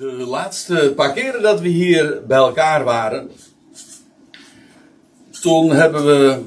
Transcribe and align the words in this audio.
De 0.00 0.06
laatste 0.06 0.92
paar 0.96 1.12
keren 1.12 1.42
dat 1.42 1.60
we 1.60 1.68
hier 1.68 2.22
bij 2.26 2.36
elkaar 2.36 2.84
waren, 2.84 3.30
toen 5.40 5.70
hebben 5.70 6.06
we 6.06 6.42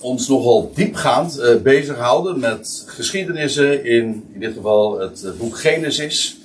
ons 0.00 0.28
nogal 0.28 0.72
diepgaand 0.74 1.38
uh, 1.38 1.60
bezig 1.62 1.96
gehouden 1.96 2.38
met 2.38 2.84
geschiedenissen 2.86 3.84
in, 3.84 4.28
in 4.32 4.40
dit 4.40 4.54
geval 4.54 4.98
het 4.98 5.22
uh, 5.24 5.32
boek 5.38 5.58
Genesis. 5.58 6.36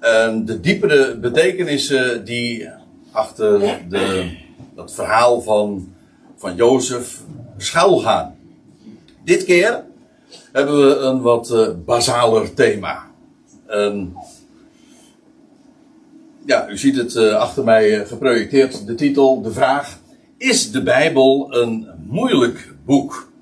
En 0.00 0.44
de 0.44 0.60
diepere 0.60 1.16
betekenissen 1.16 2.24
die 2.24 2.68
achter 3.12 3.60
de, 3.88 4.30
dat 4.74 4.94
verhaal 4.94 5.40
van, 5.40 5.94
van 6.36 6.54
Jozef 6.54 7.20
schuilgaan. 7.56 8.36
Dit 9.24 9.44
keer 9.44 9.84
hebben 10.52 10.88
we 10.88 10.96
een 10.96 11.20
wat 11.20 11.50
uh, 11.50 11.68
basaler 11.84 12.54
thema. 12.54 13.06
Um, 13.70 14.14
ja, 16.46 16.68
u 16.68 16.78
ziet 16.78 16.96
het 16.96 17.14
uh, 17.14 17.34
achter 17.34 17.64
mij 17.64 18.06
geprojecteerd. 18.06 18.86
De 18.86 18.94
titel, 18.94 19.42
de 19.42 19.52
vraag: 19.52 19.98
Is 20.36 20.70
de 20.70 20.82
Bijbel 20.82 21.54
een 21.54 21.88
moeilijk 22.06 22.74
boek? 22.84 23.32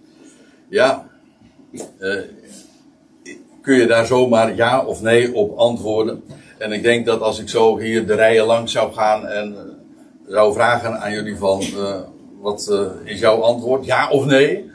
Ja, 0.68 1.08
uh, 2.00 2.20
kun 3.62 3.76
je 3.76 3.86
daar 3.86 4.06
zomaar 4.06 4.56
ja 4.56 4.84
of 4.84 5.02
nee 5.02 5.34
op 5.34 5.58
antwoorden? 5.58 6.22
En 6.58 6.72
ik 6.72 6.82
denk 6.82 7.06
dat 7.06 7.20
als 7.20 7.38
ik 7.38 7.48
zo 7.48 7.78
hier 7.78 8.06
de 8.06 8.14
rijen 8.14 8.46
langs 8.46 8.72
zou 8.72 8.92
gaan 8.92 9.26
en 9.26 9.56
zou 10.28 10.52
vragen 10.52 11.00
aan 11.00 11.12
jullie 11.12 11.36
van 11.36 11.64
wat 12.40 12.72
is 13.04 13.20
jouw 13.20 13.40
antwoord, 13.40 13.84
ja 13.84 14.10
of 14.10 14.24
nee? 14.24 14.70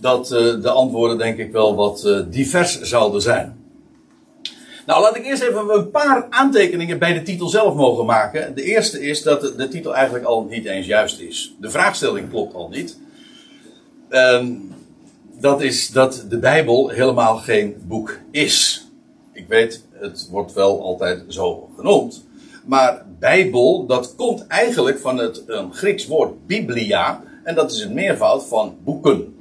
Dat 0.00 0.26
de 0.62 0.70
antwoorden 0.70 1.18
denk 1.18 1.38
ik 1.38 1.52
wel 1.52 1.74
wat 1.74 2.24
divers 2.30 2.80
zouden 2.80 3.22
zijn. 3.22 3.57
Nou, 4.88 5.02
laat 5.02 5.16
ik 5.16 5.24
eerst 5.24 5.42
even 5.42 5.74
een 5.74 5.90
paar 5.90 6.26
aantekeningen 6.30 6.98
bij 6.98 7.12
de 7.12 7.22
titel 7.22 7.48
zelf 7.48 7.74
mogen 7.74 8.06
maken. 8.06 8.54
De 8.54 8.62
eerste 8.62 9.00
is 9.00 9.22
dat 9.22 9.52
de, 9.56 9.68
titel 9.68 9.94
eigenlijk 9.94 10.24
al 10.24 10.44
niet 10.44 10.64
eens 10.64 10.86
juist 10.86 11.20
is. 11.20 11.54
De 11.60 11.70
vraagstelling 11.70 12.30
klopt 12.30 12.54
al 12.54 12.68
niet. 12.68 12.98
Um, 14.10 14.74
dat 15.40 15.62
is 15.62 15.88
dat 15.88 16.24
de 16.28 16.38
Bijbel 16.38 16.88
helemaal 16.88 17.36
geen 17.36 17.76
boek 17.86 18.18
is. 18.30 18.86
Ik 19.32 19.48
weet, 19.48 19.84
het 19.92 20.28
wordt 20.30 20.52
wel 20.52 20.82
altijd 20.82 21.24
zo 21.28 21.70
genoemd. 21.76 22.26
Maar 22.66 23.06
Bijbel, 23.18 23.86
dat 23.86 24.14
komt 24.16 24.46
eigenlijk 24.46 24.98
van 24.98 25.18
het 25.18 25.42
een 25.46 25.74
Grieks 25.74 26.06
woord 26.06 26.46
biblia. 26.46 27.22
En 27.44 27.54
dat 27.54 27.72
is 27.72 27.80
het 27.80 27.92
meervoud 27.92 28.44
van 28.44 28.76
boeken. 28.84 29.36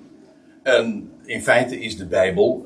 En 0.63 1.11
in 1.25 1.41
feite 1.41 1.79
is 1.79 1.97
de 1.97 2.05
Bijbel 2.05 2.65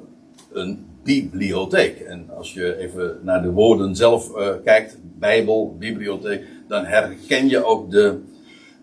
een 0.51 0.89
bibliotheek. 1.03 1.99
En 1.99 2.29
als 2.37 2.53
je 2.53 2.77
even 2.77 3.19
naar 3.21 3.41
de 3.41 3.51
woorden 3.51 3.95
zelf 3.95 4.37
uh, 4.37 4.49
kijkt, 4.63 4.97
Bijbel, 5.19 5.75
bibliotheek, 5.79 6.43
dan 6.67 6.85
herken 6.85 7.49
je 7.49 7.65
ook 7.65 7.91
de, 7.91 8.19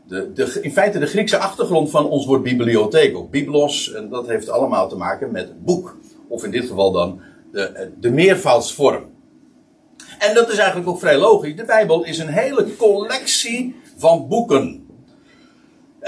de, 0.06 0.33
de, 0.33 0.58
in 0.62 0.72
feite 0.72 0.98
de 0.98 1.06
Griekse 1.06 1.38
achtergrond 1.38 1.91
van 1.91 2.08
ons 2.08 2.27
woord 2.27 2.42
bibliotheek, 2.42 3.16
ook 3.16 3.30
biblos, 3.30 3.92
en 3.92 4.08
dat 4.08 4.27
heeft 4.27 4.48
allemaal 4.48 4.88
te 4.88 4.97
maken 4.97 5.30
met 5.33 5.64
boek. 5.64 5.97
Of 6.28 6.44
in 6.44 6.50
dit 6.50 6.66
geval 6.66 6.92
dan 6.92 7.20
de, 7.52 7.91
de 8.00 8.10
meervoudsvorm. 8.10 9.05
En 10.19 10.34
dat 10.34 10.50
is 10.50 10.58
eigenlijk 10.58 10.88
ook 10.88 10.98
vrij 10.98 11.19
logisch. 11.19 11.56
De 11.56 11.64
Bijbel 11.64 12.05
is 12.05 12.19
een 12.19 12.28
hele 12.28 12.77
collectie 12.77 13.77
van 13.97 14.28
boeken. 14.28 14.88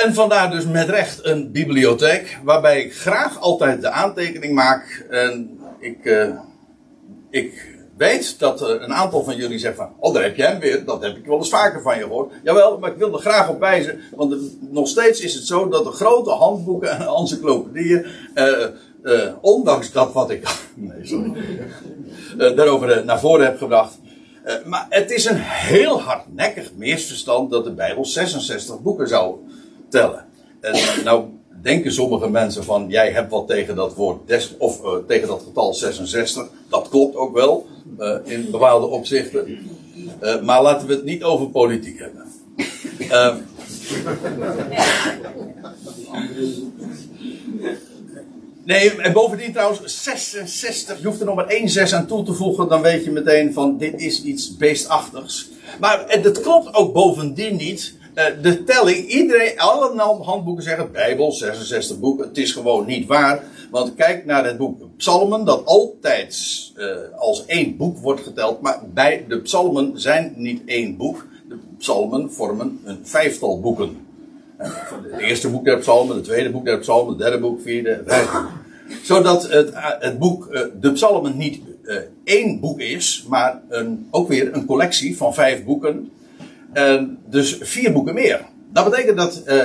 En 0.04 0.14
vandaar 0.14 0.50
dus 0.50 0.66
met 0.66 0.88
recht 0.88 1.24
een 1.24 1.52
bibliotheek, 1.52 2.38
waarbij 2.44 2.82
ik 2.82 2.94
graag 2.94 3.40
altijd 3.40 3.80
de 3.80 3.90
aantekening 3.90 4.54
maak. 4.54 5.06
En 5.10 5.58
ik, 5.78 6.04
uh, 6.04 6.28
ik 7.30 7.78
weet 7.96 8.38
dat 8.38 8.60
er 8.60 8.82
een 8.82 8.92
aantal 8.92 9.24
van 9.24 9.36
jullie 9.36 9.58
zeggen 9.58 9.84
van, 9.84 9.94
oh 9.98 10.14
daar 10.14 10.22
heb 10.22 10.36
jij 10.36 10.46
hem 10.50 10.60
weer, 10.60 10.84
dat 10.84 11.02
heb 11.02 11.16
ik 11.16 11.26
wel 11.26 11.36
eens 11.36 11.48
vaker 11.48 11.82
van 11.82 11.96
je 11.96 12.02
gehoord. 12.02 12.32
Jawel, 12.42 12.78
maar 12.78 12.90
ik 12.90 12.96
wil 12.96 13.12
er 13.12 13.18
graag 13.18 13.48
op 13.48 13.60
wijzen, 13.60 14.00
want 14.14 14.36
nog 14.72 14.88
steeds 14.88 15.20
is 15.20 15.34
het 15.34 15.46
zo 15.46 15.68
dat 15.68 15.84
de 15.84 15.90
grote 15.90 16.30
handboeken 16.30 16.90
en 16.90 17.06
encyclopedieën, 17.06 18.06
uh, 19.02 19.26
ondanks 19.40 19.92
dat 19.92 20.12
wat 20.12 20.30
ik, 20.30 20.48
nee 20.74 21.06
sorry, 21.06 21.32
daarover 22.36 23.04
naar 23.04 23.20
voren 23.20 23.44
heb 23.44 23.58
gebracht, 23.58 23.98
maar 24.64 24.86
het 24.88 25.10
is 25.10 25.24
een 25.24 25.40
heel 25.40 26.00
hardnekkig 26.00 26.70
misverstand 26.74 27.50
dat 27.50 27.64
de 27.64 27.72
Bijbel 27.72 28.04
66 28.04 28.80
boeken 28.80 29.08
zou 29.08 29.38
tellen. 29.90 30.24
En 30.60 31.04
nou 31.04 31.24
denken 31.62 31.92
sommige 31.92 32.30
mensen 32.30 32.64
van 32.64 32.88
jij 32.88 33.10
hebt 33.10 33.30
wat 33.30 33.46
tegen 33.46 33.76
dat 33.76 33.94
woord 33.94 34.28
des, 34.28 34.54
of 34.58 34.84
uh, 34.84 34.90
tegen 35.06 35.28
dat 35.28 35.42
getal 35.46 35.74
66. 35.74 36.48
Dat 36.68 36.88
klopt 36.88 37.16
ook 37.16 37.34
wel 37.34 37.66
uh, 37.98 38.16
in 38.24 38.50
bepaalde 38.50 38.86
opzichten. 38.86 39.58
Uh, 40.22 40.42
maar 40.42 40.62
laten 40.62 40.88
we 40.88 40.94
het 40.94 41.04
niet 41.04 41.24
over 41.24 41.48
politiek 41.48 41.98
hebben. 41.98 42.24
Nee, 48.64 49.00
en 49.00 49.12
bovendien 49.12 49.52
trouwens, 49.52 50.02
66, 50.02 51.00
je 51.00 51.06
hoeft 51.06 51.20
er 51.20 51.26
nog 51.26 51.34
maar 51.34 51.46
één 51.46 51.68
6 51.68 51.94
aan 51.94 52.06
toe 52.06 52.24
te 52.24 52.34
voegen, 52.34 52.68
dan 52.68 52.82
weet 52.82 53.04
je 53.04 53.10
meteen 53.10 53.52
van 53.52 53.78
dit 53.78 54.00
is 54.00 54.22
iets 54.22 54.56
beestachtigs. 54.56 55.48
Maar 55.80 56.04
het 56.06 56.40
klopt 56.40 56.74
ook 56.74 56.92
bovendien 56.92 57.56
niet 57.56 57.94
de 58.14 58.64
telling, 58.64 59.06
iedereen, 59.06 59.58
alle 59.58 60.00
handboeken 60.22 60.62
zeggen 60.62 60.92
Bijbel, 60.92 61.32
66 61.32 61.98
boeken. 61.98 62.28
Het 62.28 62.38
is 62.38 62.52
gewoon 62.52 62.86
niet 62.86 63.06
waar. 63.06 63.42
Want 63.70 63.94
kijk 63.94 64.24
naar 64.24 64.44
het 64.44 64.56
boek 64.56 64.80
Psalmen, 64.96 65.44
dat 65.44 65.64
altijd 65.64 66.36
uh, 66.76 66.96
als 67.16 67.46
één 67.46 67.76
boek 67.76 67.98
wordt 67.98 68.20
geteld. 68.20 68.60
Maar 68.60 68.80
bij 68.94 69.24
de 69.28 69.40
Psalmen 69.40 70.00
zijn 70.00 70.32
niet 70.36 70.62
één 70.66 70.96
boek. 70.96 71.26
De 71.48 71.58
Psalmen 71.78 72.32
vormen 72.32 72.80
een 72.84 72.98
vijftal 73.02 73.60
boeken. 73.60 73.96
Uh, 74.60 74.66
het 75.10 75.20
eerste 75.20 75.50
boek 75.50 75.64
der 75.64 75.78
Psalmen, 75.78 76.16
het 76.16 76.24
tweede 76.24 76.50
boek 76.50 76.64
der 76.64 76.78
Psalmen, 76.78 77.08
het 77.08 77.18
derde 77.18 77.38
boek, 77.38 77.60
vierde, 77.60 78.02
vijfde. 78.06 78.38
Zodat 79.02 79.48
het, 79.48 79.70
het 80.00 80.18
boek, 80.18 80.48
de 80.80 80.92
Psalmen 80.92 81.36
niet 81.36 81.60
één 82.24 82.60
boek 82.60 82.80
is, 82.80 83.24
maar 83.28 83.62
een, 83.68 84.08
ook 84.10 84.28
weer 84.28 84.54
een 84.54 84.64
collectie 84.64 85.16
van 85.16 85.34
vijf 85.34 85.64
boeken 85.64 86.10
uh, 86.74 87.02
dus 87.26 87.58
vier 87.60 87.92
boeken 87.92 88.14
meer. 88.14 88.46
Dat 88.72 88.90
betekent 88.90 89.16
dat 89.16 89.42
uh, 89.46 89.64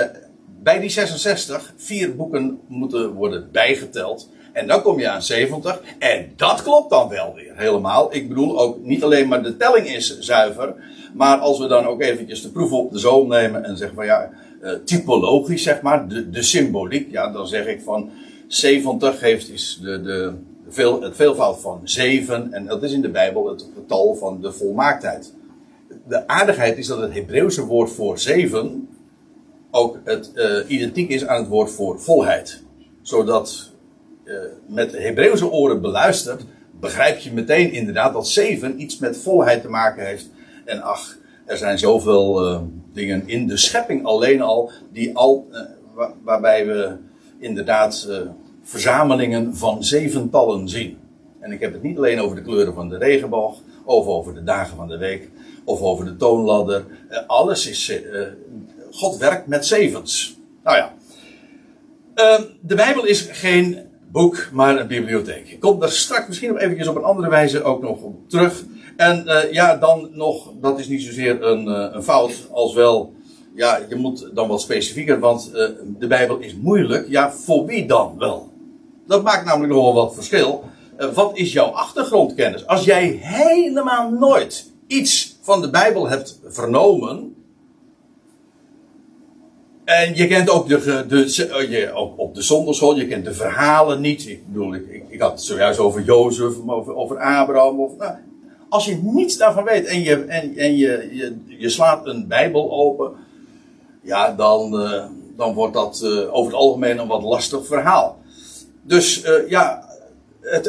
bij 0.62 0.80
die 0.80 0.90
66 0.90 1.74
vier 1.78 2.16
boeken 2.16 2.60
moeten 2.68 3.14
worden 3.14 3.50
bijgeteld. 3.52 4.30
En 4.54 4.68
dan 4.68 4.82
kom 4.82 5.00
je 5.00 5.10
aan 5.10 5.22
70. 5.22 5.82
En 6.00 6.34
dat 6.36 6.64
klopt 6.64 6.90
dan 6.90 7.10
wel 7.10 7.34
weer 7.34 7.54
helemaal. 7.56 8.16
Ik 8.16 8.28
bedoel 8.28 8.60
ook 8.60 8.84
niet 8.84 9.04
alleen 9.04 9.28
maar 9.28 9.44
de 9.44 9.58
telling 9.58 9.88
is 9.88 10.20
zuiver. 10.20 10.76
Maar 11.14 11.38
als 11.38 11.60
we 11.60 11.68
dan 11.68 11.86
ook 11.86 12.02
eventjes 12.02 12.42
de 12.42 12.50
proef 12.50 12.72
op 12.72 12.92
de 12.92 13.00
zoom 13.00 13.28
nemen 13.28 13.64
en 13.64 13.78
zeggen 13.78 13.96
van 13.96 14.06
ja, 14.06 14.30
uh, 14.62 14.72
typologisch 14.86 15.64
zeg 15.64 15.82
maar, 15.82 16.08
de, 16.08 16.30
de 16.30 16.44
symboliek. 16.44 17.12
Ja, 17.12 17.32
dan 17.32 17.48
zeg 17.48 17.66
ik 17.66 17.82
van 17.82 18.10
70 18.48 19.20
heeft 19.20 19.50
is 19.50 19.80
de, 19.82 20.02
de, 20.02 20.34
veel, 20.70 21.02
het 21.02 21.16
veelvoud 21.16 21.62
van 21.62 21.82
7. 21.84 22.54
En 22.54 22.66
dat 22.66 22.84
is 22.84 22.92
in 22.92 23.02
de 23.02 23.10
Bijbel 23.10 23.50
het 23.50 23.68
getal 23.76 24.16
van 24.16 24.42
de 24.42 24.52
volmaaktheid 24.52 25.34
de 26.08 26.28
aardigheid 26.28 26.78
is 26.78 26.88
dat 26.88 27.00
het 27.00 27.14
Hebreeuwse 27.14 27.66
woord 27.66 27.92
voor 27.92 28.20
zeven 28.20 28.90
ook 29.72 30.00
het, 30.04 30.32
uh, 30.36 30.58
identiek 30.68 31.10
is 31.10 31.26
aan 31.26 31.40
het 31.40 31.48
woord 31.48 31.72
voor 31.72 32.00
volheid. 32.00 32.64
Zodat 33.02 33.72
uh, 34.24 34.36
met 34.68 34.98
Hebreeuwse 34.98 35.52
oren 35.52 35.82
beluisterd, 35.82 36.46
begrijp 36.80 37.18
je 37.18 37.32
meteen 37.32 37.72
inderdaad 37.72 38.14
dat 38.14 38.28
zeven 38.28 38.82
iets 38.82 38.98
met 38.98 39.18
volheid 39.18 39.62
te 39.62 39.70
maken 39.70 40.06
heeft. 40.06 40.30
En 40.66 40.82
ach, 40.82 41.18
er 41.46 41.58
zijn 41.58 41.80
zoveel 41.80 42.52
uh, 42.52 42.62
dingen 42.94 43.28
in 43.28 43.48
de 43.48 43.58
schepping 43.58 44.06
alleen 44.06 44.42
al, 44.42 44.72
die 44.92 45.16
al 45.16 45.48
waar, 45.94 46.12
waarbij 46.24 46.66
we 46.66 46.96
inderdaad 47.40 48.10
verzamelingen 48.64 49.56
van 49.56 49.84
zeventallen 49.84 50.70
zien. 50.70 50.98
En 51.40 51.52
ik 51.52 51.60
heb 51.60 51.74
het 51.74 51.84
niet 51.84 51.98
alleen 51.98 52.20
over 52.20 52.36
de 52.36 52.42
kleuren 52.42 52.74
van 52.74 52.90
de 52.90 52.98
regenboog, 52.98 53.62
of 53.84 54.06
over 54.06 54.34
de 54.34 54.44
dagen 54.44 54.78
van 54.78 54.88
de 54.88 54.98
week, 54.98 55.30
of 55.66 55.82
over 55.82 56.06
de 56.06 56.16
toonladder. 56.16 56.86
Uh, 57.12 57.18
alles 57.28 57.68
is. 57.68 57.90
Uh, 57.90 58.22
God 58.92 59.18
werkt 59.18 59.48
met 59.48 59.66
zevens. 59.66 60.38
Nou 60.64 60.78
ja. 60.78 60.94
Uh, 62.16 62.46
de 62.62 62.76
Bijbel 62.76 63.06
is 63.06 63.22
geen 63.32 63.80
boek, 64.12 64.50
maar 64.52 64.80
een 64.80 64.88
bibliotheek. 64.88 65.50
Ik 65.50 65.60
kom 65.60 65.80
daar 65.80 65.90
straks 65.90 66.28
misschien 66.28 66.50
nog 66.50 66.60
eventjes 66.60 66.88
op 66.88 66.96
een 66.96 67.04
andere 67.04 67.30
wijze 67.30 67.64
ook 67.64 67.82
nog 67.82 68.02
op 68.02 68.30
terug. 68.30 68.64
En 68.98 69.26
ja, 69.52 69.76
dan 69.76 70.10
nog, 70.12 70.52
dat 70.62 70.80
is 70.80 70.88
niet 70.88 71.02
zozeer 71.02 71.44
een, 71.44 71.68
een 71.96 72.04
fout, 72.04 72.48
als 72.52 72.74
wel. 72.74 73.14
Ja, 73.56 73.80
je 73.90 73.96
moet 73.96 74.30
dan 74.34 74.48
wat 74.48 74.62
specifieker, 74.62 75.20
want 75.20 75.52
de 76.00 76.08
Bijbel 76.08 76.38
is 76.38 76.56
moeilijk. 76.56 77.10
Ja, 77.10 77.32
voor 77.32 77.66
wie 77.66 77.86
dan 77.86 78.16
wel? 78.18 78.50
Dat 79.08 79.24
maakt 79.24 79.46
namelijk 79.46 79.74
nogal 79.74 79.94
wat 79.94 80.14
verschil. 80.14 80.64
wat 81.14 81.38
is 81.38 81.54
jouw 81.54 81.68
achtergrondkennis? 81.68 82.68
Als 82.68 82.86
jij 82.86 83.20
helemaal 83.22 84.10
nooit 84.10 84.72
iets 84.88 85.35
van 85.46 85.62
de 85.62 85.70
Bijbel 85.70 86.10
hebt 86.10 86.40
vernomen. 86.46 87.36
En 89.84 90.16
je 90.16 90.28
kent 90.28 90.50
ook 90.50 90.68
de, 90.68 91.06
de, 91.08 91.50
oh, 91.54 91.70
je, 91.70 91.92
op, 91.96 92.20
op 92.20 92.36
de 92.36 92.42
zonderschool, 92.42 92.96
je 92.96 93.08
kent 93.08 93.26
de 93.26 93.34
verhalen 93.34 94.02
niet. 94.02 94.28
Ik 94.28 94.48
bedoel, 94.48 94.74
ik, 94.74 95.06
ik, 95.08 95.22
had 95.22 95.32
het 95.32 95.42
zojuist 95.42 95.80
over 95.80 96.04
Jozef, 96.04 96.54
over, 96.68 96.96
over 96.96 97.20
Abraham. 97.20 97.80
Of, 97.80 97.98
nou, 97.98 98.16
als 98.70 98.86
je 98.86 99.00
niets 99.02 99.38
daarvan 99.38 99.64
weet 99.64 99.86
en 99.86 100.02
je, 100.02 100.16
en, 100.16 100.56
en 100.58 100.78
je, 100.78 101.36
je, 101.48 101.70
slaat 101.70 102.08
een 102.08 102.28
Bijbel 102.28 102.72
open, 102.72 103.12
ja, 104.02 104.32
dan, 104.32 104.82
uh, 104.82 105.06
dan 105.38 105.54
wordt 105.54 105.74
dat 105.74 106.02
uh, 106.04 106.34
over 106.34 106.52
het 106.52 106.62
algemeen 106.62 106.98
een 106.98 107.08
wat 107.08 107.24
lastig 107.24 107.66
verhaal. 107.66 108.18
Dus 108.82 109.24
ja, 109.48 109.90
het, 110.42 110.68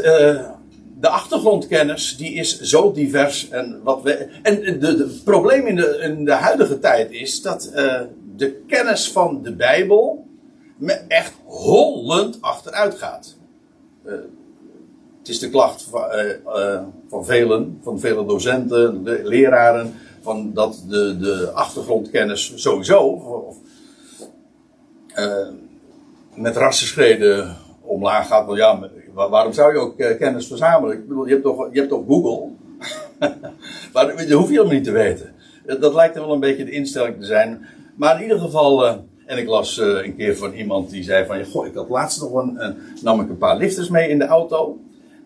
de 1.00 1.08
achtergrondkennis 1.08 2.16
die 2.16 2.32
is 2.34 2.60
zo 2.60 2.92
divers. 2.92 3.48
En, 3.48 3.80
wat 3.82 4.02
we, 4.02 4.12
en 4.42 4.80
het 4.80 5.24
probleem 5.24 5.66
in 5.66 5.76
de, 5.76 5.98
in 6.02 6.24
de 6.24 6.32
huidige 6.32 6.78
tijd 6.78 7.10
is 7.10 7.42
dat 7.42 7.70
de 8.36 8.62
kennis 8.66 9.12
van 9.12 9.42
de 9.42 9.52
Bijbel 9.52 10.26
me 10.76 10.92
echt 10.92 11.32
hollend 11.44 12.42
achteruit 12.42 12.94
gaat. 12.94 13.36
Het 15.18 15.34
is 15.34 15.38
de 15.38 15.50
klacht 15.50 15.82
van, 15.82 16.04
uh, 16.44 16.80
van 17.08 17.24
velen, 17.24 17.78
van 17.82 18.00
vele 18.00 18.26
docenten, 18.26 19.04
de 19.04 19.20
leraren, 19.24 19.94
van 20.20 20.52
dat 20.52 20.84
de, 20.88 21.16
de 21.18 21.50
achtergrondkennis 21.52 22.52
sowieso 22.54 22.98
of, 22.98 23.56
met 26.34 26.56
rassenschreden 26.56 27.56
omlaag 27.80 28.26
gaat. 28.26 28.46
Want 28.46 28.58
ja, 28.58 28.90
waarom 29.16 29.52
zou 29.52 29.72
je 29.72 29.78
ook 29.78 29.96
kennis 30.18 30.46
verzamelen? 30.46 30.96
Ik 30.96 31.08
bedoel, 31.08 31.26
je 31.26 31.32
hebt 31.32 31.44
toch, 31.44 31.68
je 31.72 31.78
hebt 31.78 31.90
toch 31.90 32.04
Google? 32.06 32.48
maar 33.92 34.06
dat 34.06 34.30
hoef 34.30 34.48
je 34.48 34.52
helemaal 34.52 34.72
niet 34.72 34.84
te 34.84 34.90
weten. 34.90 35.32
Dat 35.80 35.94
lijkt 35.94 36.16
er 36.16 36.22
wel 36.22 36.32
een 36.32 36.40
beetje 36.40 36.64
de 36.64 36.70
instelling 36.70 37.16
te 37.20 37.26
zijn. 37.26 37.66
Maar 37.94 38.16
in 38.16 38.22
ieder 38.22 38.38
geval, 38.38 38.86
en 39.26 39.38
ik 39.38 39.48
las 39.48 39.78
een 39.78 40.16
keer 40.16 40.36
van 40.36 40.52
iemand 40.52 40.90
die 40.90 41.02
zei 41.02 41.26
van, 41.26 41.44
goh, 41.44 41.66
ik 41.66 41.74
had 41.74 41.88
laatst 41.88 42.20
nog 42.20 42.34
een, 42.34 42.76
nam 43.02 43.20
ik 43.20 43.28
een 43.28 43.38
paar 43.38 43.56
lifters 43.56 43.88
mee 43.88 44.08
in 44.08 44.18
de 44.18 44.26
auto. 44.26 44.78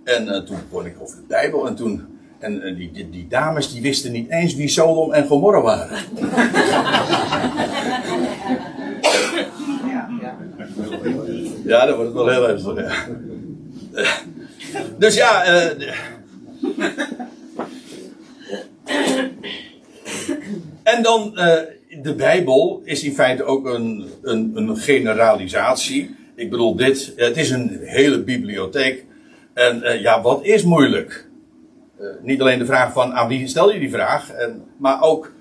En 0.05 0.45
toen 0.45 0.59
kon 0.71 0.87
ik 0.87 0.97
over 1.01 1.17
de 1.17 1.23
Bijbel 1.29 1.67
en 1.67 1.75
toen. 1.75 2.19
En 2.39 2.75
die, 2.77 2.91
die, 2.93 3.11
die, 3.11 3.27
dames 3.29 3.73
die 3.73 3.83
wisten 3.83 4.13
niet 4.13 4.31
eens 4.31 4.55
wie 4.55 4.69
Sodom 4.69 5.13
en 5.13 5.27
Gomorra 5.27 5.61
waren. 5.61 5.89
Ja, 9.91 10.09
ja. 10.21 10.37
ja 11.65 11.87
dan 11.87 11.97
wordt 11.97 12.11
het 12.11 12.23
wel 12.23 12.29
heel 12.29 12.49
ernstig. 12.49 12.77
Ja. 12.77 13.29
Dus 14.99 15.15
ja. 15.15 15.45
en 20.83 21.03
dan. 21.03 21.35
de 22.03 22.15
Bijbel 22.15 22.81
is 22.85 23.03
in 23.03 23.15
feite 23.15 23.45
ook 23.45 23.67
een, 23.67 24.09
een, 24.23 24.53
een 24.55 24.77
generalisatie. 24.77 26.17
Ik 26.35 26.51
bedoel, 26.51 26.77
dit. 26.77 27.13
Het 27.17 27.37
is 27.37 27.51
een 27.51 27.79
hele 27.83 28.23
bibliotheek 28.23 29.05
en 29.55 29.83
uh, 29.83 30.01
ja, 30.01 30.23
wat 30.23 30.45
is 30.45 30.63
moeilijk? 30.63 31.29
Niet 32.23 32.41
alleen 32.41 32.59
de 32.59 32.67
vraag 32.67 32.93
van 32.93 33.13
aan 33.13 33.29
wie 33.29 33.49
stel 33.49 33.73
je 33.73 33.79
die 33.79 33.91
vraag, 33.91 34.31
en, 34.31 34.65
maar 34.77 35.03
ook 35.03 35.33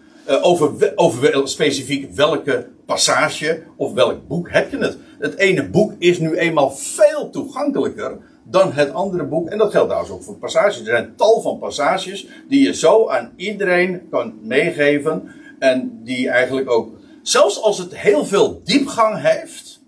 over, 0.42 0.92
over 0.96 1.48
specifiek 1.48 2.12
welke 2.12 2.68
passage 2.86 3.64
of 3.76 3.94
welk 3.94 4.28
boek 4.28 4.50
heb 4.52 4.72
je 4.72 4.78
het. 4.78 4.98
Het 5.20 5.38
ene 5.38 5.70
boek 5.70 5.94
is 5.98 6.20
nu 6.20 6.36
eenmaal 6.36 6.72
veel 6.72 7.30
toegankelijker 7.30 8.18
dan 8.50 8.72
het 8.74 8.94
andere 8.94 9.24
boek. 9.24 9.50
En 9.50 9.58
dat 9.58 9.72
geldt 9.72 9.88
trouwens 9.88 10.14
ook 10.14 10.24
voor 10.24 10.38
passages. 10.38 10.80
Er 10.80 10.86
zijn 10.86 11.14
tal 11.16 11.42
van 11.42 11.58
passages 11.58 12.28
die 12.48 12.64
je 12.64 12.74
zo 12.74 13.10
aan 13.10 13.34
iedereen 13.36 14.08
kan 14.10 14.40
meegeven. 14.42 15.32
En 15.60 16.00
die 16.04 16.30
eigenlijk 16.30 16.70
ook, 16.70 16.90
zelfs 17.22 17.62
als 17.62 17.78
het 17.78 17.98
heel 17.98 18.26
veel 18.26 18.62
diepgang 18.64 19.22
heeft, 19.22 19.82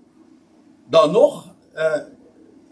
dan 0.89 1.11
nog 1.11 1.49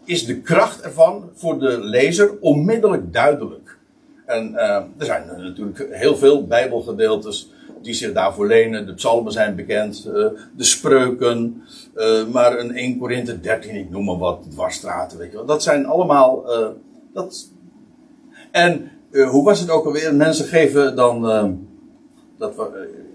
is 0.09 0.25
de 0.25 0.41
kracht 0.41 0.81
ervan 0.81 1.29
voor 1.33 1.59
de 1.59 1.79
lezer 1.79 2.37
onmiddellijk 2.39 3.13
duidelijk. 3.13 3.77
En 4.25 4.51
uh, 4.51 4.59
er 4.97 5.05
zijn 5.05 5.27
natuurlijk 5.27 5.87
heel 5.91 6.17
veel 6.17 6.47
Bijbelgedeeltes 6.47 7.51
die 7.81 7.93
zich 7.93 8.13
daarvoor 8.13 8.47
lenen. 8.47 8.85
De 8.85 8.93
psalmen 8.93 9.31
zijn 9.31 9.55
bekend, 9.55 10.05
uh, 10.07 10.13
de 10.55 10.63
spreuken, 10.63 11.63
uh, 11.95 12.25
maar 12.27 12.59
een 12.59 12.75
1 12.75 12.97
Korinthe 12.97 13.39
13, 13.39 13.75
ik 13.75 13.89
noem 13.89 14.05
maar 14.05 14.17
wat, 14.17 14.45
dwarsstraten, 14.49 15.17
weet 15.17 15.31
je 15.31 15.37
wel. 15.37 15.45
Dat 15.45 15.63
zijn 15.63 15.85
allemaal. 15.85 16.43
dat... 17.13 17.49
En 18.51 18.91
hoe 19.11 19.43
was 19.43 19.59
het 19.59 19.69
ook 19.69 19.85
alweer? 19.85 20.15
Mensen 20.15 20.45
geven 20.45 20.95
dan. 20.95 21.21
dat 22.37 22.53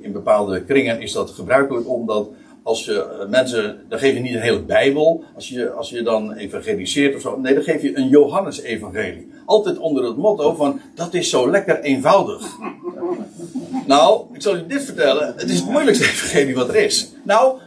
in 0.01 0.13
bepaalde 0.13 0.65
kringen 0.65 1.01
is 1.01 1.13
dat 1.13 1.31
gebruikelijk 1.31 1.89
omdat 1.89 2.29
als 2.65 2.85
je 2.85 3.05
eh, 3.05 3.29
mensen, 3.29 3.81
dan 3.89 3.99
geef 3.99 4.15
je 4.15 4.21
niet 4.21 4.35
een 4.35 4.41
hele 4.41 4.63
Bijbel, 4.63 5.25
als 5.35 5.49
je, 5.49 5.71
als 5.71 5.91
je 5.91 6.03
dan 6.03 6.33
evangeliseert 6.33 7.15
of 7.15 7.21
zo. 7.21 7.41
Nee, 7.41 7.55
dan 7.55 7.63
geef 7.63 7.83
je 7.83 7.97
een 7.97 8.09
Johannes-evangelie. 8.09 9.29
Altijd 9.45 9.79
onder 9.79 10.05
het 10.05 10.17
motto 10.17 10.55
van, 10.55 10.81
dat 10.95 11.15
is 11.15 11.31
zo 11.31 11.51
lekker 11.51 11.81
eenvoudig. 11.81 12.57
nou, 13.87 14.25
ik 14.33 14.43
zal 14.43 14.57
je 14.57 14.67
dit 14.67 14.85
vertellen, 14.85 15.35
het 15.37 15.51
is 15.51 15.59
het 15.59 15.71
moeilijkste 15.71 16.05
evangelie 16.05 16.55
wat 16.55 16.69
er 16.69 16.77
is. 16.77 17.13
Nou, 17.23 17.59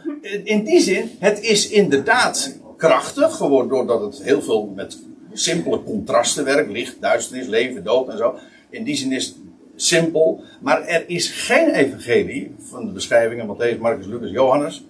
in 0.44 0.64
die 0.64 0.80
zin, 0.80 1.10
het 1.18 1.40
is 1.40 1.68
inderdaad 1.68 2.58
krachtig, 2.76 3.36
geworden 3.36 3.68
doordat 3.68 4.00
het 4.00 4.22
heel 4.22 4.42
veel 4.42 4.72
met 4.74 4.98
simpele 5.32 5.82
contrasten 5.82 6.44
werkt. 6.44 6.70
Licht, 6.70 6.96
duisternis, 7.00 7.46
leven, 7.46 7.84
dood 7.84 8.08
en 8.08 8.16
zo. 8.16 8.34
In 8.70 8.84
die 8.84 8.96
zin 8.96 9.12
is 9.12 9.26
het 9.26 9.36
simpel. 9.76 10.42
Maar 10.60 10.82
er 10.82 11.04
is 11.06 11.28
geen 11.30 11.70
evangelie 11.70 12.54
van 12.58 12.86
de 12.86 12.92
beschrijvingen 12.92 13.46
Matthäus, 13.46 13.78
Marcus, 13.78 14.06
Lucas, 14.06 14.30
Johannes. 14.30 14.84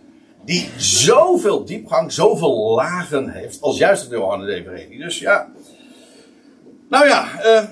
Die 0.48 0.70
zoveel 0.76 1.64
diepgang, 1.64 2.12
zoveel 2.12 2.74
lagen 2.74 3.28
heeft 3.28 3.60
als 3.60 3.78
juist 3.78 4.02
het 4.02 4.10
Johannes-evangelie. 4.10 4.98
Dus 4.98 5.18
ja. 5.18 5.48
Nou 6.88 7.06
ja, 7.06 7.28
uh, 7.44 7.62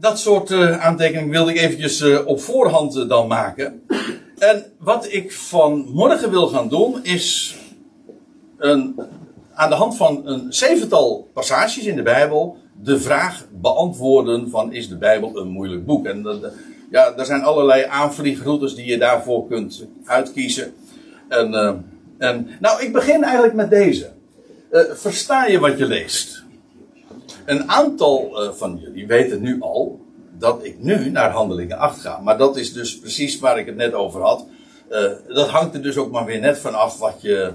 dat 0.00 0.18
soort 0.18 0.50
uh, 0.50 0.84
aantekeningen 0.84 1.30
wilde 1.30 1.50
ik 1.50 1.60
eventjes 1.60 2.00
uh, 2.00 2.26
op 2.26 2.40
voorhand 2.40 3.08
dan 3.08 3.26
maken. 3.26 3.82
En 4.38 4.64
wat 4.78 5.12
ik 5.12 5.32
vanmorgen 5.32 6.30
wil 6.30 6.46
gaan 6.46 6.68
doen 6.68 7.04
is 7.04 7.56
een, 8.58 9.00
aan 9.54 9.70
de 9.70 9.76
hand 9.76 9.96
van 9.96 10.26
een 10.26 10.52
zevental 10.52 11.28
passages 11.32 11.84
in 11.84 11.96
de 11.96 12.02
Bijbel 12.02 12.56
de 12.82 13.00
vraag 13.00 13.46
beantwoorden 13.52 14.50
van 14.50 14.72
is 14.72 14.88
de 14.88 14.96
Bijbel 14.96 15.36
een 15.36 15.48
moeilijk 15.48 15.86
boek? 15.86 16.06
En 16.06 16.22
dat, 16.22 16.52
ja, 16.90 17.14
er 17.16 17.26
zijn 17.26 17.42
allerlei 17.42 17.84
aanvliegroutes 17.84 18.74
die 18.74 18.86
je 18.86 18.98
daarvoor 18.98 19.46
kunt 19.46 19.86
uitkiezen. 20.04 20.74
En, 21.28 21.54
nou, 22.60 22.82
ik 22.82 22.92
begin 22.92 23.22
eigenlijk 23.22 23.54
met 23.54 23.70
deze. 23.70 24.10
Uh, 24.70 24.80
versta 24.92 25.46
je 25.46 25.58
wat 25.58 25.78
je 25.78 25.86
leest? 25.86 26.44
Een 27.44 27.70
aantal 27.70 28.44
uh, 28.44 28.52
van 28.52 28.78
jullie 28.82 29.06
weten 29.06 29.42
nu 29.42 29.60
al 29.60 30.00
dat 30.38 30.64
ik 30.64 30.76
nu 30.78 31.10
naar 31.10 31.30
handelingen 31.30 31.78
8 31.78 32.00
ga. 32.00 32.20
Maar 32.20 32.38
dat 32.38 32.56
is 32.56 32.72
dus 32.72 32.98
precies 32.98 33.38
waar 33.38 33.58
ik 33.58 33.66
het 33.66 33.76
net 33.76 33.94
over 33.94 34.20
had. 34.20 34.46
dat 35.28 35.48
hangt 35.48 35.74
er 35.74 35.82
dus 35.82 35.96
ook 35.96 36.10
maar 36.10 36.24
weer 36.24 36.40
net 36.40 36.58
vanaf 36.58 36.98
wat 36.98 37.16
je, 37.20 37.52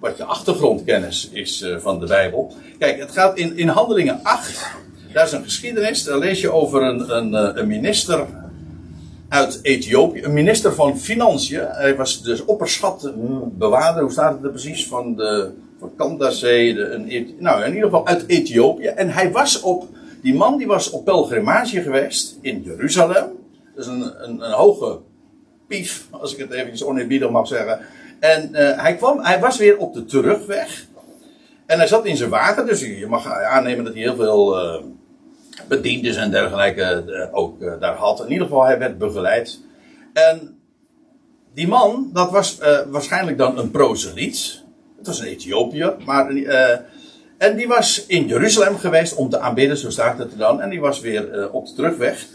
wat 0.00 0.16
je 0.16 0.24
achtergrondkennis 0.24 1.28
is 1.32 1.66
van 1.78 2.00
de 2.00 2.06
Bijbel. 2.06 2.52
Kijk, 2.78 2.98
het 2.98 3.10
gaat 3.10 3.38
in, 3.38 3.56
in 3.56 3.68
handelingen 3.68 4.20
8. 4.22 4.72
Daar 5.12 5.24
is 5.24 5.32
een 5.32 5.44
geschiedenis. 5.44 6.04
Daar 6.04 6.18
lees 6.18 6.40
je 6.40 6.52
over 6.52 6.82
een, 6.82 7.16
een, 7.16 7.58
een 7.58 7.66
minister 7.66 8.26
uit 9.28 9.58
Ethiopië. 9.62 10.22
Een 10.22 10.32
minister 10.32 10.72
van 10.72 10.98
Financiën. 10.98 11.66
Hij 11.66 11.96
was 11.96 12.22
dus 12.22 12.44
opperschatbewaarder, 12.44 14.02
hoe 14.02 14.12
staat 14.12 14.34
het 14.34 14.44
er 14.44 14.50
precies, 14.50 14.88
van 14.88 15.16
de 15.16 15.50
van 15.78 15.92
Kandazee. 15.96 16.74
De, 16.74 17.34
nou, 17.38 17.62
in 17.62 17.68
ieder 17.74 17.84
geval 17.84 18.06
uit 18.06 18.24
Ethiopië. 18.26 18.86
En 18.86 19.10
hij 19.10 19.30
was 19.32 19.60
op, 19.60 19.88
die 20.22 20.34
man 20.34 20.58
die 20.58 20.66
was 20.66 20.90
op 20.90 21.04
pelgrimage 21.04 21.82
geweest 21.82 22.38
in 22.40 22.62
Jeruzalem. 22.62 23.30
Dus 23.74 23.86
een, 23.86 24.24
een, 24.24 24.40
een 24.40 24.52
hoge 24.52 24.98
pief, 25.68 26.06
als 26.10 26.32
ik 26.32 26.38
het 26.38 26.50
even 26.50 26.86
oneerbiedig 26.86 27.30
mag 27.30 27.46
zeggen. 27.46 27.78
En 28.20 28.48
uh, 28.52 28.82
hij, 28.82 28.96
kwam, 28.96 29.20
hij 29.20 29.40
was 29.40 29.56
weer 29.56 29.76
op 29.76 29.94
de 29.94 30.04
terugweg. 30.04 30.86
En 31.66 31.78
hij 31.78 31.86
zat 31.86 32.06
in 32.06 32.16
zijn 32.16 32.30
wagen, 32.30 32.66
dus 32.66 32.80
je 32.80 33.06
mag 33.06 33.32
aannemen 33.32 33.84
dat 33.84 33.94
hij 33.94 34.02
heel 34.02 34.16
veel... 34.16 34.64
Uh, 34.64 34.82
bediendes 35.68 36.16
en 36.16 36.30
dergelijke 36.30 36.82
eh, 36.82 37.38
ook 37.38 37.62
eh, 37.62 37.80
daar 37.80 37.94
had. 37.94 38.20
In 38.20 38.30
ieder 38.32 38.46
geval, 38.46 38.64
hij 38.64 38.78
werd 38.78 38.98
begeleid. 38.98 39.60
En 40.12 40.58
die 41.54 41.68
man, 41.68 42.10
dat 42.12 42.30
was 42.30 42.58
uh, 42.60 42.78
waarschijnlijk 42.88 43.38
dan 43.38 43.58
een 43.58 43.70
proseliet. 43.70 44.62
Het 44.96 45.06
was 45.06 45.20
een 45.20 45.26
Ethiopiër, 45.26 45.96
maar. 46.04 46.28
en 47.38 47.56
die 47.56 47.68
was 47.68 48.06
in 48.06 48.26
Jeruzalem 48.26 48.78
geweest 48.78 49.14
om 49.14 49.28
te 49.28 49.38
aanbidden, 49.38 49.76
zo 49.76 49.90
staat 49.90 50.18
het 50.18 50.32
er 50.32 50.38
dan. 50.38 50.60
En 50.60 50.70
die 50.70 50.80
was 50.80 51.00
weer 51.00 51.52
op 51.52 51.66
de 51.66 51.72
terugweg. 51.72 52.26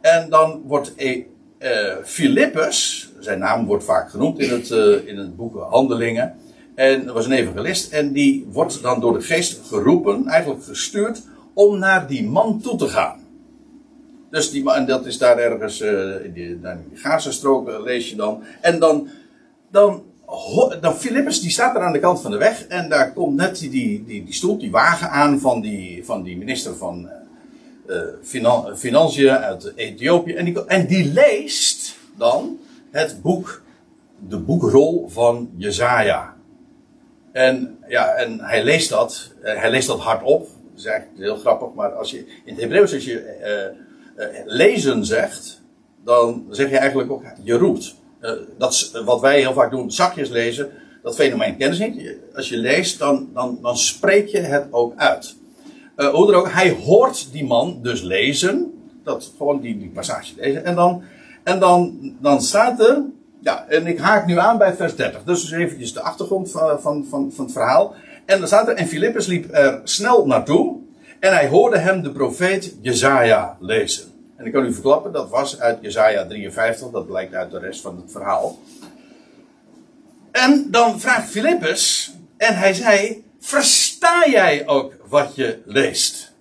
En 0.00 0.30
dan 0.30 0.62
wordt 0.64 0.92
Philippus, 2.04 3.08
zijn 3.18 3.38
naam 3.38 3.66
wordt 3.66 3.84
vaak 3.84 4.10
genoemd 4.10 4.38
in 4.38 4.50
het, 4.50 4.70
in 5.06 5.18
het 5.18 5.36
boek 5.36 5.66
Handelingen. 5.70 6.34
En 6.74 7.04
dat 7.04 7.14
was 7.14 7.26
een 7.26 7.32
evangelist. 7.32 7.92
En 7.92 8.12
die 8.12 8.46
wordt 8.50 8.82
dan 8.82 9.00
door 9.00 9.12
de 9.12 9.24
geest 9.24 9.60
geroepen, 9.68 10.26
eigenlijk 10.26 10.64
gestuurd 10.64 11.22
om 11.58 11.78
naar 11.78 12.06
die 12.06 12.24
man 12.24 12.60
toe 12.60 12.76
te 12.76 12.88
gaan. 12.88 13.26
Dus 14.30 14.50
die 14.50 14.72
en 14.72 14.86
dat 14.86 15.06
is 15.06 15.18
daar 15.18 15.38
ergens, 15.38 15.80
uh, 15.80 16.24
in 16.24 16.32
die, 16.32 16.60
die 16.60 16.96
Gazastrook 16.96 17.82
lees 17.84 18.10
je 18.10 18.16
dan. 18.16 18.42
En 18.60 18.78
dan, 18.78 19.08
dan, 19.70 20.02
dan 20.80 20.94
Philippus, 20.96 21.40
die 21.40 21.50
staat 21.50 21.74
er 21.74 21.82
aan 21.82 21.92
de 21.92 21.98
kant 21.98 22.20
van 22.20 22.30
de 22.30 22.36
weg. 22.36 22.66
En 22.66 22.88
daar 22.88 23.12
komt 23.12 23.36
net 23.36 23.58
die, 23.58 23.70
die, 23.70 24.04
die, 24.04 24.34
stoel, 24.34 24.58
die 24.58 24.70
wagen 24.70 25.10
aan 25.10 25.40
van 25.40 25.60
die, 25.60 26.04
van 26.04 26.22
die 26.22 26.36
minister 26.36 26.76
van, 26.76 27.08
finan 28.22 28.76
financiën 28.76 29.30
uit 29.30 29.72
Ethiopië. 29.76 30.34
En 30.34 30.44
die, 30.44 30.64
en 30.64 30.86
die 30.86 31.12
leest 31.12 31.96
dan 32.16 32.58
het 32.90 33.22
boek, 33.22 33.62
de 34.28 34.38
boekrol 34.38 35.08
van 35.08 35.50
Jezaja. 35.56 36.34
En, 37.32 37.78
ja, 37.88 38.06
en 38.06 38.40
hij 38.40 38.64
leest 38.64 38.88
dat, 38.88 39.32
hij 39.40 39.70
leest 39.70 39.86
dat 39.86 40.00
hardop. 40.00 40.48
Is 40.78 40.84
eigenlijk 40.84 41.18
heel 41.18 41.36
grappig, 41.36 41.74
maar 41.74 41.92
als 41.92 42.10
je, 42.10 42.18
in 42.44 42.52
het 42.52 42.60
Hebreeuws 42.60 42.94
als 42.94 43.04
je 43.04 43.72
lezen 44.46 45.04
zegt, 45.04 45.62
dan 46.04 46.46
zeg 46.50 46.70
je 46.70 46.78
eigenlijk 46.78 47.10
ook, 47.10 47.22
je 47.42 47.54
roept. 47.54 47.94
dat 48.58 48.72
is 48.72 48.90
wat 49.04 49.20
wij 49.20 49.40
heel 49.40 49.52
vaak 49.52 49.70
doen, 49.70 49.90
zakjes 49.90 50.28
lezen 50.28 50.70
dat 51.02 51.14
fenomeen 51.14 51.56
kennen 51.56 51.76
ze 51.76 51.84
niet. 51.84 52.14
Als 52.34 52.48
je 52.48 52.56
leest, 52.56 52.98
dan, 52.98 53.28
dan, 53.34 53.58
dan 53.62 53.76
spreek 53.76 54.28
je 54.28 54.38
het 54.38 54.66
ook 54.70 54.92
uit. 54.96 55.36
Hoe 55.96 56.32
er 56.32 56.34
ook, 56.34 56.52
hij 56.52 56.70
hoort 56.70 57.32
die 57.32 57.44
man 57.44 57.78
dus 57.82 58.02
lezen. 58.02 58.72
Dat, 59.04 59.32
gewoon 59.36 59.60
die, 59.60 59.78
die 59.78 59.90
passage 59.90 60.34
lezen. 60.36 60.64
En 60.64 60.74
dan, 60.74 61.02
en 61.42 61.58
dan, 61.58 61.98
dan 62.20 62.42
staat 62.42 62.80
er, 62.80 63.02
ja, 63.40 63.66
en 63.68 63.86
ik 63.86 63.98
haak 63.98 64.26
nu 64.26 64.38
aan 64.38 64.58
bij 64.58 64.74
vers 64.74 64.96
30. 64.96 65.24
Dus, 65.24 65.40
dus 65.40 65.50
eventjes 65.50 65.92
de 65.92 66.00
achtergrond 66.00 66.50
van, 66.50 66.80
van, 66.80 67.04
van, 67.08 67.32
van 67.32 67.44
het 67.44 67.52
verhaal. 67.52 67.94
En 68.28 68.38
dan 68.38 68.46
staat 68.46 68.68
en 68.68 68.86
Filippus 68.86 69.26
liep 69.26 69.54
er 69.54 69.80
snel 69.84 70.26
naartoe. 70.26 70.76
En 71.20 71.32
hij 71.32 71.48
hoorde 71.48 71.78
hem 71.78 72.02
de 72.02 72.12
profeet 72.12 72.76
Jezaja 72.80 73.56
lezen. 73.60 74.04
En 74.36 74.46
ik 74.46 74.52
kan 74.52 74.64
u 74.64 74.72
verklappen, 74.72 75.12
dat 75.12 75.28
was 75.28 75.60
uit 75.60 75.78
Jezaja 75.80 76.26
53, 76.26 76.90
dat 76.90 77.06
blijkt 77.06 77.34
uit 77.34 77.50
de 77.50 77.58
rest 77.58 77.80
van 77.80 77.96
het 77.96 78.12
verhaal. 78.12 78.58
En 80.30 80.70
dan 80.70 81.00
vraagt 81.00 81.28
Filippus, 81.28 82.14
en 82.36 82.56
hij 82.56 82.74
zei: 82.74 83.24
Versta 83.40 84.28
jij 84.30 84.66
ook 84.66 84.92
wat 85.08 85.34
je 85.34 85.58
leest? 85.64 86.32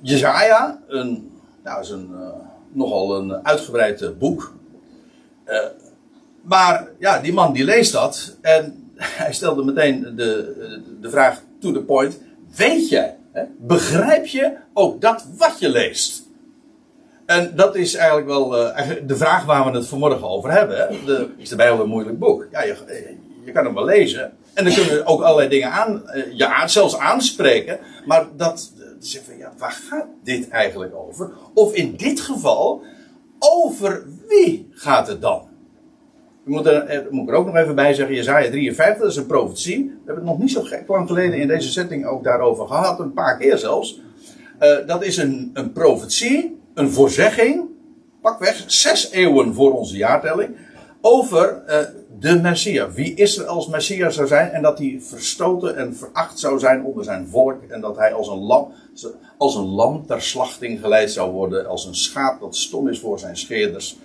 Jezaja, 0.00 0.82
een, 0.88 1.30
nou, 1.64 1.80
is 1.80 1.90
een, 1.90 2.10
uh, 2.12 2.28
nogal 2.72 3.16
een 3.16 3.46
uitgebreid 3.46 4.18
boek. 4.18 4.54
Uh, 5.46 5.58
maar 6.42 6.88
ja, 6.98 7.18
die 7.18 7.32
man 7.32 7.52
die 7.52 7.64
leest 7.64 7.92
dat. 7.92 8.36
En 8.40 8.92
hij 9.22 9.32
stelde 9.32 9.64
meteen 9.64 10.12
de, 10.16 10.54
de 11.00 11.10
vraag 11.10 11.42
to 11.60 11.72
the 11.72 11.82
point. 11.82 12.18
Weet 12.56 12.88
je, 12.88 13.10
hè, 13.32 13.42
begrijp 13.58 14.26
je 14.26 14.56
ook 14.72 15.00
dat 15.00 15.26
wat 15.36 15.56
je 15.58 15.68
leest? 15.68 16.28
En 17.26 17.52
dat 17.56 17.76
is 17.76 17.94
eigenlijk 17.94 18.26
wel 18.26 18.58
uh, 18.58 18.90
de 19.06 19.16
vraag 19.16 19.44
waar 19.44 19.70
we 19.70 19.76
het 19.76 19.86
vanmorgen 19.86 20.28
over 20.28 20.50
hebben. 20.50 20.88
De, 21.06 21.28
is 21.36 21.48
de 21.48 21.56
Bijbel 21.56 21.80
een 21.80 21.88
moeilijk 21.88 22.18
boek? 22.18 22.46
Ja, 22.50 22.62
je, 22.62 22.76
je 23.44 23.52
kan 23.52 23.64
hem 23.64 23.74
wel 23.74 23.84
lezen. 23.84 24.32
En 24.54 24.64
dan 24.64 24.74
kunnen 24.74 24.92
we 24.92 25.06
ook 25.06 25.22
allerlei 25.22 25.48
dingen 25.48 25.70
aan, 25.70 26.02
uh, 26.14 26.32
ja, 26.32 26.68
zelfs 26.68 26.96
aanspreken. 26.96 27.78
Maar 28.06 28.26
dat, 28.36 28.72
van, 29.00 29.38
ja, 29.38 29.52
waar 29.58 29.80
gaat 29.88 30.06
dit 30.24 30.48
eigenlijk 30.48 30.94
over? 30.94 31.30
Of 31.54 31.74
in 31.74 31.96
dit 31.96 32.20
geval, 32.20 32.82
over 33.38 34.06
wie 34.28 34.68
gaat 34.70 35.06
het 35.06 35.20
dan? 35.20 35.49
Ik 36.44 36.52
moet 36.52 36.66
er, 36.66 36.86
er, 36.86 37.06
moet 37.10 37.28
er 37.28 37.34
ook 37.34 37.46
nog 37.46 37.56
even 37.56 37.74
bij 37.74 37.94
zeggen, 37.94 38.14
Jezaja 38.14 38.48
53, 38.48 38.98
dat 38.98 39.10
is 39.10 39.16
een 39.16 39.26
profetie. 39.26 39.84
We 39.84 39.92
hebben 40.06 40.24
het 40.24 40.32
nog 40.32 40.38
niet 40.38 40.50
zo 40.50 40.62
gek 40.62 40.88
lang 40.88 41.08
geleden 41.08 41.40
in 41.40 41.48
deze 41.48 41.70
setting 41.70 42.06
ook 42.06 42.24
daarover 42.24 42.66
gehad, 42.66 43.00
een 43.00 43.12
paar 43.12 43.38
keer 43.38 43.58
zelfs. 43.58 44.00
Uh, 44.60 44.76
dat 44.86 45.04
is 45.04 45.16
een, 45.16 45.50
een 45.54 45.72
profetie 45.72 46.58
een 46.74 46.90
voorzegging, 46.90 47.68
pakweg 48.20 48.64
zes 48.66 49.10
eeuwen 49.10 49.54
voor 49.54 49.72
onze 49.72 49.96
jaartelling, 49.96 50.56
over 51.00 51.62
uh, 51.68 51.78
de 52.18 52.40
Messias. 52.40 52.94
Wie 52.94 53.14
Israëls 53.14 53.68
Messias 53.68 54.14
zou 54.14 54.26
zijn 54.26 54.50
en 54.50 54.62
dat 54.62 54.78
hij 54.78 54.98
verstoten 55.00 55.76
en 55.76 55.96
veracht 55.96 56.38
zou 56.38 56.58
zijn 56.58 56.84
onder 56.84 57.04
zijn 57.04 57.28
volk 57.28 57.62
en 57.68 57.80
dat 57.80 57.96
hij 57.96 58.12
als 58.12 58.28
een 58.28 58.38
lam, 58.38 58.72
als 59.38 59.54
een 59.54 59.68
lam 59.68 60.06
ter 60.06 60.22
slachting 60.22 60.80
geleid 60.80 61.10
zou 61.10 61.32
worden, 61.32 61.66
als 61.66 61.84
een 61.84 61.94
schaap 61.94 62.40
dat 62.40 62.56
stom 62.56 62.88
is 62.88 63.00
voor 63.00 63.18
zijn 63.18 63.36
scheerders. 63.36 63.98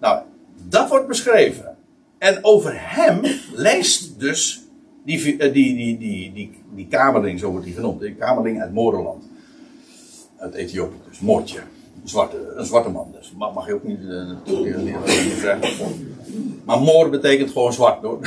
Nou, 0.00 0.22
dat 0.68 0.88
wordt 0.88 1.06
beschreven. 1.06 1.75
En 2.18 2.38
over 2.42 2.72
hem 2.74 3.20
leest 3.54 4.20
dus 4.20 4.62
die, 5.04 5.22
die, 5.22 5.50
die, 5.52 5.98
die, 5.98 6.32
die, 6.32 6.62
die 6.74 6.86
kamerling, 6.88 7.38
zo 7.38 7.50
wordt 7.50 7.64
hij 7.64 7.74
genoemd, 7.74 8.00
die 8.00 8.14
kamerling 8.14 8.60
uit 8.60 8.72
Moreland. 8.72 9.24
Uit 10.38 10.54
Ethiopië, 10.54 10.96
dus 11.08 11.20
moordje 11.20 11.60
zwarte, 12.08 12.52
een 12.56 12.64
zwarte 12.64 12.90
man. 12.90 13.08
Dus 13.12 13.32
mag, 13.36 13.54
mag 13.54 13.66
je 13.66 13.74
ook 13.74 13.84
niet 13.84 14.00
uh, 14.00 14.30
zeggen. 15.40 15.60
Maar 16.64 16.80
moor 16.80 17.10
betekent 17.10 17.50
gewoon 17.50 17.72
zwart 17.72 18.02
hoor. 18.02 18.18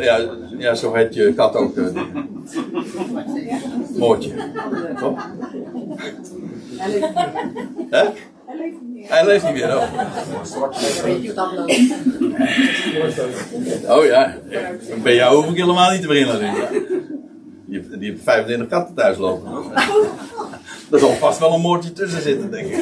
ja, 0.00 0.30
ja, 0.58 0.74
zo 0.74 0.94
heet 0.94 1.14
je 1.14 1.34
kat 1.34 1.54
ook. 1.54 1.76
Uh, 1.76 1.86
Moortje. 3.96 4.32
Toch? 4.98 5.30
Hè? 7.90 8.04
Hij 9.02 9.26
leeft 9.26 9.44
niet 9.44 9.52
meer. 9.52 9.76
Oh, 9.76 9.82
oh 13.98 14.04
ja, 14.04 14.36
ben 15.02 15.14
jou 15.14 15.36
hoef 15.36 15.50
ik 15.50 15.56
helemaal 15.56 15.90
niet 15.90 16.00
te 16.00 16.06
beginnen. 16.06 16.70
Die, 17.66 17.98
die 17.98 18.18
25 18.22 18.68
katten 18.68 18.94
thuis 18.94 19.18
lopen. 19.18 19.72
Er 20.92 20.98
zal 20.98 21.12
vast 21.12 21.38
wel 21.38 21.52
een 21.52 21.60
moordje 21.60 21.92
tussen 21.92 22.22
zitten, 22.22 22.50
denk 22.50 22.66
ik. 22.66 22.78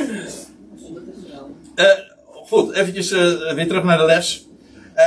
Uh, 1.77 1.87
goed, 2.25 2.75
eventjes 2.75 3.13
uh, 3.13 3.53
weer 3.53 3.69
terug 3.69 3.85
naar 3.85 3.99
de 3.99 4.05
les. 4.05 4.47
Uh, 4.97 5.03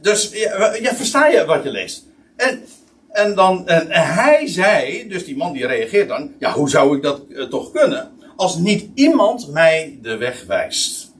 dus 0.00 0.30
ja, 0.32 0.74
ja, 0.74 0.94
versta 0.94 1.26
je 1.26 1.44
wat 1.44 1.62
je 1.62 1.70
leest? 1.70 2.06
En, 2.36 2.64
en 3.10 3.34
dan, 3.34 3.68
en 3.68 3.86
hij 3.90 4.46
zei, 4.46 5.08
dus 5.08 5.24
die 5.24 5.36
man 5.36 5.52
die 5.52 5.66
reageert 5.66 6.08
dan, 6.08 6.32
ja, 6.38 6.52
hoe 6.52 6.70
zou 6.70 6.96
ik 6.96 7.02
dat 7.02 7.22
toch 7.50 7.70
kunnen? 7.72 8.10
Als 8.40 8.56
niet 8.56 8.88
iemand 8.94 9.48
mij 9.52 9.98
de 10.02 10.16
weg 10.16 10.44
wijst. 10.46 11.12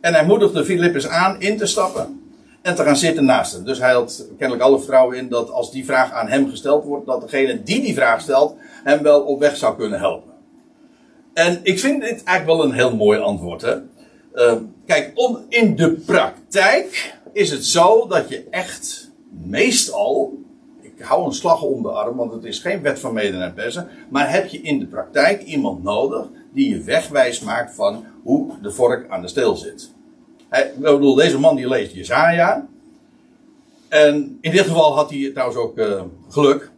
En 0.00 0.14
hij 0.14 0.24
moedigde 0.24 0.64
Filippus 0.64 1.08
aan 1.08 1.40
in 1.40 1.56
te 1.56 1.66
stappen 1.66 2.22
en 2.62 2.74
te 2.74 2.82
gaan 2.82 2.96
zitten 2.96 3.24
naast 3.24 3.52
hem. 3.52 3.64
Dus 3.64 3.78
hij 3.78 3.92
had 3.92 4.26
kennelijk 4.38 4.66
alle 4.66 4.78
vertrouwen 4.78 5.16
in 5.16 5.28
dat 5.28 5.50
als 5.50 5.70
die 5.70 5.84
vraag 5.84 6.12
aan 6.12 6.28
hem 6.28 6.50
gesteld 6.50 6.84
wordt, 6.84 7.06
dat 7.06 7.20
degene 7.20 7.62
die 7.62 7.80
die 7.80 7.94
vraag 7.94 8.20
stelt, 8.20 8.54
hem 8.84 9.02
wel 9.02 9.20
op 9.20 9.40
weg 9.40 9.56
zou 9.56 9.76
kunnen 9.76 9.98
helpen. 9.98 10.32
En 11.34 11.60
ik 11.62 11.78
vind 11.78 12.00
dit 12.00 12.24
eigenlijk 12.24 12.46
wel 12.46 12.64
een 12.64 12.76
heel 12.76 12.96
mooi 12.96 13.18
antwoord. 13.18 13.62
Hè? 13.62 13.76
Uh, 14.34 14.52
kijk, 14.86 15.12
om, 15.14 15.44
in 15.48 15.76
de 15.76 15.90
praktijk 15.90 17.14
is 17.32 17.50
het 17.50 17.64
zo 17.64 18.06
dat 18.06 18.28
je 18.28 18.46
echt 18.50 19.10
meestal. 19.44 20.38
Hou 21.00 21.26
een 21.26 21.32
slag 21.32 21.62
om 21.62 21.82
de 21.82 21.90
arm, 21.90 22.16
want 22.16 22.32
het 22.32 22.44
is 22.44 22.58
geen 22.58 22.82
wet 22.82 22.98
van 22.98 23.12
mede 23.12 23.36
en 23.36 23.54
persen. 23.54 23.88
Maar 24.08 24.30
heb 24.30 24.46
je 24.46 24.60
in 24.60 24.78
de 24.78 24.86
praktijk 24.86 25.42
iemand 25.42 25.82
nodig 25.82 26.26
die 26.52 26.70
je 26.70 26.82
wegwijs 26.82 27.40
maakt 27.40 27.74
van 27.74 28.04
hoe 28.22 28.52
de 28.62 28.70
vork 28.70 29.10
aan 29.10 29.22
de 29.22 29.28
steel 29.28 29.56
zit. 29.56 29.92
Hij, 30.48 30.62
ik 30.62 30.78
bedoel, 30.78 31.14
deze 31.14 31.38
man 31.38 31.56
die 31.56 31.68
leest 31.68 31.94
Jezaja. 31.94 32.66
En 33.88 34.38
in 34.40 34.50
dit 34.50 34.66
geval 34.66 34.94
had 34.94 35.10
hij 35.10 35.30
trouwens 35.30 35.58
ook 35.58 35.78
uh, 35.78 36.02
geluk. 36.28 36.70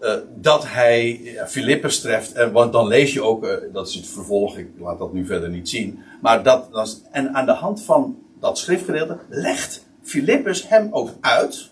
Uh, 0.00 0.14
dat 0.36 0.64
hij 0.66 1.20
Filippus 1.46 2.00
treft. 2.00 2.50
Want 2.52 2.72
dan 2.72 2.86
lees 2.86 3.12
je 3.12 3.22
ook, 3.22 3.44
uh, 3.44 3.50
dat 3.72 3.88
is 3.88 3.94
het 3.94 4.06
vervolg, 4.06 4.56
ik 4.56 4.68
laat 4.78 4.98
dat 4.98 5.12
nu 5.12 5.26
verder 5.26 5.48
niet 5.48 5.68
zien. 5.68 5.98
Maar 6.20 6.42
dat, 6.42 6.72
dat 6.72 7.02
en 7.10 7.34
aan 7.34 7.46
de 7.46 7.52
hand 7.52 7.82
van 7.82 8.18
dat 8.40 8.58
schriftgedeelte 8.58 9.18
legt 9.28 9.86
Filippus 10.02 10.68
hem 10.68 10.88
ook 10.90 11.10
uit. 11.20 11.69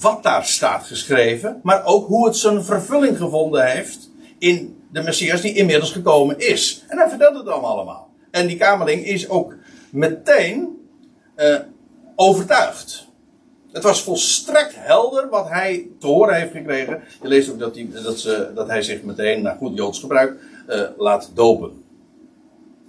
Wat 0.00 0.22
daar 0.22 0.44
staat 0.44 0.86
geschreven. 0.86 1.60
Maar 1.62 1.84
ook 1.84 2.06
hoe 2.06 2.26
het 2.26 2.36
zijn 2.36 2.64
vervulling 2.64 3.18
gevonden 3.18 3.66
heeft. 3.66 4.10
In 4.38 4.82
de 4.90 5.02
Messias 5.02 5.40
die 5.40 5.54
inmiddels 5.54 5.92
gekomen 5.92 6.38
is. 6.38 6.84
En 6.88 6.98
hij 6.98 7.08
vertelt 7.08 7.36
het 7.36 7.44
dan 7.44 7.62
allemaal. 7.62 8.08
En 8.30 8.46
die 8.46 8.56
kamerling 8.56 9.04
is 9.04 9.28
ook 9.28 9.54
meteen 9.90 10.78
uh, 11.36 11.58
overtuigd. 12.16 13.08
Het 13.72 13.82
was 13.82 14.02
volstrekt 14.02 14.74
helder 14.76 15.28
wat 15.28 15.48
hij 15.48 15.88
te 15.98 16.06
horen 16.06 16.34
heeft 16.34 16.52
gekregen. 16.52 17.02
Je 17.22 17.28
leest 17.28 17.50
ook 17.50 17.58
dat 17.58 17.74
hij, 17.74 17.88
dat 18.02 18.18
ze, 18.18 18.50
dat 18.54 18.68
hij 18.68 18.82
zich 18.82 19.02
meteen, 19.02 19.42
naar 19.42 19.56
goed 19.56 19.76
Joods 19.76 19.98
gebruik, 20.00 20.40
uh, 20.68 20.82
laat 20.96 21.30
dopen. 21.34 21.82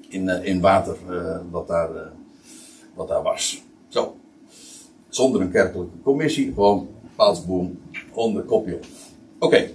In, 0.09 0.27
uh, 0.27 0.45
in 0.45 0.61
water 0.61 0.97
wat, 1.51 1.67
daar, 1.67 1.89
wat 2.93 3.07
daar 3.07 3.23
was. 3.23 3.61
Zo. 3.87 4.15
Zonder 5.09 5.41
een 5.41 5.51
kerkelijke 5.51 6.01
commissie, 6.03 6.53
gewoon 6.53 6.87
paalsboom 7.15 7.79
onder 8.13 8.43
kopje. 8.43 8.79
Oké. 9.39 9.69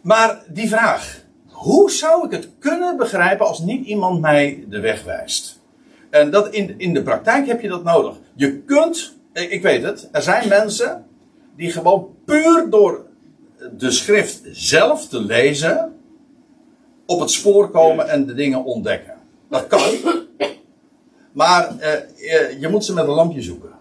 Maar 0.00 0.42
die 0.48 0.68
vraag. 0.68 1.26
Hoe 1.46 1.90
zou 1.90 2.24
ik 2.26 2.30
het 2.30 2.48
kunnen 2.58 2.96
begrijpen 2.96 3.46
als 3.46 3.58
niet 3.58 3.86
iemand 3.86 4.20
mij 4.20 4.64
de 4.68 4.80
weg 4.80 5.04
wijst? 5.04 5.60
En 6.10 6.30
dat 6.30 6.54
in, 6.54 6.74
in 6.78 6.94
de 6.94 7.02
praktijk 7.02 7.46
heb 7.46 7.60
je 7.60 7.68
dat 7.68 7.84
nodig. 7.84 8.16
Je 8.34 8.58
kunt, 8.58 9.16
ik 9.32 9.62
weet 9.62 9.82
het, 9.82 10.08
er 10.12 10.22
zijn 10.22 10.48
mensen 10.48 11.04
die 11.56 11.70
gewoon 11.70 12.08
puur 12.24 12.70
door 12.70 13.06
de 13.76 13.90
schrift 13.90 14.40
zelf 14.52 15.08
te 15.08 15.20
lezen 15.20 15.96
op 17.06 17.20
het 17.20 17.30
spoor 17.30 17.70
komen 17.70 18.08
en 18.08 18.26
de 18.26 18.34
dingen 18.34 18.64
ontdekken. 18.64 19.14
Dat 19.48 19.66
kan. 19.66 19.80
Maar 21.32 21.78
eh, 21.78 22.60
je 22.60 22.68
moet 22.68 22.84
ze 22.84 22.94
met 22.94 23.04
een 23.04 23.14
lampje 23.14 23.42
zoeken. 23.42 23.77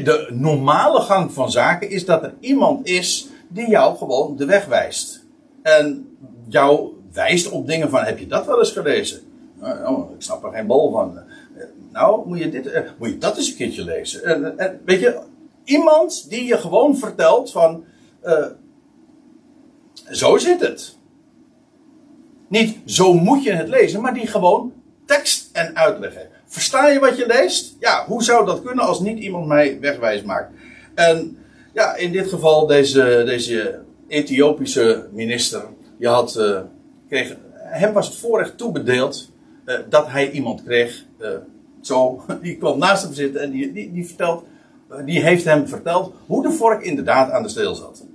De 0.00 0.28
normale 0.30 1.00
gang 1.00 1.32
van 1.32 1.50
zaken 1.50 1.90
is 1.90 2.04
dat 2.04 2.22
er 2.22 2.34
iemand 2.40 2.86
is 2.86 3.28
die 3.48 3.68
jou 3.68 3.96
gewoon 3.96 4.36
de 4.36 4.44
weg 4.44 4.66
wijst. 4.66 5.24
En 5.62 6.16
jou 6.48 6.90
wijst 7.12 7.50
op 7.50 7.66
dingen 7.66 7.90
van, 7.90 8.04
heb 8.04 8.18
je 8.18 8.26
dat 8.26 8.46
wel 8.46 8.58
eens 8.58 8.70
gelezen? 8.72 9.20
Nou, 9.60 9.86
oh, 9.86 10.10
ik 10.10 10.22
snap 10.22 10.44
er 10.44 10.52
geen 10.52 10.66
bal 10.66 10.90
van. 10.90 11.18
Nou, 11.92 12.28
moet 12.28 12.38
je, 12.38 12.50
dit, 12.50 12.66
eh, 12.66 12.82
moet 12.98 13.08
je 13.08 13.18
dat 13.18 13.36
eens 13.36 13.50
een 13.50 13.56
keertje 13.56 13.84
lezen. 13.84 14.24
En, 14.58 14.80
weet 14.84 15.00
je, 15.00 15.20
iemand 15.64 16.30
die 16.30 16.44
je 16.44 16.58
gewoon 16.58 16.96
vertelt 16.96 17.50
van, 17.50 17.84
uh, 18.24 18.46
zo 20.10 20.36
zit 20.36 20.60
het. 20.60 20.96
Niet 22.48 22.78
zo 22.84 23.12
moet 23.12 23.42
je 23.42 23.52
het 23.52 23.68
lezen, 23.68 24.00
maar 24.00 24.14
die 24.14 24.26
gewoon 24.26 24.72
tekst 25.06 25.48
en 25.52 25.76
uitleggen. 25.76 26.28
Versta 26.52 26.88
je 26.88 26.98
wat 26.98 27.16
je 27.16 27.26
leest? 27.26 27.76
Ja, 27.80 28.04
hoe 28.06 28.22
zou 28.22 28.46
dat 28.46 28.62
kunnen 28.62 28.84
als 28.84 29.00
niet 29.00 29.18
iemand 29.18 29.46
mij 29.46 29.80
wegwijs 29.80 30.22
maakt? 30.22 30.52
En 30.94 31.38
ja, 31.72 31.94
in 31.96 32.12
dit 32.12 32.28
geval 32.28 32.66
deze, 32.66 33.22
deze 33.26 33.80
Ethiopische 34.08 35.08
minister. 35.12 35.64
Je 35.98 36.08
had, 36.08 36.36
uh, 36.38 36.60
kreeg, 37.08 37.36
hem 37.54 37.92
was 37.92 38.06
het 38.06 38.16
voorrecht 38.16 38.58
toebedeeld 38.58 39.30
uh, 39.66 39.74
dat 39.88 40.08
hij 40.08 40.30
iemand 40.30 40.64
kreeg. 40.64 41.04
Uh, 41.20 41.28
zo, 41.80 42.24
die 42.42 42.56
kwam 42.56 42.78
naast 42.78 43.02
hem 43.02 43.14
zitten 43.14 43.40
en 43.40 43.50
die, 43.50 43.72
die, 43.72 43.92
die, 43.92 44.06
vertelt, 44.06 44.44
die 45.04 45.22
heeft 45.22 45.44
hem 45.44 45.68
verteld 45.68 46.14
hoe 46.26 46.42
de 46.42 46.52
vork 46.52 46.82
inderdaad 46.82 47.30
aan 47.30 47.42
de 47.42 47.48
steel 47.48 47.74
zat. 47.74 48.06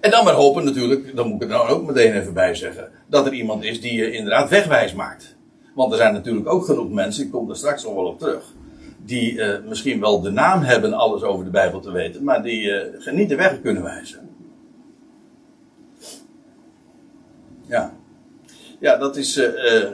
En 0.00 0.10
dan 0.10 0.24
maar 0.24 0.34
hopen 0.34 0.64
natuurlijk, 0.64 1.16
dan 1.16 1.28
moet 1.28 1.42
ik 1.42 1.50
er 1.50 1.56
dan 1.56 1.68
ook 1.68 1.86
meteen 1.86 2.20
even 2.20 2.34
bij 2.34 2.54
zeggen, 2.54 2.90
dat 3.06 3.26
er 3.26 3.32
iemand 3.32 3.64
is 3.64 3.80
die 3.80 3.94
je 3.94 4.10
inderdaad 4.10 4.48
wegwijs 4.48 4.94
maakt. 4.94 5.35
Want 5.76 5.92
er 5.92 5.98
zijn 5.98 6.12
natuurlijk 6.12 6.48
ook 6.48 6.64
genoeg 6.64 6.90
mensen, 6.90 7.24
ik 7.24 7.30
kom 7.30 7.50
er 7.50 7.56
straks 7.56 7.84
nog 7.84 7.94
wel 7.94 8.04
op 8.04 8.18
terug, 8.18 8.52
die 9.04 9.32
uh, 9.32 9.58
misschien 9.68 10.00
wel 10.00 10.20
de 10.20 10.30
naam 10.30 10.62
hebben 10.62 10.92
alles 10.92 11.22
over 11.22 11.44
de 11.44 11.50
Bijbel 11.50 11.80
te 11.80 11.90
weten, 11.90 12.24
maar 12.24 12.42
die 12.42 12.62
uh, 13.06 13.12
niet 13.12 13.28
de 13.28 13.36
weg 13.36 13.60
kunnen 13.60 13.82
wijzen. 13.82 14.28
Ja, 17.66 17.94
ja 18.80 18.96
dat, 18.96 19.16
is, 19.16 19.36
uh, 19.36 19.84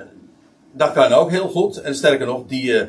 dat 0.73 0.93
kan 0.93 1.13
ook 1.13 1.31
heel 1.31 1.49
goed. 1.49 1.81
En 1.81 1.95
sterker 1.95 2.27
nog, 2.27 2.47
die 2.47 2.89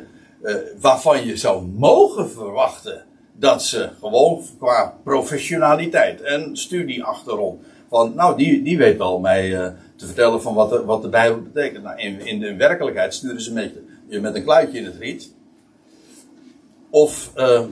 waarvan 0.80 1.26
je 1.26 1.36
zou 1.36 1.66
mogen 1.66 2.30
verwachten 2.30 3.04
dat 3.32 3.62
ze 3.62 3.90
gewoon 4.00 4.42
qua 4.58 4.98
professionaliteit 5.04 6.20
en 6.20 6.56
studieachtergrond, 6.56 7.62
van 7.88 8.14
nou, 8.14 8.36
die, 8.36 8.62
die 8.62 8.78
weet 8.78 8.98
wel 8.98 9.20
mij 9.20 9.74
te 9.96 10.06
vertellen 10.06 10.42
van 10.42 10.54
wat 10.54 10.70
de, 10.70 10.84
wat 10.84 11.02
de 11.02 11.08
Bijbel 11.08 11.42
betekent. 11.42 11.84
Nou, 11.84 11.98
in, 11.98 12.26
in 12.26 12.40
de 12.40 12.56
werkelijkheid 12.56 13.14
sturen 13.14 13.40
ze 13.40 13.52
met, 13.52 13.72
je 14.06 14.20
met 14.20 14.34
een 14.34 14.42
kluitje 14.42 14.78
in 14.78 14.84
het 14.84 14.96
riet. 14.96 15.32
Of 16.90 17.32
uh, 17.36 17.62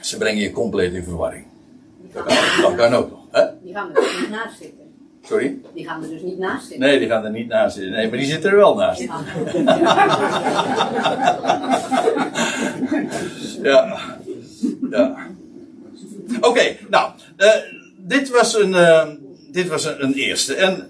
ze 0.00 0.18
brengen 0.18 0.42
je 0.42 0.50
compleet 0.50 0.92
in 0.92 1.04
verwarring. 1.04 1.46
Dat 2.12 2.24
kan, 2.24 2.36
dat 2.62 2.74
kan 2.74 2.94
ook 2.94 3.10
nog. 3.10 3.26
Hè? 3.30 3.44
Die 3.62 3.74
gaan 3.74 3.88
er 3.88 3.94
dus 3.94 4.20
niet 4.20 4.30
naast 4.30 4.58
zitten. 4.58 4.84
Sorry? 5.22 5.58
Die 5.74 5.84
gaan 5.84 6.02
er 6.02 6.08
dus 6.08 6.22
niet 6.22 6.38
naast 6.38 6.66
zitten. 6.66 6.86
Nee, 6.86 6.98
die 6.98 7.08
gaan 7.08 7.24
er 7.24 7.30
niet 7.30 7.48
naast 7.48 7.74
zitten. 7.74 7.92
Nee, 7.92 8.08
maar 8.08 8.18
die 8.18 8.26
zitten 8.26 8.50
er 8.50 8.56
wel 8.56 8.74
naast. 8.74 9.00
Ja. 9.00 9.20
ja. 13.62 14.18
ja. 14.90 15.16
Oké, 16.36 16.46
okay, 16.48 16.78
nou, 16.88 17.10
uh, 17.36 17.50
dit 17.96 18.30
was 18.30 18.56
een, 18.58 18.70
uh, 18.70 19.08
dit 19.56 19.68
was 19.68 19.84
een, 19.84 20.04
een, 20.04 20.12
eerste. 20.12 20.54
En 20.54 20.86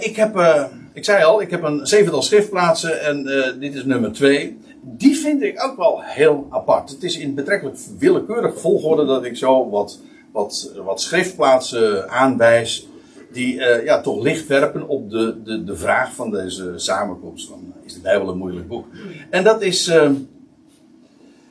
ik 0.00 0.16
heb, 0.16 0.36
uh, 0.36 0.64
ik 0.92 1.04
zei 1.04 1.24
al, 1.24 1.40
ik 1.42 1.50
heb 1.50 1.62
een 1.62 1.86
zevental 1.86 2.22
schriftplaatsen 2.22 3.02
en 3.02 3.24
dit 3.60 3.74
is 3.74 3.84
nummer 3.84 4.12
twee. 4.12 4.58
Die 4.82 5.16
vind 5.16 5.42
ik 5.42 5.64
ook 5.64 5.76
wel 5.76 6.00
heel 6.02 6.46
apart. 6.50 6.90
Het 6.90 7.02
is 7.02 7.18
in 7.18 7.34
betrekkelijk 7.34 7.78
willekeurig 7.98 8.60
volgorde 8.60 9.04
dat 9.04 9.24
ik 9.24 9.36
zo 9.36 9.70
wat, 9.70 10.00
wat, 10.32 10.72
wat 10.84 11.00
schriftplaatsen 11.00 12.10
aanwijs. 12.10 12.88
Die 13.32 13.54
uh, 13.54 13.84
ja, 13.84 14.00
toch 14.00 14.22
licht 14.22 14.46
werpen 14.46 14.88
op 14.88 15.10
de, 15.10 15.42
de, 15.44 15.64
de 15.64 15.76
vraag 15.76 16.14
van 16.14 16.30
deze 16.30 16.72
samenkomst. 16.76 17.48
Van, 17.48 17.72
is 17.84 17.94
de 17.94 18.00
Bijbel 18.00 18.28
een 18.28 18.38
moeilijk 18.38 18.68
boek? 18.68 18.86
En 19.30 19.44
dat 19.44 19.62
is. 19.62 19.84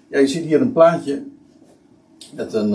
Ja, 0.08 0.20
je 0.20 0.28
ziet 0.28 0.46
hier 0.46 0.62
een 0.62 0.74
plaatje. 0.74 1.24
Met 2.34 2.54
een, 2.54 2.70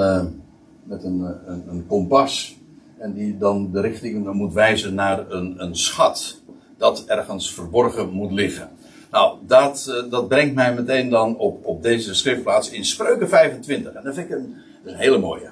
met 0.84 1.04
een, 1.04 1.20
een, 1.46 1.64
een, 1.68 1.86
kompas. 1.86 2.59
En 3.00 3.12
die 3.12 3.38
dan 3.38 3.72
de 3.72 3.80
richting 3.80 4.32
moet 4.32 4.52
wijzen 4.52 4.94
naar 4.94 5.30
een, 5.30 5.54
een 5.62 5.76
schat. 5.76 6.40
Dat 6.76 7.04
ergens 7.06 7.54
verborgen 7.54 8.10
moet 8.10 8.32
liggen. 8.32 8.70
Nou, 9.10 9.38
dat, 9.46 10.04
dat 10.10 10.28
brengt 10.28 10.54
mij 10.54 10.74
meteen 10.74 11.10
dan 11.10 11.36
op, 11.36 11.66
op 11.66 11.82
deze 11.82 12.14
schriftplaats 12.14 12.70
in 12.70 12.84
Spreuken 12.84 13.28
25. 13.28 13.92
En 13.92 14.04
dat 14.04 14.14
vind 14.14 14.30
ik 14.30 14.36
een, 14.36 14.54
een 14.84 14.94
hele 14.94 15.18
mooie. 15.18 15.50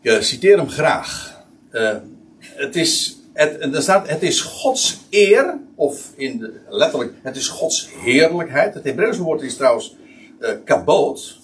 Ik 0.00 0.22
citeer 0.22 0.56
hem 0.56 0.68
graag. 0.68 1.40
Uh, 1.72 1.96
het 2.38 2.76
is, 2.76 3.18
het, 3.32 3.74
er 3.74 3.82
staat, 3.82 4.08
het 4.08 4.22
is 4.22 4.40
Gods 4.40 5.00
eer, 5.10 5.58
of 5.74 6.12
in 6.16 6.38
de, 6.38 6.60
letterlijk, 6.68 7.12
het 7.22 7.36
is 7.36 7.48
Gods 7.48 7.88
heerlijkheid. 7.90 8.74
Het 8.74 8.84
Hebreeuwse 8.84 9.22
woord 9.22 9.42
is 9.42 9.56
trouwens 9.56 9.96
uh, 10.40 10.50
kaboot. 10.64 11.38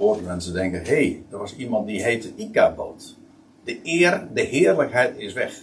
Ik 0.00 0.06
hoor 0.06 0.22
mensen 0.22 0.52
denken, 0.52 0.84
hé, 0.84 0.94
hey, 0.94 1.22
er 1.30 1.38
was 1.38 1.56
iemand 1.56 1.86
die 1.86 2.02
heette 2.02 2.28
Ikaboot. 2.36 3.16
De 3.64 3.80
eer, 3.82 4.28
de 4.34 4.40
heerlijkheid 4.40 5.18
is 5.18 5.32
weg. 5.32 5.54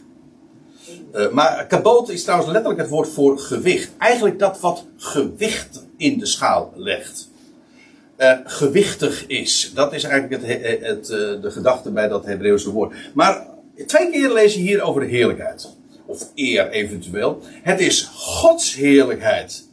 Uh, 1.15 1.31
maar 1.31 1.65
kaboot 1.67 2.09
is 2.09 2.23
trouwens 2.23 2.51
letterlijk 2.51 2.81
het 2.81 2.89
woord 2.89 3.09
voor 3.09 3.39
gewicht. 3.39 3.91
Eigenlijk 3.97 4.39
dat 4.39 4.59
wat 4.59 4.85
gewicht 4.97 5.85
in 5.95 6.19
de 6.19 6.25
schaal 6.25 6.73
legt. 6.75 7.29
Uh, 8.17 8.37
gewichtig 8.43 9.27
is. 9.27 9.71
Dat 9.73 9.93
is 9.93 10.03
eigenlijk 10.03 10.43
het, 10.43 10.61
het, 10.61 11.07
het 11.07 11.41
de 11.41 11.51
gedachte 11.51 11.91
bij 11.91 12.07
dat 12.07 12.25
Hebreeuwse 12.25 12.71
woord. 12.71 12.95
Maar 13.13 13.47
twee 13.85 14.11
keer 14.11 14.33
lees 14.33 14.53
je 14.53 14.59
hier 14.59 14.81
over 14.81 15.01
de 15.01 15.07
heerlijkheid. 15.07 15.75
Of 16.05 16.31
eer 16.35 16.69
eventueel. 16.69 17.41
Het 17.63 17.79
is 17.79 18.09
Gods 18.13 18.75
heerlijkheid 18.75 19.67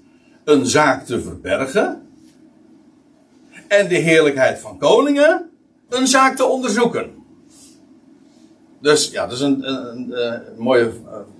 een 0.44 0.66
zaak 0.66 1.06
te 1.06 1.20
verbergen. 1.20 2.03
En 3.68 3.88
de 3.88 3.94
heerlijkheid 3.94 4.58
van 4.58 4.78
koningen 4.78 5.50
een 5.88 6.06
zaak 6.06 6.36
te 6.36 6.44
onderzoeken. 6.44 7.10
Dus 8.80 9.10
ja, 9.10 9.26
dat 9.26 9.32
is 9.32 9.40
een, 9.40 9.68
een, 9.68 10.12
een 10.12 10.42
mooi 10.56 10.90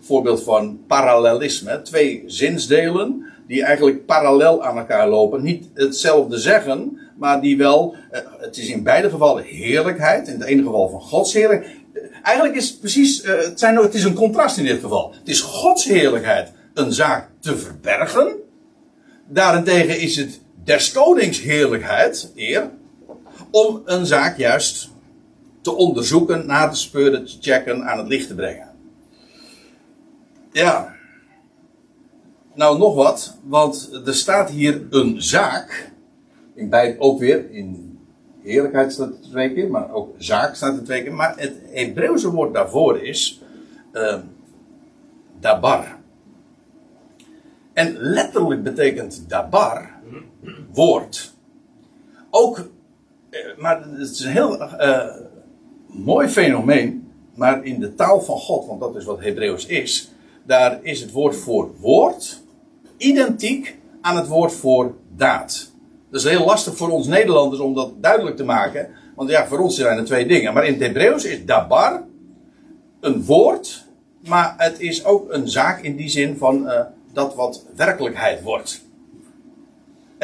voorbeeld 0.01 0.43
van 0.43 0.81
parallelisme. 0.87 1.83
Twee 1.83 2.25
zinsdelen 2.27 3.27
die 3.47 3.65
eigenlijk 3.65 4.07
parallel 4.07 4.65
aan 4.65 4.79
elkaar 4.79 5.09
lopen. 5.09 5.43
Niet 5.43 5.69
hetzelfde 5.75 6.39
zeggen, 6.39 6.99
maar 7.17 7.41
die 7.41 7.57
wel, 7.57 7.95
het 8.39 8.57
is 8.57 8.69
in 8.69 8.83
beide 8.83 9.11
gevallen 9.11 9.45
heerlijkheid. 9.45 10.29
In 10.29 10.39
het 10.39 10.49
ene 10.49 10.63
geval 10.63 10.89
van 10.89 11.01
Gods. 11.01 11.35
Eigenlijk 12.23 12.57
is 12.57 12.77
precies, 12.77 13.23
het, 13.23 13.59
zijn, 13.59 13.77
het 13.77 13.95
is 13.95 14.05
een 14.05 14.15
contrast 14.15 14.57
in 14.57 14.65
dit 14.65 14.81
geval. 14.81 15.15
Het 15.19 15.29
is 15.29 15.41
Gods 15.41 15.85
heerlijkheid 15.85 16.53
een 16.75 16.93
zaak 16.93 17.29
te 17.41 17.57
verbergen. 17.57 18.33
Daarentegen 19.29 20.01
is 20.01 20.17
het 20.17 20.41
des 20.65 20.93
konings 20.93 21.41
heerlijkheid, 21.41 22.33
eer, 22.35 22.71
om 23.51 23.83
een 23.85 24.07
zaak 24.07 24.37
juist 24.37 24.91
te 25.61 25.75
onderzoeken, 25.75 26.47
na 26.47 26.69
te 26.69 26.77
speuren, 26.77 27.25
te 27.25 27.37
checken, 27.41 27.85
aan 27.85 27.99
het 27.99 28.09
licht 28.09 28.29
te 28.29 28.35
brengen. 28.35 28.69
Ja. 30.53 30.95
Nou, 32.55 32.79
nog 32.79 32.95
wat, 32.95 33.37
want 33.43 34.01
er 34.07 34.15
staat 34.15 34.51
hier 34.51 34.87
een 34.91 35.23
zaak. 35.23 35.93
In 36.55 36.69
beide 36.69 37.01
ook 37.01 37.19
weer, 37.19 37.51
in 37.51 37.99
heerlijkheid 38.43 38.93
staat 38.93 39.09
het 39.09 39.23
twee 39.23 39.55
keer, 39.55 39.71
maar 39.71 39.93
ook 39.93 40.15
zaak 40.19 40.55
staat 40.55 40.77
er 40.77 40.85
twee 40.85 41.03
keer. 41.03 41.15
Maar 41.15 41.35
het 41.37 41.55
Hebreeuwse 41.73 42.31
woord 42.31 42.55
daarvoor 42.55 42.99
is 42.99 43.43
uh, 43.93 44.19
dabar. 45.41 45.99
En 47.73 47.97
letterlijk 47.99 48.63
betekent 48.63 49.25
dabar 49.29 49.94
woord. 50.73 51.35
Ook, 52.31 52.69
maar 53.57 53.83
het 53.83 54.11
is 54.11 54.21
een 54.21 54.33
heel 54.33 54.63
uh, 54.63 55.05
mooi 55.87 56.29
fenomeen, 56.29 57.13
maar 57.35 57.65
in 57.65 57.81
de 57.81 57.95
taal 57.95 58.21
van 58.21 58.39
God, 58.39 58.67
want 58.67 58.81
dat 58.81 58.97
is 58.97 59.05
wat 59.05 59.21
Hebreeuws 59.21 59.67
is, 59.67 60.11
daar 60.43 60.79
is 60.83 61.01
het 61.01 61.13
woord 61.13 61.37
voor 61.37 61.71
woord 61.81 62.43
identiek 62.97 63.79
aan 64.01 64.17
het 64.17 64.27
woord 64.27 64.53
voor 64.53 64.95
daad. 65.17 65.73
Dat 66.11 66.21
is 66.21 66.31
heel 66.31 66.45
lastig 66.45 66.77
voor 66.77 66.91
ons 66.91 67.07
Nederlanders 67.07 67.61
om 67.61 67.75
dat 67.75 67.93
duidelijk 68.03 68.37
te 68.37 68.45
maken, 68.45 68.89
want 69.15 69.31
ja, 69.31 69.47
voor 69.47 69.59
ons 69.59 69.77
zijn 69.77 69.99
er 69.99 70.05
twee 70.05 70.27
dingen. 70.27 70.55
Maar 70.55 70.67
in 70.67 70.73
het 70.73 70.83
Hebreeuws 70.83 71.25
is 71.25 71.45
dabar 71.45 72.03
een 73.01 73.25
woord, 73.25 73.85
maar 74.29 74.55
het 74.57 74.81
is 74.81 75.05
ook 75.05 75.33
een 75.33 75.49
zaak 75.49 75.83
in 75.83 75.97
die 75.97 76.09
zin 76.09 76.37
van 76.37 76.67
uh, 76.67 76.81
dat 77.13 77.35
wat 77.35 77.65
werkelijkheid 77.77 78.43
wordt. 78.43 78.84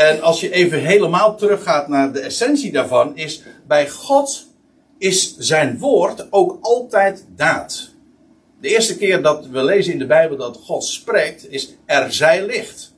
En 0.01 0.21
als 0.21 0.41
je 0.41 0.51
even 0.51 0.81
helemaal 0.81 1.37
teruggaat 1.37 1.89
naar 1.89 2.13
de 2.13 2.21
essentie 2.21 2.73
daarvan, 2.73 3.17
is 3.17 3.43
bij 3.67 3.89
God 3.89 4.47
is 4.99 5.37
zijn 5.39 5.79
woord 5.79 6.33
ook 6.33 6.59
altijd 6.61 7.27
daad. 7.37 7.91
De 8.61 8.69
eerste 8.69 8.97
keer 8.97 9.23
dat 9.23 9.47
we 9.47 9.65
lezen 9.65 9.93
in 9.93 9.99
de 9.99 10.07
Bijbel 10.07 10.37
dat 10.37 10.57
God 10.57 10.85
spreekt, 10.85 11.51
is 11.51 11.75
er 11.87 12.13
zij 12.13 12.47
licht. 12.47 12.95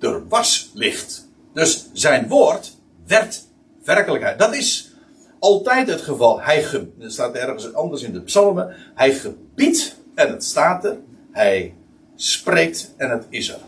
er 0.00 0.28
was 0.28 0.70
licht. 0.74 1.28
Dus 1.54 1.86
zijn 1.92 2.28
woord 2.28 2.76
werd 3.06 3.44
werkelijkheid. 3.84 4.38
Dat 4.38 4.54
is 4.54 4.92
altijd 5.38 5.88
het 5.88 6.00
geval. 6.00 6.40
Hij 6.40 6.86
staat 6.98 7.34
ergens 7.34 7.74
anders 7.74 8.02
in 8.02 8.12
de 8.12 8.22
psalmen. 8.22 8.76
Hij 8.94 9.12
gebiedt 9.12 9.96
en 10.14 10.30
het 10.30 10.44
staat 10.44 10.84
er. 10.84 10.98
Hij 11.32 11.74
spreekt 12.16 12.94
en 12.96 13.10
het 13.10 13.26
is 13.28 13.48
er. 13.48 13.60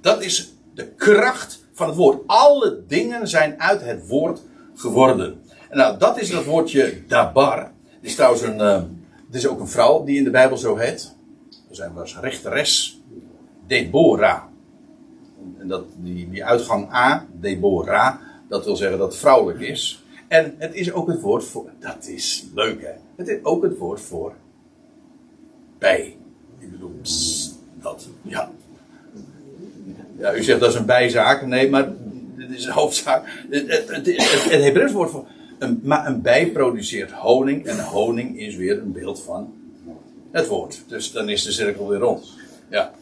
Dat 0.00 0.22
is 0.22 0.52
de 0.74 0.88
kracht 0.88 1.64
van 1.76 1.86
het 1.86 1.96
woord. 1.96 2.22
Alle 2.26 2.84
dingen 2.86 3.28
zijn 3.28 3.60
uit 3.60 3.80
het 3.80 4.08
woord 4.08 4.42
geworden. 4.74 5.40
En 5.68 5.76
nou, 5.76 5.98
dat 5.98 6.20
is 6.20 6.30
dat 6.30 6.44
woordje 6.44 7.06
dabar. 7.06 7.58
Het 7.58 8.04
is 8.04 8.14
trouwens 8.14 8.42
een, 8.42 8.58
het 9.26 9.34
is 9.34 9.46
ook 9.46 9.60
een 9.60 9.68
vrouw 9.68 10.04
die 10.04 10.18
in 10.18 10.24
de 10.24 10.30
Bijbel 10.30 10.56
zo 10.56 10.76
heet. 10.76 11.14
Zijn 11.70 11.92
was 11.92 12.18
rechteres 12.18 13.02
Deborah. 13.66 14.42
En 15.58 15.68
dat, 15.68 15.84
die, 15.96 16.30
die 16.30 16.44
uitgang 16.44 16.92
A, 16.92 17.26
Deborah, 17.32 18.14
dat 18.48 18.64
wil 18.64 18.76
zeggen 18.76 18.98
dat 18.98 19.08
het 19.08 19.20
vrouwelijk 19.20 19.60
is. 19.60 20.04
En 20.28 20.54
het 20.58 20.74
is 20.74 20.92
ook 20.92 21.08
het 21.08 21.20
woord 21.20 21.44
voor, 21.44 21.70
dat 21.78 22.06
is 22.06 22.46
leuk 22.54 22.82
hè. 22.82 22.92
Het 23.16 23.28
is 23.28 23.44
ook 23.44 23.62
het 23.62 23.78
woord 23.78 24.00
voor 24.00 24.34
bij. 25.78 26.16
Ik 26.58 26.70
bedoel, 26.70 27.00
dat, 27.80 28.08
ja. 28.22 28.50
Ja, 30.18 30.34
u 30.34 30.42
zegt 30.42 30.60
dat 30.60 30.70
is 30.70 30.74
een 30.74 30.86
bijzaak. 30.86 31.46
Nee, 31.46 31.70
maar 31.70 31.88
dit 32.36 32.50
is 32.50 32.64
een 32.64 32.72
hoofdzaak. 32.72 33.44
Het, 33.50 33.88
het, 33.88 34.74
het, 34.74 34.92
woord 34.92 35.10
voor. 35.10 35.26
Een, 35.58 35.80
maar 35.82 36.06
een 36.06 36.22
bij 36.22 36.46
produceert 36.46 37.10
honing. 37.10 37.66
En 37.66 37.84
honing 37.84 38.38
is 38.38 38.56
weer 38.56 38.78
een 38.78 38.92
beeld 38.92 39.22
van 39.22 39.54
het 40.30 40.46
woord. 40.46 40.82
Dus 40.86 41.12
dan 41.12 41.28
is 41.28 41.42
de 41.44 41.52
cirkel 41.52 41.88
weer 41.88 41.98
rond. 41.98 42.32
Ja. 42.68 42.92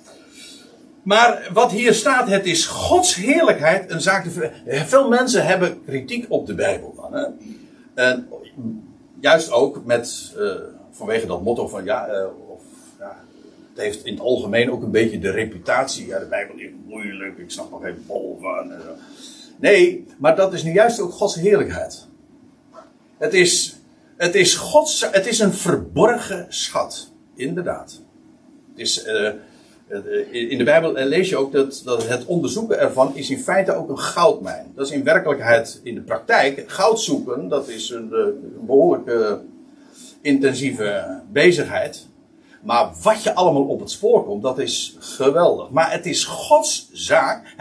Maar 1.03 1.49
wat 1.53 1.71
hier 1.71 1.95
staat, 1.95 2.29
het 2.29 2.47
is 2.47 2.67
Gods 2.67 3.15
heerlijkheid 3.15 3.91
een 3.91 4.01
zaak 4.01 4.25
te 4.25 4.51
Veel 4.67 5.09
mensen 5.09 5.47
hebben 5.47 5.85
kritiek 5.85 6.27
op 6.29 6.47
de 6.47 6.55
Bijbel 6.55 6.95
dan. 6.97 7.15
Hè? 7.15 7.27
En 7.95 8.29
juist 9.21 9.53
ook 9.53 9.85
met, 9.85 10.33
uh, 10.39 10.53
vanwege 10.91 11.27
dat 11.27 11.43
motto 11.43 11.69
van 11.69 11.85
ja, 11.85 12.07
ja, 12.07 12.29
het 13.75 13.83
heeft 13.83 14.05
in 14.05 14.13
het 14.13 14.23
algemeen 14.23 14.71
ook 14.71 14.83
een 14.83 14.91
beetje 14.91 15.19
de 15.19 15.31
reputatie. 15.31 16.07
Ja, 16.07 16.19
de 16.19 16.27
Bijbel 16.27 16.57
is 16.57 16.71
moeilijk, 16.87 17.39
ik 17.39 17.51
snap 17.51 17.71
nog 17.71 17.83
geen 17.83 18.05
bol 18.07 18.39
van. 18.41 18.73
Nee, 19.57 20.07
maar 20.19 20.37
dat 20.37 20.53
is 20.53 20.63
nu 20.63 20.73
juist 20.73 21.01
ook 21.01 21.13
Gods 21.13 21.35
heerlijkheid. 21.35 22.07
Het 23.19 23.35
is, 23.35 23.77
het 24.17 24.35
is, 24.35 24.55
Gods, 24.55 25.11
het 25.11 25.27
is 25.27 25.39
een 25.39 25.53
verborgen 25.53 26.47
schat, 26.49 27.13
inderdaad. 27.35 28.01
Het 28.71 28.81
is 28.81 29.05
eh, 29.05 29.33
in 30.31 30.59
de 30.59 30.65
Bijbel 30.65 30.93
lees 30.93 31.29
je 31.29 31.37
ook 31.37 31.53
dat, 31.53 31.83
dat 31.85 32.09
het 32.09 32.25
onderzoeken 32.25 32.79
ervan 32.79 33.17
is 33.17 33.31
in 33.31 33.39
feite 33.39 33.75
ook 33.75 33.89
een 33.89 33.99
goudmijn. 33.99 34.73
Dat 34.75 34.87
is 34.87 34.93
in 34.93 35.05
werkelijkheid 35.05 35.81
in 35.83 35.95
de 35.95 36.01
praktijk. 36.01 36.65
Goud 36.67 37.01
zoeken, 37.01 37.49
dat 37.49 37.69
is 37.69 37.91
een, 37.91 38.13
eh, 38.13 38.19
een 38.19 38.67
behoorlijk 38.67 39.09
uh, 39.09 39.33
intensieve 40.21 41.21
bezigheid. 41.33 42.07
Maar 42.65 42.91
wat 43.03 43.23
je 43.23 43.35
allemaal 43.35 43.65
op 43.65 43.81
het 43.81 43.91
spoor 43.91 44.25
komt, 44.25 44.43
dat 44.43 44.59
is 44.59 44.97
geweldig. 44.99 45.71
Maar 45.71 45.93
het 45.93 46.07
is 46.07 46.25
Gods 46.25 46.89
zaak. 46.93 47.55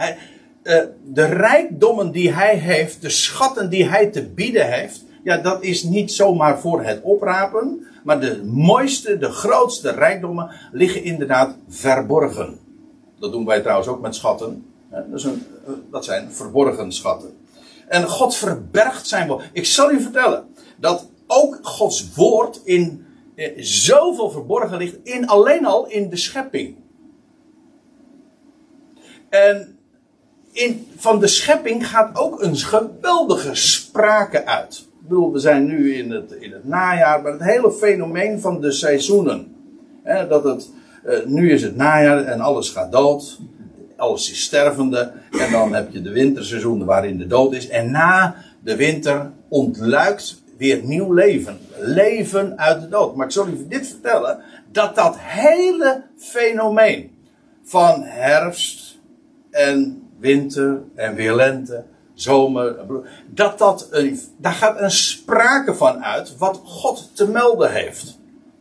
Uh, 0.62 0.78
de 1.04 1.24
rijkdommen 1.24 2.10
die 2.10 2.32
hij 2.32 2.56
heeft, 2.56 3.02
de 3.02 3.08
schatten 3.08 3.70
die 3.70 3.84
hij 3.84 4.06
te 4.06 4.28
bieden 4.28 4.72
heeft, 4.72 5.04
ja, 5.24 5.36
dat 5.36 5.62
is 5.62 5.82
niet 5.82 6.12
zomaar 6.12 6.58
voor 6.58 6.82
het 6.82 7.00
oprapen. 7.02 7.86
Maar 8.04 8.20
de 8.20 8.44
mooiste, 8.44 9.18
de 9.18 9.30
grootste 9.30 9.90
rijkdommen 9.90 10.50
liggen 10.72 11.02
inderdaad 11.02 11.56
verborgen. 11.68 12.58
Dat 13.18 13.32
doen 13.32 13.46
wij 13.46 13.60
trouwens 13.60 13.88
ook 13.88 14.00
met 14.00 14.14
schatten. 14.14 14.66
Dat, 15.10 15.22
een, 15.22 15.46
dat 15.90 16.04
zijn 16.04 16.32
verborgen 16.32 16.92
schatten. 16.92 17.36
En 17.88 18.08
God 18.08 18.36
verbergt 18.36 19.08
zijn 19.08 19.28
woord. 19.28 19.44
Ik 19.52 19.66
zal 19.66 19.90
u 19.90 20.00
vertellen 20.00 20.44
dat 20.76 21.08
ook 21.26 21.58
Gods 21.62 22.14
woord 22.14 22.60
in 22.64 22.80
eh, 22.88 23.13
zoveel 23.56 24.30
verborgen 24.30 24.78
ligt, 24.78 24.96
in, 25.02 25.26
alleen 25.26 25.66
al 25.66 25.86
in 25.86 26.08
de 26.08 26.16
schepping. 26.16 26.76
En 29.28 29.78
in, 30.52 30.86
van 30.96 31.20
de 31.20 31.26
schepping 31.26 31.88
gaat 31.88 32.18
ook 32.18 32.42
een 32.42 32.56
geweldige 32.56 33.54
sprake 33.54 34.46
uit. 34.46 34.86
Ik 35.00 35.08
bedoel, 35.08 35.32
we 35.32 35.38
zijn 35.38 35.66
nu 35.66 35.94
in 35.94 36.10
het, 36.10 36.32
in 36.32 36.52
het 36.52 36.64
najaar, 36.64 37.22
maar 37.22 37.32
het 37.32 37.42
hele 37.42 37.72
fenomeen 37.72 38.40
van 38.40 38.60
de 38.60 38.72
seizoenen. 38.72 39.56
Hè, 40.02 40.28
dat 40.28 40.44
het, 40.44 40.70
uh, 41.06 41.24
nu 41.24 41.52
is 41.52 41.62
het 41.62 41.76
najaar 41.76 42.24
en 42.24 42.40
alles 42.40 42.70
gaat 42.70 42.92
dood. 42.92 43.38
Alles 43.96 44.30
is 44.30 44.42
stervende. 44.42 45.12
En 45.30 45.52
dan 45.52 45.74
heb 45.74 45.92
je 45.92 46.02
de 46.02 46.12
winterseizoenen 46.12 46.86
waarin 46.86 47.18
de 47.18 47.26
dood 47.26 47.54
is. 47.54 47.68
En 47.68 47.90
na 47.90 48.36
de 48.60 48.76
winter 48.76 49.30
ontluikt 49.48 50.42
weer 50.56 50.80
nieuw 50.82 51.12
leven. 51.12 51.58
Leven 51.78 52.58
uit 52.58 52.80
de 52.80 52.88
dood. 52.88 53.16
Maar 53.16 53.26
ik 53.26 53.32
zal 53.32 53.48
u 53.48 53.66
dit 53.68 53.86
vertellen. 53.86 54.42
Dat 54.72 54.94
dat 54.94 55.14
hele 55.18 56.02
fenomeen 56.16 57.10
van 57.62 58.02
herfst 58.02 58.98
en 59.50 60.02
winter 60.18 60.82
en 60.94 61.14
weer 61.14 61.34
lente 61.34 61.84
zomer, 62.14 62.76
dat 63.26 63.58
dat 63.58 63.88
een, 63.90 64.20
daar 64.36 64.52
gaat 64.52 64.80
een 64.80 64.90
sprake 64.90 65.74
van 65.74 66.04
uit 66.04 66.36
wat 66.38 66.60
God 66.64 67.10
te 67.12 67.28
melden 67.28 67.72
heeft. 67.72 68.18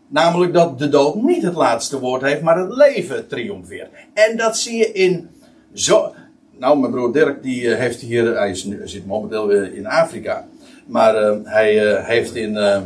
Namelijk 0.08 0.54
dat 0.54 0.80
de 0.80 0.90
dood 0.90 1.16
niet 1.16 1.44
het 1.44 1.56
laatste 1.56 2.00
woord 2.00 2.22
heeft, 2.22 2.42
maar 2.42 2.58
het 2.58 2.76
leven 2.76 3.28
triomfeert. 3.28 3.90
En 4.14 4.38
dat 4.38 4.58
zie 4.58 4.78
je 4.78 4.92
in 4.92 5.30
zo. 5.74 6.14
Nou, 6.58 6.80
mijn 6.80 6.92
broer 6.92 7.14
Dirk 7.14 7.44
die 7.44 7.72
eh, 7.72 7.80
heeft 7.80 8.02
hier, 8.02 8.38
hij, 8.38 8.62
nu, 8.66 8.82
zit 8.84 9.06
momenteel 9.06 9.50
in 9.50 9.86
Afrika, 9.86 10.48
maar 10.86 11.22
uh, 11.22 11.38
hij 11.44 11.92
uh, 11.92 12.06
heeft 12.06 12.36
in. 12.36 12.56
Uh, 12.56 12.82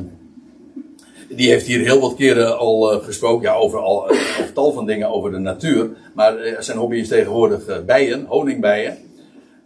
die 1.29 1.49
heeft 1.49 1.65
hier 1.65 1.79
heel 1.79 1.99
wat 1.99 2.15
keren 2.15 2.57
al 2.57 2.99
gesproken 2.99 3.49
ja, 3.49 3.55
over, 3.55 3.79
al, 3.79 4.09
over 4.09 4.53
tal 4.53 4.71
van 4.71 4.85
dingen 4.85 5.09
over 5.09 5.31
de 5.31 5.37
natuur. 5.37 5.89
Maar 6.13 6.33
zijn 6.59 6.77
hobby 6.77 6.95
is 6.95 7.07
tegenwoordig 7.07 7.85
bijen, 7.85 8.25
honingbijen. 8.25 8.97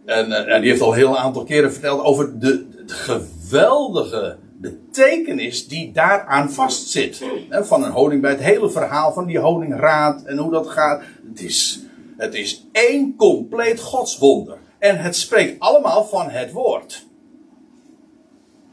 En, 0.04 0.32
en, 0.48 0.60
die 0.60 0.70
heeft 0.70 0.82
al 0.82 0.90
een 0.90 0.98
heel 0.98 1.18
aantal 1.18 1.44
keren 1.44 1.72
verteld 1.72 2.02
over 2.02 2.38
de, 2.38 2.66
de 2.86 2.94
geweldige 2.94 4.36
betekenis 4.62 5.68
die 5.68 5.92
daaraan 5.92 6.50
vastzit. 6.50 7.22
Van 7.50 7.84
een 7.84 7.90
honing 7.90 8.20
bij 8.20 8.30
het 8.30 8.42
hele 8.42 8.70
verhaal 8.70 9.12
van 9.12 9.26
die 9.26 9.38
honingraad 9.38 10.22
en 10.22 10.38
hoe 10.38 10.50
dat 10.50 10.68
gaat. 10.68 11.02
Het 11.28 11.42
is, 11.42 11.80
het 12.16 12.34
is 12.34 12.66
één 12.72 13.16
compleet 13.16 13.80
godswonder. 13.80 14.56
En 14.78 14.98
het 14.98 15.16
spreekt 15.16 15.60
allemaal 15.60 16.04
van 16.04 16.30
het 16.30 16.52
woord. 16.52 17.06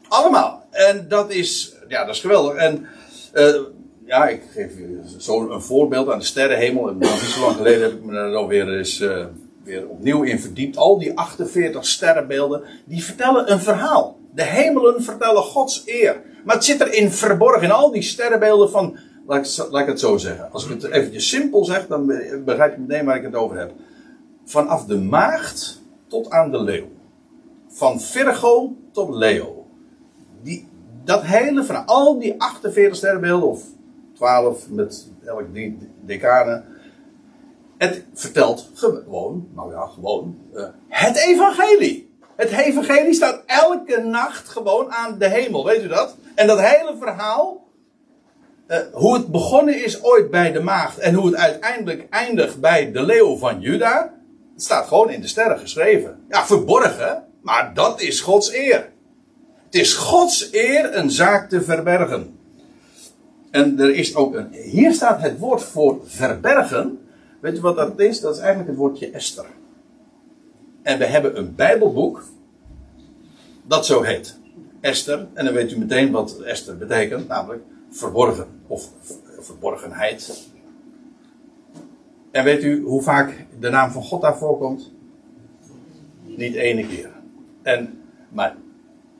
Allemaal. 0.09 0.63
En 0.71 1.05
dat 1.07 1.31
is, 1.31 1.75
ja, 1.87 2.05
dat 2.05 2.15
is 2.15 2.21
geweldig. 2.21 2.55
En 2.55 2.87
uh, 3.33 3.55
ja, 4.05 4.27
ik 4.27 4.41
geef 4.53 4.71
zo 5.17 5.49
een 5.49 5.61
voorbeeld 5.61 6.09
aan 6.09 6.19
de 6.19 6.25
sterrenhemel. 6.25 6.89
En 6.89 6.97
niet 6.97 7.07
zo 7.07 7.41
lang 7.41 7.55
geleden 7.55 7.81
heb 7.81 7.91
ik 7.91 8.03
me 8.03 8.17
er 8.17 8.35
alweer 8.35 8.77
eens 8.77 8.99
uh, 8.99 9.25
weer 9.63 9.87
opnieuw 9.87 10.23
in 10.23 10.39
verdiept. 10.39 10.77
Al 10.77 10.99
die 10.99 11.17
48 11.17 11.85
sterrenbeelden, 11.85 12.63
die 12.85 13.03
vertellen 13.03 13.51
een 13.51 13.59
verhaal. 13.59 14.17
De 14.33 14.43
hemelen 14.43 15.03
vertellen 15.03 15.43
Gods 15.43 15.83
eer. 15.85 16.21
Maar 16.45 16.55
het 16.55 16.65
zit 16.65 16.81
erin 16.81 17.11
verborgen, 17.11 17.63
in 17.63 17.71
al 17.71 17.91
die 17.91 18.01
sterrenbeelden 18.01 18.69
van, 18.69 18.97
laat 19.27 19.45
ik, 19.45 19.71
laat 19.71 19.81
ik 19.81 19.87
het 19.87 19.99
zo 19.99 20.17
zeggen. 20.17 20.51
Als 20.51 20.65
ik 20.65 20.81
het 20.81 20.91
eventjes 20.91 21.29
simpel 21.29 21.65
zeg, 21.65 21.87
dan 21.87 22.05
begrijp 22.45 22.75
je 22.75 22.81
meteen 22.81 23.05
waar 23.05 23.17
ik 23.17 23.23
het 23.23 23.35
over 23.35 23.57
heb. 23.57 23.71
Vanaf 24.45 24.85
de 24.85 24.97
maagd 24.97 25.81
tot 26.07 26.29
aan 26.29 26.51
de 26.51 26.61
leeuw. 26.61 26.87
Van 27.67 28.01
Virgo 28.01 28.75
tot 28.91 29.15
Leo. 29.15 29.58
Die, 30.41 30.67
dat 31.03 31.23
hele 31.23 31.63
van 31.63 31.85
al 31.85 32.19
die 32.19 32.41
48 32.41 32.95
sterrenbeelden, 32.95 33.49
of 33.49 33.63
12 34.13 34.69
met 34.69 35.11
elk 35.25 35.53
die 35.53 35.77
decade 36.05 36.63
het 37.79 38.03
vertelt 38.13 38.69
gewoon, 38.73 39.47
nou 39.55 39.71
ja, 39.71 39.85
gewoon, 39.85 40.37
uh, 40.53 40.63
het 40.87 41.17
evangelie. 41.17 42.17
Het 42.35 42.49
evangelie 42.49 43.13
staat 43.13 43.43
elke 43.45 44.01
nacht 44.01 44.49
gewoon 44.49 44.91
aan 44.91 45.17
de 45.17 45.29
hemel, 45.29 45.65
weet 45.65 45.83
u 45.83 45.87
dat? 45.87 46.15
En 46.35 46.47
dat 46.47 46.59
hele 46.59 46.95
verhaal, 46.99 47.67
uh, 48.67 48.77
hoe 48.93 49.13
het 49.13 49.27
begonnen 49.27 49.83
is 49.83 50.03
ooit 50.03 50.31
bij 50.31 50.51
de 50.51 50.59
maagd 50.59 50.97
en 50.97 51.13
hoe 51.13 51.25
het 51.25 51.35
uiteindelijk 51.35 52.07
eindigt 52.09 52.59
bij 52.59 52.91
de 52.91 53.01
leeuw 53.01 53.37
van 53.37 53.59
Juda, 53.59 54.13
staat 54.55 54.87
gewoon 54.87 55.09
in 55.09 55.21
de 55.21 55.27
sterren 55.27 55.59
geschreven. 55.59 56.25
Ja, 56.29 56.45
verborgen, 56.45 57.27
maar 57.41 57.73
dat 57.73 58.01
is 58.01 58.21
Gods 58.21 58.53
eer. 58.53 58.91
Het 59.69 59.81
is 59.81 59.93
Gods 59.93 60.49
eer 60.51 60.97
een 60.97 61.11
zaak 61.11 61.49
te 61.49 61.61
verbergen. 61.61 62.37
En 63.51 63.79
er 63.79 63.95
is 63.95 64.15
ook 64.15 64.35
een, 64.35 64.53
hier 64.53 64.93
staat 64.93 65.21
het 65.21 65.39
woord 65.39 65.63
voor 65.63 65.99
verbergen, 66.05 66.99
Weet 67.39 67.55
je 67.55 67.61
wat 67.61 67.75
dat 67.75 67.99
is? 67.99 68.19
Dat 68.19 68.35
is 68.35 68.39
eigenlijk 68.39 68.69
het 68.69 68.77
woordje 68.77 69.11
Esther. 69.11 69.45
En 70.81 70.97
we 70.97 71.05
hebben 71.05 71.37
een 71.37 71.55
Bijbelboek 71.55 72.23
dat 73.67 73.85
zo 73.85 74.01
heet. 74.01 74.37
Esther. 74.79 75.27
En 75.33 75.45
dan 75.45 75.53
weet 75.53 75.71
u 75.71 75.77
meteen 75.77 76.11
wat 76.11 76.39
Esther 76.39 76.77
betekent, 76.77 77.27
namelijk 77.27 77.63
verborgen 77.89 78.47
of 78.67 78.89
verborgenheid. 79.39 80.47
En 82.31 82.43
weet 82.43 82.63
u 82.63 82.83
hoe 82.83 83.01
vaak 83.01 83.45
de 83.59 83.69
naam 83.69 83.91
van 83.91 84.03
God 84.03 84.21
daar 84.21 84.37
voorkomt? 84.37 84.91
Niet 86.25 86.55
ene 86.55 86.87
keer. 86.87 87.11
En, 87.61 88.01
maar 88.29 88.55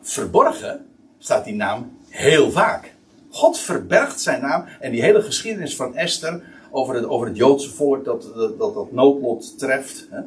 verborgen 0.01 0.85
staat 1.17 1.45
die 1.45 1.55
naam 1.55 1.97
heel 2.09 2.51
vaak. 2.51 2.93
God 3.29 3.59
verbergt 3.59 4.21
zijn 4.21 4.41
naam 4.41 4.65
en 4.79 4.91
die 4.91 5.01
hele 5.01 5.21
geschiedenis 5.21 5.75
van 5.75 5.95
Esther 5.95 6.43
over 6.71 6.95
het, 6.95 7.05
over 7.05 7.27
het 7.27 7.37
Joodse 7.37 7.69
volk 7.69 8.05
dat 8.05 8.31
dat, 8.35 8.59
dat, 8.59 8.73
dat 8.73 8.91
noodlot 8.91 9.59
treft. 9.59 10.07
Hè? 10.09 10.19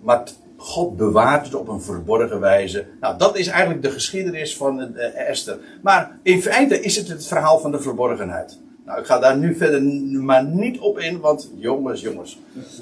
Maar 0.00 0.22
God 0.56 0.96
bewaart 0.96 1.44
het 1.44 1.54
op 1.54 1.68
een 1.68 1.80
verborgen 1.80 2.40
wijze. 2.40 2.86
Nou, 3.00 3.18
dat 3.18 3.38
is 3.38 3.46
eigenlijk 3.46 3.82
de 3.82 3.90
geschiedenis 3.90 4.56
van 4.56 4.80
uh, 4.80 5.28
Esther. 5.28 5.58
Maar 5.82 6.18
in 6.22 6.42
feite 6.42 6.80
is 6.80 6.96
het 6.96 7.08
het 7.08 7.26
verhaal 7.26 7.58
van 7.58 7.70
de 7.70 7.80
verborgenheid. 7.80 8.58
Nou, 8.84 9.00
ik 9.00 9.06
ga 9.06 9.18
daar 9.18 9.38
nu 9.38 9.54
verder 9.54 9.82
maar 10.22 10.44
niet 10.44 10.78
op 10.78 10.98
in, 10.98 11.20
want 11.20 11.50
jongens, 11.56 12.00
jongens. 12.00 12.38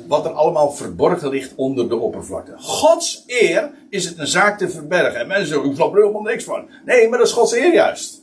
Wat 0.06 0.24
er 0.24 0.30
allemaal 0.30 0.72
verborgen 0.72 1.28
ligt 1.28 1.52
onder 1.54 1.88
de 1.88 1.96
oppervlakte. 1.96 2.52
Gods 2.56 3.24
eer 3.26 3.70
is 3.88 4.04
het 4.04 4.18
een 4.18 4.26
zaak 4.26 4.58
te 4.58 4.70
verbergen. 4.70 5.20
En 5.20 5.26
mensen 5.26 5.46
zeggen, 5.46 5.70
ik 5.70 5.76
snap 5.76 5.94
er 5.94 6.00
helemaal 6.00 6.22
niks 6.22 6.44
van. 6.44 6.68
Nee, 6.84 7.08
maar 7.08 7.18
dat 7.18 7.26
is 7.26 7.32
Gods 7.32 7.52
eer 7.52 7.74
juist. 7.74 8.22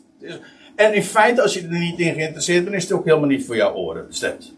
En 0.75 0.93
in 0.93 1.03
feite, 1.03 1.41
als 1.41 1.53
je 1.53 1.61
er 1.61 1.79
niet 1.79 1.99
in 1.99 2.13
geïnteresseerd 2.13 2.63
bent, 2.63 2.75
is 2.75 2.83
het 2.83 2.91
ook 2.91 3.05
helemaal 3.05 3.27
niet 3.27 3.45
voor 3.45 3.55
jouw 3.55 3.73
oren 3.73 4.07
bestemd. 4.07 4.53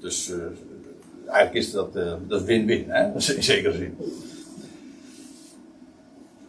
Dus 0.00 0.28
uh, 0.28 0.36
eigenlijk 1.26 1.54
is 1.54 1.72
dat, 1.72 1.96
uh, 1.96 2.12
dat 2.28 2.42
win-win, 2.42 2.84
hè? 2.88 3.12
in 3.36 3.42
zekere 3.42 3.76
zin. 3.76 3.96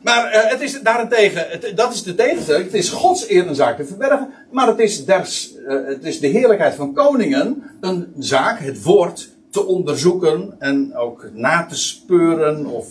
Maar 0.01 0.35
uh, 0.35 0.49
het 0.49 0.61
is 0.61 0.81
daarentegen, 0.81 1.45
het, 1.49 1.71
dat 1.75 1.93
is 1.93 2.03
de 2.03 2.15
tegenstelling. 2.15 2.65
Het 2.65 2.73
is 2.73 2.89
Gods 2.89 3.29
eer 3.29 3.47
een 3.47 3.55
zaak 3.55 3.77
te 3.77 3.85
verbergen. 3.85 4.33
Maar 4.51 4.67
het 4.67 4.79
is, 4.79 5.05
ders, 5.05 5.55
uh, 5.55 5.87
het 5.87 6.03
is 6.03 6.19
de 6.19 6.27
heerlijkheid 6.27 6.75
van 6.75 6.93
koningen 6.93 7.63
een 7.81 8.13
zaak, 8.17 8.59
het 8.59 8.83
woord, 8.83 9.29
te 9.49 9.65
onderzoeken 9.65 10.55
en 10.59 10.95
ook 10.95 11.29
na 11.33 11.65
te 11.65 11.75
speuren 11.75 12.65
of 12.65 12.87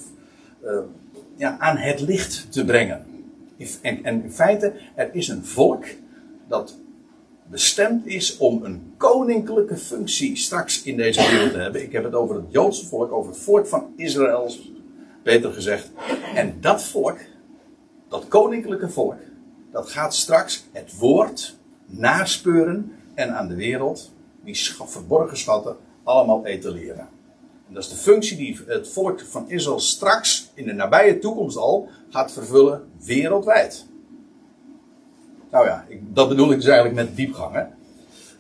uh, 0.64 0.78
ja, 1.36 1.56
aan 1.58 1.76
het 1.76 2.00
licht 2.00 2.46
te 2.52 2.64
brengen. 2.64 3.04
En, 3.80 4.04
en 4.04 4.22
in 4.22 4.32
feite, 4.32 4.72
er 4.94 5.10
is 5.12 5.28
een 5.28 5.44
volk 5.44 5.84
dat 6.48 6.76
bestemd 7.50 8.06
is 8.06 8.36
om 8.36 8.64
een 8.64 8.94
koninklijke 8.96 9.76
functie 9.76 10.36
straks 10.36 10.82
in 10.82 10.96
deze 10.96 11.30
wereld 11.30 11.52
te 11.52 11.58
hebben. 11.58 11.82
Ik 11.82 11.92
heb 11.92 12.04
het 12.04 12.14
over 12.14 12.34
het 12.34 12.44
Joodse 12.48 12.86
volk, 12.86 13.12
over 13.12 13.30
het 13.32 13.40
volk 13.40 13.66
van 13.66 13.92
Israël, 13.96 14.52
beter 15.22 15.52
gezegd. 15.52 15.90
En 16.34 16.60
dat 16.60 16.82
volk, 16.82 17.18
dat 18.08 18.28
koninklijke 18.28 18.88
volk, 18.88 19.18
dat 19.72 19.88
gaat 19.88 20.14
straks 20.14 20.64
het 20.72 20.96
woord 20.98 21.56
naspeuren 21.86 22.92
en 23.14 23.36
aan 23.36 23.48
de 23.48 23.54
wereld, 23.54 24.12
die 24.44 24.74
verborgen 24.86 25.36
schatten, 25.36 25.76
allemaal 26.04 26.46
etaleren. 26.46 27.08
En 27.68 27.74
dat 27.74 27.82
is 27.82 27.88
de 27.88 27.96
functie 27.96 28.36
die 28.36 28.60
het 28.66 28.88
volk 28.88 29.20
van 29.20 29.50
Israël 29.50 29.80
straks, 29.80 30.50
in 30.54 30.66
de 30.66 30.72
nabije 30.72 31.18
toekomst 31.18 31.56
al, 31.56 31.88
gaat 32.08 32.32
vervullen 32.32 32.88
wereldwijd. 33.04 33.86
Nou 35.50 35.66
ja, 35.66 35.84
ik, 35.88 36.00
dat 36.14 36.28
bedoel 36.28 36.50
ik 36.50 36.56
dus 36.56 36.66
eigenlijk 36.66 36.94
met 36.94 37.16
diepgang. 37.16 37.54
Hè? 37.54 37.62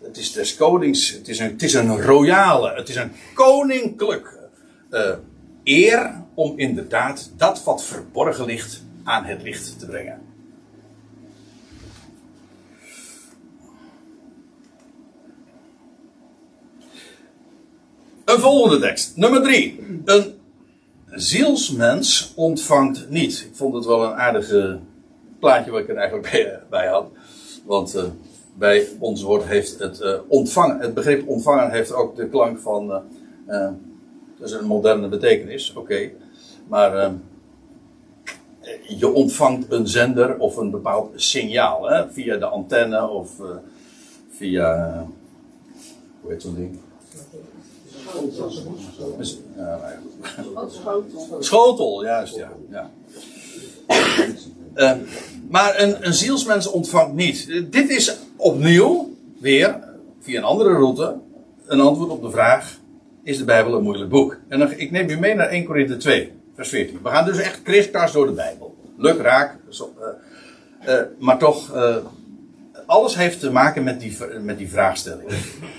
Het 0.02 0.16
is 0.16 0.32
des 0.32 0.56
konings, 0.56 1.10
het 1.10 1.28
is 1.28 1.38
een, 1.38 1.50
het 1.50 1.62
is 1.62 1.74
een 1.74 2.02
royale, 2.02 2.74
het 2.74 2.88
is 2.88 2.96
een 2.96 3.12
koninklijk 3.34 4.38
uh, 4.90 5.14
eer 5.64 6.22
om 6.40 6.58
inderdaad 6.58 7.32
dat 7.36 7.64
wat 7.64 7.84
verborgen 7.84 8.44
ligt 8.44 8.82
aan 9.04 9.24
het 9.24 9.42
licht 9.42 9.78
te 9.78 9.86
brengen. 9.86 10.20
Een 18.24 18.40
volgende 18.40 18.78
tekst, 18.78 19.16
nummer 19.16 19.42
drie. 19.42 19.84
Een 20.04 20.34
zielsmens 21.06 22.32
ontvangt 22.36 23.10
niet. 23.10 23.46
Ik 23.50 23.56
vond 23.56 23.74
het 23.74 23.84
wel 23.84 24.04
een 24.04 24.14
aardige 24.14 24.78
plaatje 25.38 25.70
wat 25.70 25.80
ik 25.80 25.88
er 25.88 25.96
eigenlijk 25.96 26.60
bij, 26.70 26.86
had. 26.86 27.10
Want 27.64 27.96
uh, 27.96 28.04
bij 28.54 28.88
ons 28.98 29.22
woord 29.22 29.44
heeft 29.44 29.78
het 29.78 30.00
uh, 30.00 30.18
ontvangen, 30.28 30.80
het 30.80 30.94
begrip 30.94 31.28
ontvangen 31.28 31.70
heeft 31.70 31.92
ook 31.92 32.16
de 32.16 32.28
klank 32.28 32.58
van, 32.58 32.88
dat 34.38 34.48
is 34.48 34.52
een 34.52 34.66
moderne 34.66 35.08
betekenis, 35.08 35.72
oké. 35.72 36.10
Maar 36.70 36.96
ehm, 36.96 37.14
je 38.98 39.12
ontvangt 39.12 39.72
een 39.72 39.86
zender 39.86 40.38
of 40.38 40.56
een 40.56 40.70
bepaald 40.70 41.12
signaal, 41.14 41.88
hè, 41.88 42.10
via 42.10 42.36
de 42.36 42.44
antenne 42.44 43.08
of 43.08 43.30
via, 44.36 45.06
hoe 46.20 46.32
heet 46.32 46.42
zo'n 46.42 46.54
ding? 46.54 46.78
Schotel. 50.68 51.42
Schotel, 51.42 52.04
juist, 52.04 52.36
ja. 52.36 52.52
ja. 52.70 52.90
Uh, 54.74 54.92
maar 55.48 55.80
een, 55.80 56.06
een 56.06 56.14
zielsmens 56.14 56.66
ontvangt 56.66 57.14
niet. 57.14 57.64
Dit 57.70 57.90
is 57.90 58.16
opnieuw, 58.36 59.14
weer, 59.40 59.78
via 60.20 60.38
een 60.38 60.44
andere 60.44 60.72
route, 60.72 61.16
een 61.66 61.80
antwoord 61.80 62.10
op 62.10 62.22
de 62.22 62.30
vraag: 62.30 62.78
is 63.22 63.38
de 63.38 63.44
Bijbel 63.44 63.74
een 63.74 63.82
moeilijk 63.82 64.10
boek? 64.10 64.38
En 64.48 64.58
dan, 64.58 64.72
ik 64.76 64.90
neem 64.90 65.08
u 65.08 65.18
mee 65.18 65.34
naar 65.34 65.48
1 65.48 65.64
Korinthe 65.64 65.96
2, 65.96 66.32
vers 66.60 66.72
14. 66.72 67.00
We 67.02 67.08
gaan 67.08 67.24
dus 67.24 67.38
echt 67.38 67.62
kriskras 67.62 68.12
door 68.12 68.26
de 68.26 68.32
Bijbel. 68.32 68.76
Luk, 68.96 69.20
raak, 69.20 69.56
uh, 69.70 69.86
uh, 70.88 71.00
maar 71.18 71.38
toch, 71.38 71.72
alles 72.86 73.16
heeft 73.16 73.40
te 73.40 73.50
maken 73.50 73.82
met 73.82 74.00
die, 74.00 74.16
met 74.42 74.58
die 74.58 74.68
vraagstelling. 74.68 75.28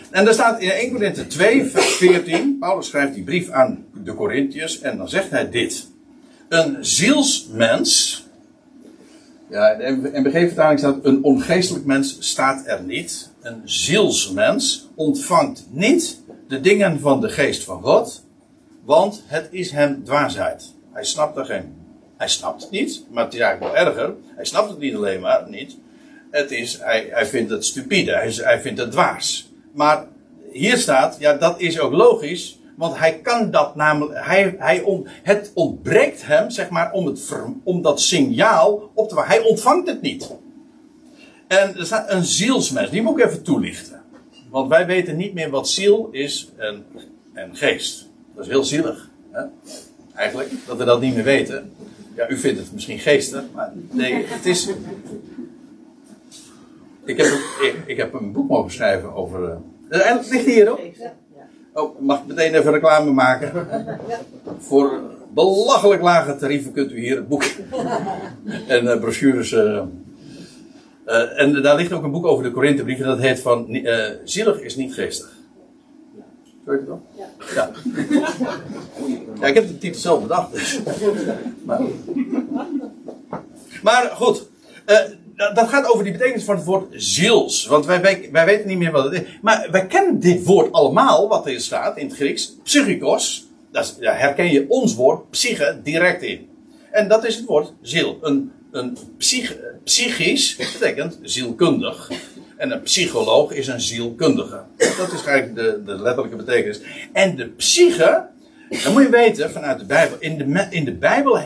En 0.10 0.26
daar 0.26 0.34
staat 0.34 0.62
in 0.62 0.70
1 0.70 0.92
Korinthe 0.92 1.28
2, 1.28 1.66
vers 1.66 1.94
14, 1.94 2.58
Paulus 2.60 2.88
schrijft 2.88 3.14
die 3.14 3.24
brief 3.24 3.50
aan 3.50 3.86
de 4.04 4.14
Corinthiërs 4.14 4.80
en 4.80 4.98
dan 4.98 5.10
zegt 5.10 5.30
hij 5.30 5.50
dit. 5.50 5.88
Een 6.50 6.78
zielsmens, 6.86 8.24
ja, 9.50 9.70
in 9.70 10.02
de 10.02 10.10
MBG-vertaling 10.14 10.80
staat 10.80 10.98
een 11.04 11.24
ongeestelijk 11.24 11.86
mens 11.86 12.18
staat 12.20 12.68
er 12.68 12.84
niet. 12.84 13.30
Een 13.42 13.62
zielsmens 13.66 14.90
ontvangt 14.96 15.66
niet 15.70 16.22
de 16.48 16.62
dingen 16.62 17.00
van 17.00 17.22
de 17.22 17.30
geest 17.30 17.64
van 17.64 17.82
God, 17.82 18.24
want 18.86 19.24
het 19.26 19.48
is 19.52 19.72
hem 19.72 20.04
dwaasheid. 20.04 20.74
Hij 20.92 21.04
snapt 21.04 21.38
er 21.38 21.46
geen. 21.46 21.76
Hij 22.18 22.28
snapt 22.28 22.62
het 22.62 22.72
niet, 22.72 23.06
maar 23.10 23.24
het 23.24 23.34
is 23.34 23.40
eigenlijk 23.40 23.74
wel 23.74 23.86
erger. 23.86 24.14
Hij 24.36 24.46
snapt 24.46 24.70
het 24.70 24.80
niet 24.80 24.96
alleen 24.96 25.22
maar 25.22 25.50
niet. 25.50 25.78
Het 26.32 26.52
is, 26.52 26.80
hij, 26.80 27.08
hij 27.12 27.26
vindt 27.26 27.52
het 27.52 27.66
stupide, 27.66 28.12
hij, 28.12 28.32
hij 28.32 28.62
vindt 28.62 28.80
het 28.80 28.92
dwaas. 28.92 29.52
Maar 29.74 30.06
hier 30.52 30.78
staat, 30.78 31.16
ja, 31.20 31.34
dat 31.34 31.60
is 31.60 31.80
ook 31.80 31.92
logisch, 31.92 32.60
want 32.78 32.98
hij 32.98 33.20
kan 33.20 33.52
dat 33.52 33.76
namelijk, 33.76 34.26
hij, 34.26 34.56
hij 34.58 34.84
het 35.24 35.52
ontbreekt 35.54 36.26
hem, 36.26 36.50
zeg 36.50 36.70
maar, 36.70 36.92
om, 36.92 37.06
het, 37.06 37.34
om 37.64 37.82
dat 37.82 38.02
signaal 38.02 38.92
op 38.94 39.10
te. 39.10 39.22
Hij 39.22 39.40
ontvangt 39.40 39.88
het 39.88 40.02
niet. 40.02 40.32
En 41.48 41.78
er 41.78 41.86
staat 41.86 42.12
een 42.12 42.24
zielsmens, 42.24 42.90
die 42.90 43.02
moet 43.02 43.20
ik 43.20 43.26
even 43.26 43.44
toelichten. 43.44 44.02
Want 44.50 44.70
wij 44.70 44.86
weten 44.86 45.18
niet 45.18 45.34
meer 45.34 45.50
wat 45.50 45.70
ziel 45.70 46.10
is 46.12 46.52
en, 46.58 46.86
en 47.34 47.56
geest. 47.56 48.11
Dat 48.42 48.50
is 48.50 48.56
heel 48.56 48.66
zielig. 48.66 49.10
Hè? 49.32 49.42
Eigenlijk, 50.16 50.50
dat 50.68 50.78
we 50.78 50.84
dat 50.84 51.02
niet 51.02 51.16
meer 51.16 51.24
weten. 51.24 51.74
Ja, 52.16 52.30
u 52.30 52.38
vindt 52.38 52.60
het 52.60 52.74
misschien 52.74 53.00
geestig, 53.00 53.44
maar 53.54 53.74
nee, 53.92 54.26
het 54.28 54.46
is. 54.46 54.70
Ik 57.06 57.18
heb, 57.18 57.28
ik, 57.86 57.98
heb 57.98 58.14
een 58.14 58.32
boek 58.32 58.50
mogen 58.50 58.72
schrijven 58.72 59.14
over. 59.14 59.60
Uh, 59.90 60.02
het 60.02 60.30
ligt 60.30 60.46
hier 60.46 60.72
ook. 60.72 60.80
Oh, 61.74 62.00
mag 62.00 62.26
meteen 62.28 62.54
even 62.54 62.72
reclame 62.72 63.12
maken? 63.12 63.68
Voor 64.60 65.00
belachelijk 65.34 66.02
lage 66.02 66.36
tarieven 66.36 66.72
kunt 66.72 66.92
u 66.92 67.00
hier 67.00 67.16
het 67.16 67.28
boek 67.28 67.44
en 68.68 68.86
uh, 68.86 69.00
brochures. 69.00 69.54
En 71.36 71.62
daar 71.62 71.76
ligt 71.76 71.92
ook 71.92 72.04
een 72.04 72.12
boek 72.12 72.26
over 72.26 72.44
de 72.44 72.52
Korinthebrief 72.52 73.00
en 73.00 73.06
dat 73.06 73.20
heet 73.20 73.40
van 73.40 73.82
Zielig 74.24 74.62
is 74.62 74.76
niet 74.76 74.94
geestig. 74.94 75.40
Weet 76.64 76.80
je 76.80 76.86
het 76.86 76.88
wel? 76.88 77.02
Ja. 77.18 77.30
ja. 77.56 77.72
ja. 79.42 79.48
ik 79.48 79.54
heb 79.54 79.68
de 79.68 79.78
titel 79.78 80.02
zelf 80.02 80.22
bedacht. 80.22 80.52
Dus. 80.52 80.80
Maar, 81.64 81.82
maar 83.84 84.12
goed 84.14 84.50
dat 85.36 85.70
gaat 85.70 85.92
over 85.92 86.04
die 86.04 86.14
betekenis 86.14 86.44
van 86.44 86.56
het 86.56 86.66
woord 86.66 86.88
ziels. 86.92 87.66
Want 87.66 87.86
wij, 87.86 88.02
wij, 88.02 88.30
wij, 88.32 88.46
weten 88.46 88.68
niet 88.68 88.78
meer 88.78 88.92
wat 88.92 89.04
het 89.04 89.14
is. 89.14 89.40
Maar 89.42 89.68
wij 89.72 89.88
kennen 89.88 90.20
dit 90.20 90.46
woord 90.46 90.72
allemaal, 90.72 91.28
wat 91.28 91.48
er 91.48 91.62
staat 91.62 91.98
in 91.98 92.08
het 92.08 92.16
Grieks. 92.16 92.56
Psychikos. 92.64 93.50
Daar 93.72 94.20
herken 94.20 94.52
je 94.52 94.66
ons 94.68 94.96
woord 94.96 95.30
psyche 95.30 95.80
direct 95.84 96.22
in. 96.22 96.50
En 96.92 97.08
dat 97.08 97.26
is 97.26 97.36
het 97.36 97.46
woord 97.46 97.74
ziel. 97.82 98.18
Een, 98.22 98.52
een 98.72 98.98
psych, 99.18 99.58
psychisch 99.84 100.56
betekent 100.56 101.20
zielkundig. 101.22 102.10
En 102.62 102.72
een 102.72 102.82
psycholoog 102.82 103.52
is 103.52 103.68
een 103.68 103.82
zielkundige. 103.82 104.62
Dat 104.98 105.12
is 105.12 105.26
eigenlijk 105.26 105.56
de, 105.56 105.82
de 105.86 106.02
letterlijke 106.02 106.38
betekenis. 106.38 106.82
En 107.14 107.36
de 107.36 107.48
psyche, 107.48 108.26
dan 108.84 108.94
moet 108.94 109.02
je 109.02 109.10
weten 109.10 109.52
vanuit 109.52 109.80
de 109.80 109.86
Bijbel. 109.86 110.18
In 110.20 110.38
de, 110.38 110.68
in 110.70 110.86
de 110.86 110.94
Bijbel 110.94 111.40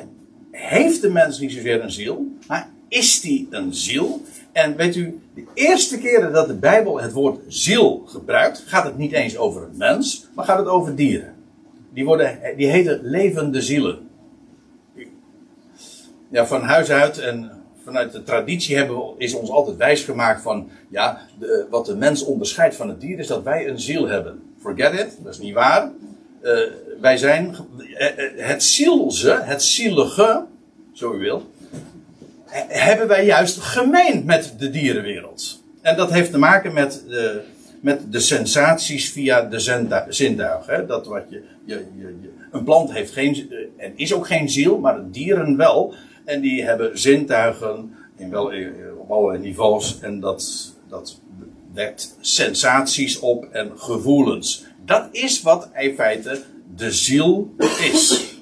heeft 0.51 1.01
de 1.01 1.09
mens 1.09 1.39
niet 1.39 1.51
zozeer 1.51 1.83
een 1.83 1.91
ziel. 1.91 2.27
Maar 2.47 2.69
is 2.87 3.21
die 3.21 3.47
een 3.49 3.73
ziel. 3.73 4.21
En 4.51 4.75
weet 4.75 4.95
u, 4.95 5.19
de 5.35 5.43
eerste 5.53 5.97
keren 5.97 6.33
dat 6.33 6.47
de 6.47 6.55
Bijbel 6.55 7.01
het 7.01 7.11
woord 7.11 7.39
ziel 7.47 8.03
gebruikt, 8.07 8.63
gaat 8.67 8.85
het 8.85 8.97
niet 8.97 9.11
eens 9.11 9.37
over 9.37 9.63
een 9.63 9.77
mens, 9.77 10.27
maar 10.33 10.45
gaat 10.45 10.57
het 10.57 10.67
over 10.67 10.95
dieren. 10.95 11.33
Die, 11.93 12.05
worden, 12.05 12.39
die 12.57 12.67
heten 12.67 12.99
levende 13.03 13.61
zielen. 13.61 14.09
ja, 16.29 16.47
van 16.47 16.61
huis 16.61 16.89
uit 16.89 17.17
en 17.17 17.54
vanuit 17.85 18.11
de 18.11 18.23
traditie 18.23 18.75
hebben, 18.77 19.03
is 19.17 19.33
ons 19.33 19.49
altijd 19.49 19.77
wijsgemaakt 19.77 20.41
van, 20.41 20.69
ja, 20.89 21.19
de, 21.39 21.65
wat 21.69 21.85
de 21.85 21.95
mens 21.95 22.23
onderscheidt 22.23 22.75
van 22.75 22.89
het 22.89 23.01
dier 23.01 23.19
is 23.19 23.27
dat 23.27 23.43
wij 23.43 23.67
een 23.67 23.79
ziel 23.79 24.07
hebben. 24.07 24.41
Forget 24.59 24.93
it, 24.93 25.17
dat 25.23 25.33
is 25.33 25.39
niet 25.39 25.53
waar. 25.53 25.91
Eh, 26.41 26.57
wij 27.01 27.17
zijn, 27.17 27.55
eh, 27.97 28.07
eh, 28.07 28.31
het 28.47 28.63
zielse, 28.63 29.39
het 29.43 29.63
zielige, 29.63 30.45
zo 30.93 31.13
u 31.13 31.17
wilt, 31.17 31.43
he- 32.45 32.77
hebben 32.79 33.07
wij 33.07 33.25
juist 33.25 33.57
gemeen 33.59 34.25
met 34.25 34.53
de 34.57 34.69
dierenwereld. 34.69 35.63
En 35.81 35.95
dat 35.97 36.11
heeft 36.11 36.31
te 36.31 36.37
maken 36.37 36.73
met 36.73 37.03
de, 37.07 37.41
met 37.81 38.11
de 38.11 38.19
sensaties 38.19 39.11
via 39.11 39.41
de 39.41 39.59
zintuigen. 40.09 40.87
Dat 40.87 41.07
wat 41.07 41.23
je, 41.29 41.41
je, 41.65 41.73
je, 41.95 42.15
je- 42.21 42.29
een 42.51 42.63
plant 42.63 42.91
heeft 42.93 43.11
geen, 43.11 43.47
eh, 43.51 43.85
en 43.85 43.93
is 43.95 44.13
ook 44.13 44.27
geen 44.27 44.49
ziel, 44.49 44.77
maar 44.79 44.99
dieren 45.11 45.57
wel. 45.57 45.93
En 46.25 46.41
die 46.41 46.63
hebben 46.63 46.99
zintuigen 46.99 47.95
in 48.17 48.29
wel, 48.29 48.51
eh, 48.51 48.67
op 48.99 49.11
allerlei 49.11 49.39
niveaus. 49.39 49.99
En 49.99 50.19
dat, 50.19 50.73
dat 50.89 51.19
wekt 51.73 52.17
sensaties 52.19 53.19
op 53.19 53.47
en 53.51 53.71
gevoelens. 53.75 54.65
Dat 54.85 55.07
is 55.11 55.41
wat 55.41 55.69
in 55.73 55.95
feite 55.95 56.43
de 56.75 56.91
ziel 56.91 57.53
is. 57.91 58.33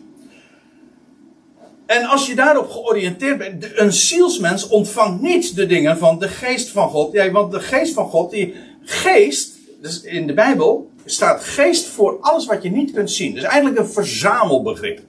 En 1.86 2.04
als 2.06 2.28
je 2.28 2.36
daarop 2.36 2.70
georiënteerd 2.70 3.38
bent, 3.38 3.80
een 3.80 3.94
zielsmens 3.94 4.68
ontvangt 4.68 5.22
niet 5.22 5.56
de 5.56 5.66
dingen 5.66 5.98
van 5.98 6.20
de 6.20 6.28
geest 6.28 6.70
van 6.70 6.90
God. 6.90 7.12
Ja, 7.14 7.32
want 7.32 7.52
de 7.52 7.60
geest 7.60 7.94
van 7.94 8.10
God, 8.10 8.32
die 8.32 8.56
geest, 8.82 9.58
dus 9.82 10.02
in 10.02 10.28
de 10.28 10.34
Bijbel 10.34 10.90
staat 11.06 11.44
geest 11.44 11.86
voor 11.86 12.18
alles 12.20 12.46
wat 12.46 12.64
je 12.64 12.72
niet 12.72 12.92
kunt 12.92 13.12
zien. 13.12 13.34
Dus 13.34 13.44
eigenlijk 13.44 13.80
een 13.80 13.90
verzamelbegrip. 13.90 15.02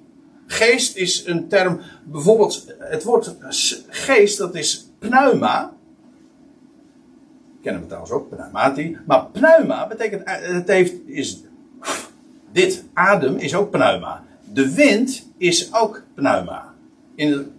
Geest 0.47 0.97
is 0.97 1.27
een 1.27 1.49
term, 1.49 1.81
bijvoorbeeld 2.05 2.75
het 2.79 3.05
woord 3.05 3.37
geest, 3.89 4.39
dat 4.39 4.55
is 4.55 4.91
pneuma. 4.99 5.73
Kennen 7.63 7.81
we 7.81 7.87
trouwens 7.87 8.13
ook, 8.13 8.29
pneumati. 8.29 8.99
Maar 9.07 9.27
pneuma 9.27 9.87
betekent, 9.87 10.23
eh, 10.23 10.35
het 10.41 10.69
heeft, 10.69 10.95
is 11.07 11.43
dit 12.53 12.85
adem 12.93 13.37
is 13.37 13.55
ook 13.55 13.71
pneuma. 13.71 14.25
De 14.53 14.75
wind 14.75 15.29
is 15.37 15.75
ook 15.75 16.03
pneuma. 16.15 16.75
In 17.15 17.53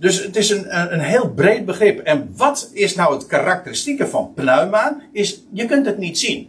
dus 0.00 0.22
het 0.22 0.36
is 0.36 0.50
een, 0.50 0.92
een, 0.92 1.00
heel 1.00 1.30
breed 1.30 1.64
begrip. 1.64 1.98
En 1.98 2.32
wat 2.36 2.70
is 2.72 2.94
nou 2.94 3.14
het 3.14 3.26
karakteristieke 3.26 4.06
van 4.06 4.32
pneuma? 4.34 5.00
Is, 5.12 5.42
je 5.52 5.66
kunt 5.66 5.86
het 5.86 5.98
niet 5.98 6.18
zien. 6.18 6.48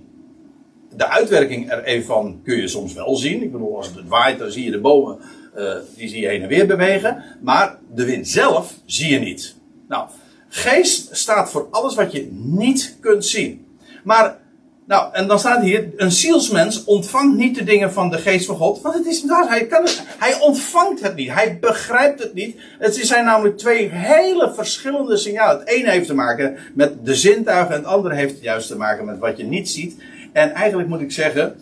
De 0.96 1.08
uitwerking 1.08 1.72
er 1.72 1.84
even 1.84 2.06
van 2.06 2.40
kun 2.44 2.58
je 2.58 2.68
soms 2.68 2.94
wel 2.94 3.16
zien. 3.16 3.44
Ik 3.44 3.52
bedoel, 3.52 3.78
als 3.78 3.88
het 3.88 4.08
waait, 4.08 4.40
dan 4.40 4.52
zie 4.52 4.66
je 4.66 4.72
de 4.72 4.80
bomen, 4.80 5.18
eh, 5.56 5.74
die 5.96 6.10
zie 6.10 6.22
je 6.22 6.28
heen 6.28 6.42
en 6.42 6.48
weer 6.48 6.68
bewegen. 6.68 7.24
Maar 7.42 7.78
de 7.94 8.06
wind 8.06 8.28
zelf 8.28 8.74
zie 8.86 9.12
je 9.12 9.20
niet. 9.20 9.56
Nou, 9.88 10.10
geest 10.50 11.16
staat 11.16 11.52
voor 11.52 11.68
alles 11.72 11.96
wat 11.96 12.12
je 12.12 12.28
niet 12.32 12.98
kunt 13.00 13.26
zien. 13.26 13.66
Maar 14.04 14.40
nou, 14.86 15.14
en 15.14 15.28
dan 15.28 15.40
staat 15.40 15.64
hier, 15.64 15.90
een 15.96 16.12
zielsmens 16.12 16.84
ontvangt 16.84 17.38
niet 17.38 17.56
de 17.56 17.64
dingen 17.64 17.94
van 17.94 18.10
de 18.10 18.18
geest 18.18 18.46
van 18.46 18.56
God, 18.56 18.82
want 18.82 18.96
het 18.96 19.06
is 19.06 19.26
waar, 19.26 19.50
hij, 19.50 19.68
kan 19.68 19.84
het, 19.84 20.04
hij 20.18 20.40
ontvangt 20.40 21.02
het 21.02 21.16
niet, 21.16 21.34
hij 21.34 21.60
begrijpt 21.60 22.20
het 22.20 22.34
niet. 22.34 22.58
Het 22.80 22.96
zijn 22.96 23.26
namelijk 23.26 23.58
twee 23.58 23.90
hele 23.90 24.52
verschillende 24.54 25.18
signalen. 25.18 25.60
Het 25.60 25.70
ene 25.70 25.90
heeft 25.90 26.08
te 26.08 26.14
maken 26.14 26.58
met 26.74 27.06
de 27.06 27.16
zintuigen 27.16 27.76
en 27.76 27.82
het 27.82 27.90
andere 27.90 28.16
heeft 28.16 28.42
juist 28.42 28.68
te 28.68 28.78
maken 28.78 29.06
met 29.06 29.20
wat 29.20 29.38
je 29.38 29.44
niet 29.44 29.70
ziet. 29.70 30.04
En 30.34 30.52
eigenlijk 30.52 30.90
moet 30.90 31.02
ik 31.02 31.12
zeggen, 31.12 31.56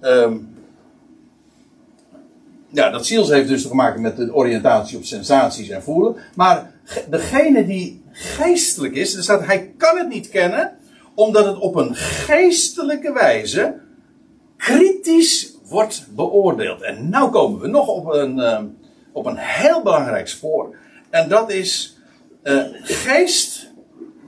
ehm, 0.00 0.36
ja, 2.76 2.90
dat 2.90 3.06
ziels 3.06 3.28
heeft 3.28 3.48
dus 3.48 3.62
te 3.62 3.74
maken 3.74 4.00
met 4.00 4.16
de 4.16 4.34
oriëntatie 4.34 4.96
op 4.96 5.04
sensaties 5.04 5.68
en 5.68 5.82
voelen. 5.82 6.16
Maar 6.34 6.70
ge- 6.84 7.04
degene 7.10 7.66
die 7.66 8.02
geestelijk 8.12 8.94
is, 8.94 9.14
er 9.14 9.22
staat, 9.22 9.46
hij 9.46 9.72
kan 9.76 9.98
het 9.98 10.08
niet 10.08 10.28
kennen, 10.28 10.76
omdat 11.14 11.44
het 11.44 11.58
op 11.58 11.74
een 11.74 11.94
geestelijke 11.94 13.12
wijze 13.12 13.74
kritisch 14.56 15.54
wordt 15.68 16.06
beoordeeld. 16.14 16.82
En 16.82 17.04
nu 17.04 17.28
komen 17.30 17.60
we 17.60 17.66
nog 17.68 17.88
op 17.88 18.06
een, 18.12 18.40
eh, 18.40 18.62
op 19.12 19.26
een 19.26 19.36
heel 19.38 19.82
belangrijk 19.82 20.28
spoor. 20.28 20.76
En 21.10 21.28
dat 21.28 21.50
is, 21.50 21.96
eh, 22.42 22.62
geest 22.82 23.72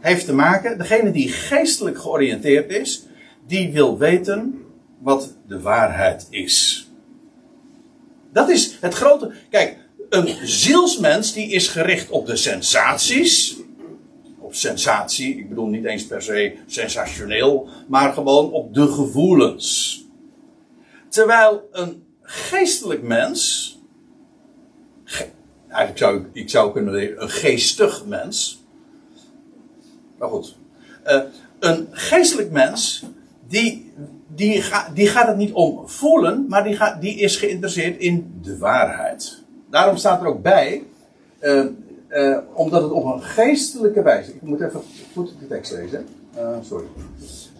heeft 0.00 0.24
te 0.26 0.34
maken, 0.34 0.78
degene 0.78 1.10
die 1.10 1.28
geestelijk 1.28 1.98
georiënteerd 1.98 2.70
is, 2.70 3.06
die 3.46 3.72
wil 3.72 3.98
weten 3.98 4.62
wat 4.98 5.36
de 5.46 5.60
waarheid 5.60 6.26
is. 6.30 6.87
Dat 8.32 8.48
is 8.48 8.76
het 8.80 8.94
grote. 8.94 9.32
Kijk, 9.50 9.76
een 10.08 10.36
zielsmens 10.48 11.32
die 11.32 11.50
is 11.50 11.68
gericht 11.68 12.10
op 12.10 12.26
de 12.26 12.36
sensaties. 12.36 13.56
Op 14.38 14.54
sensatie, 14.54 15.38
ik 15.38 15.48
bedoel 15.48 15.66
niet 15.66 15.84
eens 15.84 16.06
per 16.06 16.22
se 16.22 16.56
sensationeel, 16.66 17.68
maar 17.88 18.12
gewoon 18.12 18.52
op 18.52 18.74
de 18.74 18.86
gevoelens. 18.92 19.96
Terwijl 21.08 21.68
een 21.72 22.04
geestelijk 22.22 23.02
mens. 23.02 23.66
ge- 25.04 25.28
eigenlijk 25.68 25.98
zou 25.98 26.16
ik, 26.20 26.26
ik 26.32 26.50
zou 26.50 26.72
kunnen 26.72 26.94
zeggen, 26.94 27.22
een 27.22 27.30
geestig 27.30 28.04
mens. 28.06 28.62
Maar 30.18 30.28
goed. 30.28 30.56
eh, 31.02 31.20
een 31.58 31.88
geestelijk 31.90 32.50
mens, 32.50 33.02
die, 33.48 33.92
die, 34.38 34.64
die 34.94 35.08
gaat 35.08 35.26
het 35.26 35.36
niet 35.36 35.52
om 35.52 35.88
voelen, 35.88 36.46
maar 36.48 36.64
die, 36.64 36.78
die 37.00 37.18
is 37.18 37.36
geïnteresseerd 37.36 37.98
in 37.98 38.40
de 38.42 38.58
waarheid. 38.58 39.42
Daarom 39.70 39.96
staat 39.96 40.20
er 40.20 40.26
ook 40.26 40.42
bij, 40.42 40.82
eh, 41.38 41.64
eh, 42.08 42.38
omdat 42.54 42.82
het 42.82 42.90
op 42.90 43.04
een 43.04 43.22
geestelijke 43.22 44.02
wijze. 44.02 44.34
Ik 44.34 44.42
moet 44.42 44.60
even 44.60 44.82
goed 45.12 45.32
de 45.40 45.46
tekst 45.46 45.72
lezen. 45.72 46.06
Eh, 46.34 46.56
sorry. 46.62 46.86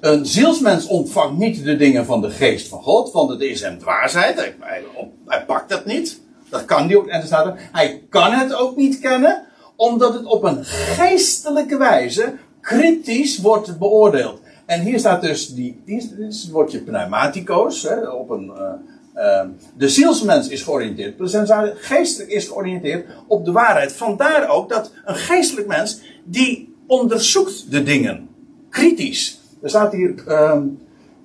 Een 0.01 0.27
zielsmens 0.27 0.87
ontvangt 0.87 1.39
niet 1.39 1.65
de 1.65 1.77
dingen 1.77 2.05
van 2.05 2.21
de 2.21 2.31
geest 2.31 2.69
van 2.69 2.83
God, 2.83 3.13
want 3.13 3.31
het 3.31 3.41
is 3.41 3.61
hem 3.61 3.79
dwaasheid. 3.79 4.37
Hij, 4.37 4.83
hij, 5.27 5.45
pakt 5.45 5.69
dat 5.69 5.85
niet. 5.85 6.21
Dat 6.49 6.65
kan 6.65 6.95
ook. 6.95 7.07
En 7.07 7.21
er 7.21 7.27
staat 7.27 7.55
hij 7.73 8.03
kan 8.09 8.33
het 8.33 8.55
ook 8.55 8.77
niet 8.77 8.99
kennen, 8.99 9.47
omdat 9.77 10.15
het 10.15 10.25
op 10.25 10.43
een 10.43 10.65
geestelijke 10.65 11.77
wijze 11.77 12.35
kritisch 12.61 13.39
wordt 13.39 13.79
beoordeeld. 13.79 14.41
En 14.69 14.81
hier 14.81 14.99
staat 14.99 15.23
dus 15.23 15.55
die, 15.55 15.81
het 15.87 16.49
woordje 16.51 16.81
pneumatico's. 16.81 17.83
Hè, 17.83 18.09
op 18.09 18.31
een, 18.31 18.53
eh, 18.57 19.41
eh, 19.41 19.49
de 19.77 19.89
zielsmens 19.89 20.49
is 20.49 20.63
georiënteerd 20.63 21.19
de 21.19 21.73
geestelijk 21.77 22.31
is 22.31 22.47
georiënteerd 22.47 23.07
op 23.27 23.45
de 23.45 23.53
waarheid. 23.53 23.93
Vandaar 23.93 24.49
ook 24.49 24.69
dat 24.69 24.93
een 25.05 25.15
geestelijk 25.15 25.67
mens 25.67 26.01
die 26.25 26.75
onderzoekt 26.87 27.71
de 27.71 27.83
dingen 27.83 28.29
kritisch. 28.71 29.41
Er 29.63 29.69
staat 29.69 29.93
hier, 29.93 30.27
ehm, 30.27 30.63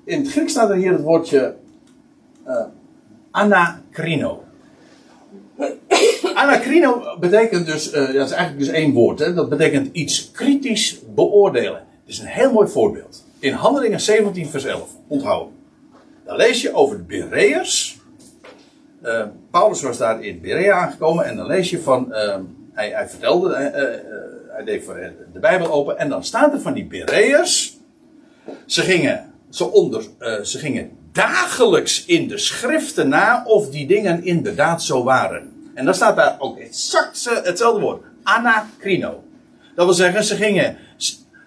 in 0.05 0.19
het 0.19 0.31
Grieks 0.31 0.51
staat 0.51 0.69
er 0.69 0.75
hier 0.75 0.91
het 0.91 1.01
woordje 1.01 1.55
eh, 2.43 2.65
anakrino. 3.31 4.43
Anakrino 6.33 7.17
betekent 7.19 7.65
dus, 7.65 7.91
dat 7.91 8.09
is 8.09 8.31
eigenlijk 8.31 8.59
dus 8.59 8.67
één 8.67 8.93
woord, 8.93 9.19
hè? 9.19 9.33
dat 9.33 9.49
betekent 9.49 9.89
iets 9.91 10.31
kritisch 10.31 10.99
beoordelen. 11.15 11.83
Het 12.05 12.13
is 12.13 12.19
een 12.19 12.25
heel 12.25 12.51
mooi 12.51 12.67
voorbeeld. 12.67 13.22
In 13.43 13.53
Handelingen 13.53 13.99
17 13.99 14.49
vers 14.49 14.65
11, 14.65 14.89
onthouden. 15.07 15.53
Dan 16.25 16.35
lees 16.35 16.61
je 16.61 16.73
over 16.73 16.97
de 16.97 17.03
Bereërs. 17.03 17.99
Eh, 19.01 19.25
Paulus 19.51 19.81
was 19.81 19.97
daar 19.97 20.23
in 20.23 20.41
Berea 20.41 20.73
aangekomen 20.73 21.25
en 21.25 21.35
dan 21.35 21.45
lees 21.45 21.69
je 21.69 21.81
van, 21.81 22.13
eh, 22.13 22.39
hij, 22.73 22.89
hij 22.89 23.09
vertelde, 23.09 23.53
eh, 23.53 23.93
eh, 23.93 24.01
hij 24.49 24.63
deed 24.63 24.85
de 25.33 25.39
Bijbel 25.39 25.71
open 25.71 25.97
en 25.97 26.09
dan 26.09 26.23
staat 26.23 26.53
er 26.53 26.61
van 26.61 26.73
die 26.73 26.85
Bereërs. 26.85 27.77
Ze 28.65 28.81
gingen, 28.81 29.33
ze, 29.49 29.71
onder, 29.71 30.03
ze 30.43 30.59
gingen 30.59 30.91
dagelijks 31.11 32.05
in 32.05 32.27
de 32.27 32.37
schriften 32.37 33.09
na 33.09 33.43
of 33.45 33.69
die 33.69 33.87
dingen 33.87 34.23
inderdaad 34.23 34.83
zo 34.83 35.03
waren. 35.03 35.71
En 35.73 35.85
dan 35.85 35.93
staat 35.93 36.15
daar 36.15 36.35
ook 36.39 36.57
exact 36.57 37.29
hetzelfde 37.43 37.81
woord. 37.81 38.03
Anakrino. 38.23 39.23
Dat 39.75 39.85
wil 39.85 39.93
zeggen, 39.93 40.23
ze 40.23 40.35
gingen, 40.35 40.77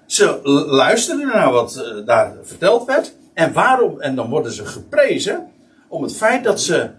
ze 0.06 0.40
luisterden 0.68 1.26
naar 1.26 1.52
wat 1.52 1.76
eh, 1.76 2.06
daar 2.06 2.36
verteld 2.42 2.86
werd. 2.86 3.14
En 3.34 3.52
waarom, 3.52 4.00
en 4.00 4.14
dan 4.14 4.30
worden 4.30 4.52
ze 4.52 4.66
geprezen 4.66 5.50
om 5.88 6.02
het 6.02 6.16
feit 6.16 6.44
dat 6.44 6.60
ze, 6.60 6.90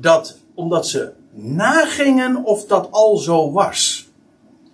dat, 0.00 0.38
omdat 0.54 0.88
ze 0.88 1.12
nagingen 1.32 2.44
of 2.44 2.66
dat 2.66 2.88
al 2.90 3.16
zo 3.16 3.52
was. 3.52 4.08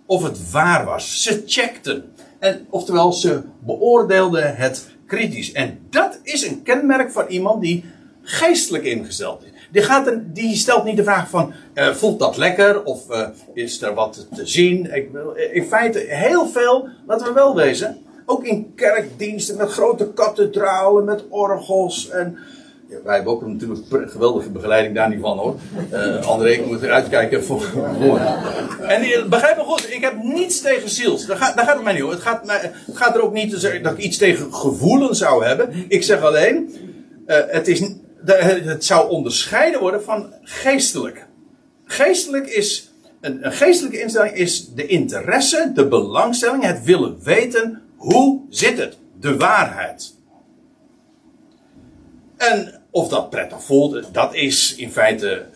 Of 0.07 0.22
het 0.22 0.51
waar 0.51 0.84
was. 0.84 1.22
Ze 1.22 1.43
checkten. 1.47 2.12
En, 2.38 2.66
oftewel, 2.70 3.12
ze 3.12 3.43
beoordeelden 3.59 4.57
het 4.57 4.88
kritisch. 5.07 5.53
En 5.53 5.78
dat 5.90 6.18
is 6.22 6.47
een 6.47 6.62
kenmerk 6.62 7.12
van 7.12 7.26
iemand 7.26 7.62
die 7.62 7.84
geestelijk 8.22 8.84
ingesteld 8.84 9.42
is. 9.42 9.50
Die, 9.70 9.82
gaat 9.82 10.06
er, 10.06 10.22
die 10.32 10.56
stelt 10.56 10.84
niet 10.84 10.96
de 10.96 11.02
vraag 11.02 11.28
van, 11.28 11.52
eh, 11.74 11.90
voelt 11.90 12.18
dat 12.18 12.36
lekker? 12.36 12.84
Of 12.84 13.10
eh, 13.10 13.28
is 13.54 13.82
er 13.82 13.94
wat 13.94 14.26
te 14.34 14.46
zien? 14.46 14.94
Ik, 14.94 15.08
in 15.52 15.64
feite 15.64 15.98
heel 16.08 16.46
veel, 16.46 16.88
laten 17.06 17.26
we 17.26 17.32
wel 17.32 17.54
wezen. 17.54 17.98
Ook 18.26 18.44
in 18.44 18.72
kerkdiensten 18.74 19.56
met 19.56 19.70
grote 19.70 20.12
kathedralen, 20.12 21.04
met 21.04 21.24
orgels. 21.28 22.10
En 22.10 22.38
wij 23.04 23.14
hebben 23.14 23.32
ook 23.32 23.46
natuurlijk 23.46 24.10
geweldige 24.10 24.50
begeleiding 24.50 24.94
daar 24.94 25.08
niet 25.08 25.20
van 25.20 25.38
hoor. 25.38 25.56
Uh, 25.92 26.26
André 26.26 26.62
moet 26.66 26.84
uitkijken 26.84 27.44
voor 27.44 27.66
woorden. 28.00 28.36
En 28.82 29.28
begrijp 29.28 29.56
me 29.56 29.62
goed, 29.62 29.92
ik 29.92 30.00
heb 30.00 30.22
niets 30.22 30.60
tegen 30.60 30.88
ziels. 30.88 31.26
Daar 31.26 31.36
gaat, 31.36 31.66
het 31.66 31.82
mij 31.82 31.92
niet 31.92 32.02
om. 32.02 32.10
Het 32.10 32.20
gaat, 32.20 32.40
het 32.46 32.96
gaat 32.96 33.14
er 33.14 33.22
ook 33.22 33.32
niet 33.32 33.82
dat 33.82 33.92
ik 33.92 33.98
iets 33.98 34.18
tegen 34.18 34.54
gevoelen 34.54 35.16
zou 35.16 35.44
hebben. 35.44 35.84
Ik 35.88 36.02
zeg 36.02 36.22
alleen, 36.22 36.74
het, 37.26 37.68
is, 37.68 37.92
het 38.24 38.84
zou 38.84 39.10
onderscheiden 39.10 39.80
worden 39.80 40.02
van 40.02 40.34
geestelijk. 40.42 41.26
Geestelijk 41.84 42.46
is, 42.46 42.92
een, 43.20 43.46
een 43.46 43.52
geestelijke 43.52 44.00
instelling 44.00 44.34
is 44.34 44.68
de 44.74 44.86
interesse, 44.86 45.70
de 45.74 45.88
belangstelling, 45.88 46.64
het 46.64 46.84
willen 46.84 47.22
weten, 47.22 47.82
hoe 47.96 48.40
zit 48.48 48.78
het? 48.78 48.98
De 49.20 49.36
waarheid. 49.36 50.14
En 52.36 52.80
of 52.90 53.08
dat 53.08 53.30
prettig 53.30 53.64
voelt, 53.64 54.14
dat 54.14 54.34
is 54.34 54.74
in 54.74 54.90
feite 54.90 55.46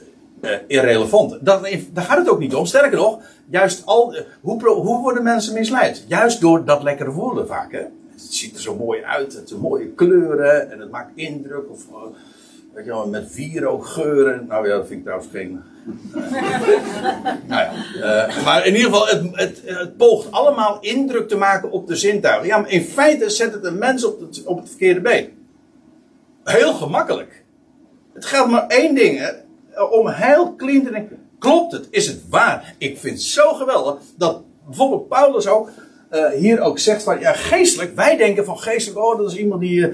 uh, 0.40 0.50
irrelevant. 0.66 1.38
Dat, 1.40 1.68
daar 1.92 2.04
gaat 2.04 2.18
het 2.18 2.28
ook 2.28 2.38
niet 2.38 2.54
om. 2.54 2.66
Sterker 2.66 2.98
nog, 2.98 3.20
juist 3.50 3.86
al, 3.86 4.16
hoe, 4.40 4.64
hoe, 4.64 5.00
worden 5.00 5.22
mensen 5.22 5.54
misleid? 5.54 6.04
Juist 6.08 6.40
door 6.40 6.64
dat 6.64 6.82
lekkere 6.82 7.10
voelen 7.10 7.46
vaak. 7.46 7.72
Hè? 7.72 7.78
Het 8.10 8.34
ziet 8.34 8.54
er 8.54 8.62
zo 8.62 8.76
mooi 8.76 9.02
uit, 9.02 9.32
het 9.32 9.58
mooie 9.60 9.88
kleuren 9.88 10.70
en 10.70 10.80
het 10.80 10.90
maakt 10.90 11.10
indruk. 11.14 11.70
Of 11.70 11.86
uh, 11.90 11.96
weet 12.76 12.84
je 12.84 12.90
wel, 12.90 13.08
met 13.08 13.40
geuren. 13.80 14.46
Nou 14.46 14.68
ja, 14.68 14.76
dat 14.76 14.86
vind 14.86 14.98
ik 14.98 15.04
trouwens 15.04 15.30
geen. 15.32 15.62
nou 17.46 17.62
ja, 17.62 17.72
maar 18.44 18.66
in 18.66 18.74
ieder 18.74 18.90
geval, 18.90 19.06
het, 19.06 19.22
het, 19.32 19.62
het, 19.64 19.96
poogt 19.96 20.30
allemaal 20.30 20.80
indruk 20.80 21.28
te 21.28 21.36
maken 21.36 21.70
op 21.70 21.86
de 21.86 21.96
zintuigen. 21.96 22.46
Ja, 22.46 22.58
maar 22.58 22.70
in 22.70 22.82
feite 22.82 23.30
zet 23.30 23.52
het 23.52 23.64
een 23.64 23.78
mens 23.78 24.04
op 24.04 24.20
het, 24.20 24.44
op 24.44 24.58
het 24.58 24.68
verkeerde 24.68 25.00
been. 25.00 25.48
Heel 26.44 26.74
gemakkelijk. 26.74 27.44
Het 28.12 28.24
gaat 28.24 28.48
maar 28.48 28.66
één 28.66 28.94
ding, 28.94 29.32
om 29.90 30.08
heel 30.08 30.56
clean 30.56 30.84
te 30.84 30.90
denken. 30.90 31.18
Klopt 31.38 31.72
het? 31.72 31.86
Is 31.90 32.06
het 32.06 32.28
waar? 32.28 32.74
Ik 32.78 32.98
vind 32.98 33.14
het 33.14 33.24
zo 33.24 33.52
geweldig 33.52 33.96
dat 34.16 34.42
bijvoorbeeld 34.64 35.08
Paulus 35.08 35.46
ook 35.46 35.70
uh, 36.12 36.28
hier 36.28 36.60
ook 36.60 36.78
zegt 36.78 37.02
van 37.02 37.20
ja, 37.20 37.32
geestelijk. 37.32 37.94
Wij 37.94 38.16
denken 38.16 38.44
van 38.44 38.58
geestelijk, 38.58 39.04
oh, 39.04 39.18
dat 39.18 39.30
is 39.30 39.38
iemand 39.38 39.60
die, 39.60 39.80
uh, 39.80 39.92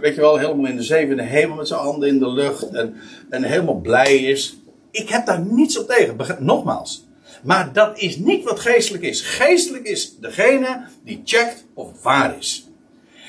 weet 0.00 0.14
je 0.14 0.20
wel, 0.20 0.36
helemaal 0.36 0.66
in 0.66 0.76
de 0.76 0.82
zevende 0.82 1.22
hemel 1.22 1.56
met 1.56 1.68
zijn 1.68 1.80
handen 1.80 2.08
in 2.08 2.18
de 2.18 2.28
lucht 2.28 2.70
en, 2.70 2.94
en 3.30 3.42
helemaal 3.42 3.80
blij 3.80 4.16
is. 4.16 4.58
Ik 4.90 5.08
heb 5.08 5.26
daar 5.26 5.40
niets 5.40 5.78
op 5.78 5.88
tegen. 5.88 6.16
Nogmaals. 6.38 7.06
Maar 7.42 7.72
dat 7.72 7.98
is 7.98 8.16
niet 8.16 8.44
wat 8.44 8.60
geestelijk 8.60 9.04
is. 9.04 9.20
Geestelijk 9.20 9.84
is 9.84 10.16
degene 10.18 10.84
die 11.04 11.20
checkt 11.24 11.64
of 11.74 12.02
waar 12.02 12.38
is. 12.38 12.68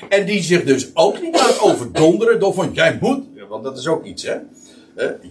En 0.08 0.26
die 0.26 0.42
zich 0.42 0.64
dus 0.64 0.90
ook 0.94 1.20
niet 1.20 1.34
laat 1.34 1.60
overdonderen 1.60 2.40
door 2.40 2.54
van 2.54 2.72
jij 2.72 2.98
moet, 3.00 3.24
want 3.48 3.64
dat 3.64 3.78
is 3.78 3.86
ook 3.86 4.04
iets 4.04 4.22
hè. 4.22 4.36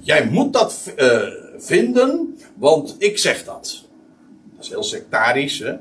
jij 0.01 0.25
moet 0.25 0.53
dat 0.53 0.93
vinden, 1.57 2.37
want 2.55 2.95
ik 2.97 3.17
zeg 3.17 3.43
dat. 3.43 3.83
Dat 4.55 4.63
is 4.63 4.69
heel 4.69 4.83
sectarisch 4.83 5.59
hè. 5.59 5.73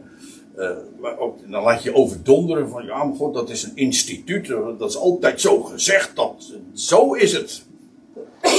Maar 1.01 1.19
ook, 1.19 1.51
dan 1.51 1.63
laat 1.63 1.83
je 1.83 1.95
overdonderen 1.95 2.69
van 2.69 2.85
ja, 2.85 3.05
maar 3.05 3.17
god, 3.17 3.35
dat 3.35 3.51
is 3.51 3.63
een 3.63 3.77
instituut, 3.77 4.49
dat 4.79 4.91
is 4.91 4.97
altijd 4.97 5.41
zo 5.41 5.63
gezegd, 5.63 6.17
dat, 6.17 6.53
zo 6.75 7.13
is 7.13 7.33
het. 7.33 7.65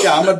Ja, 0.01 0.21
maar 0.21 0.39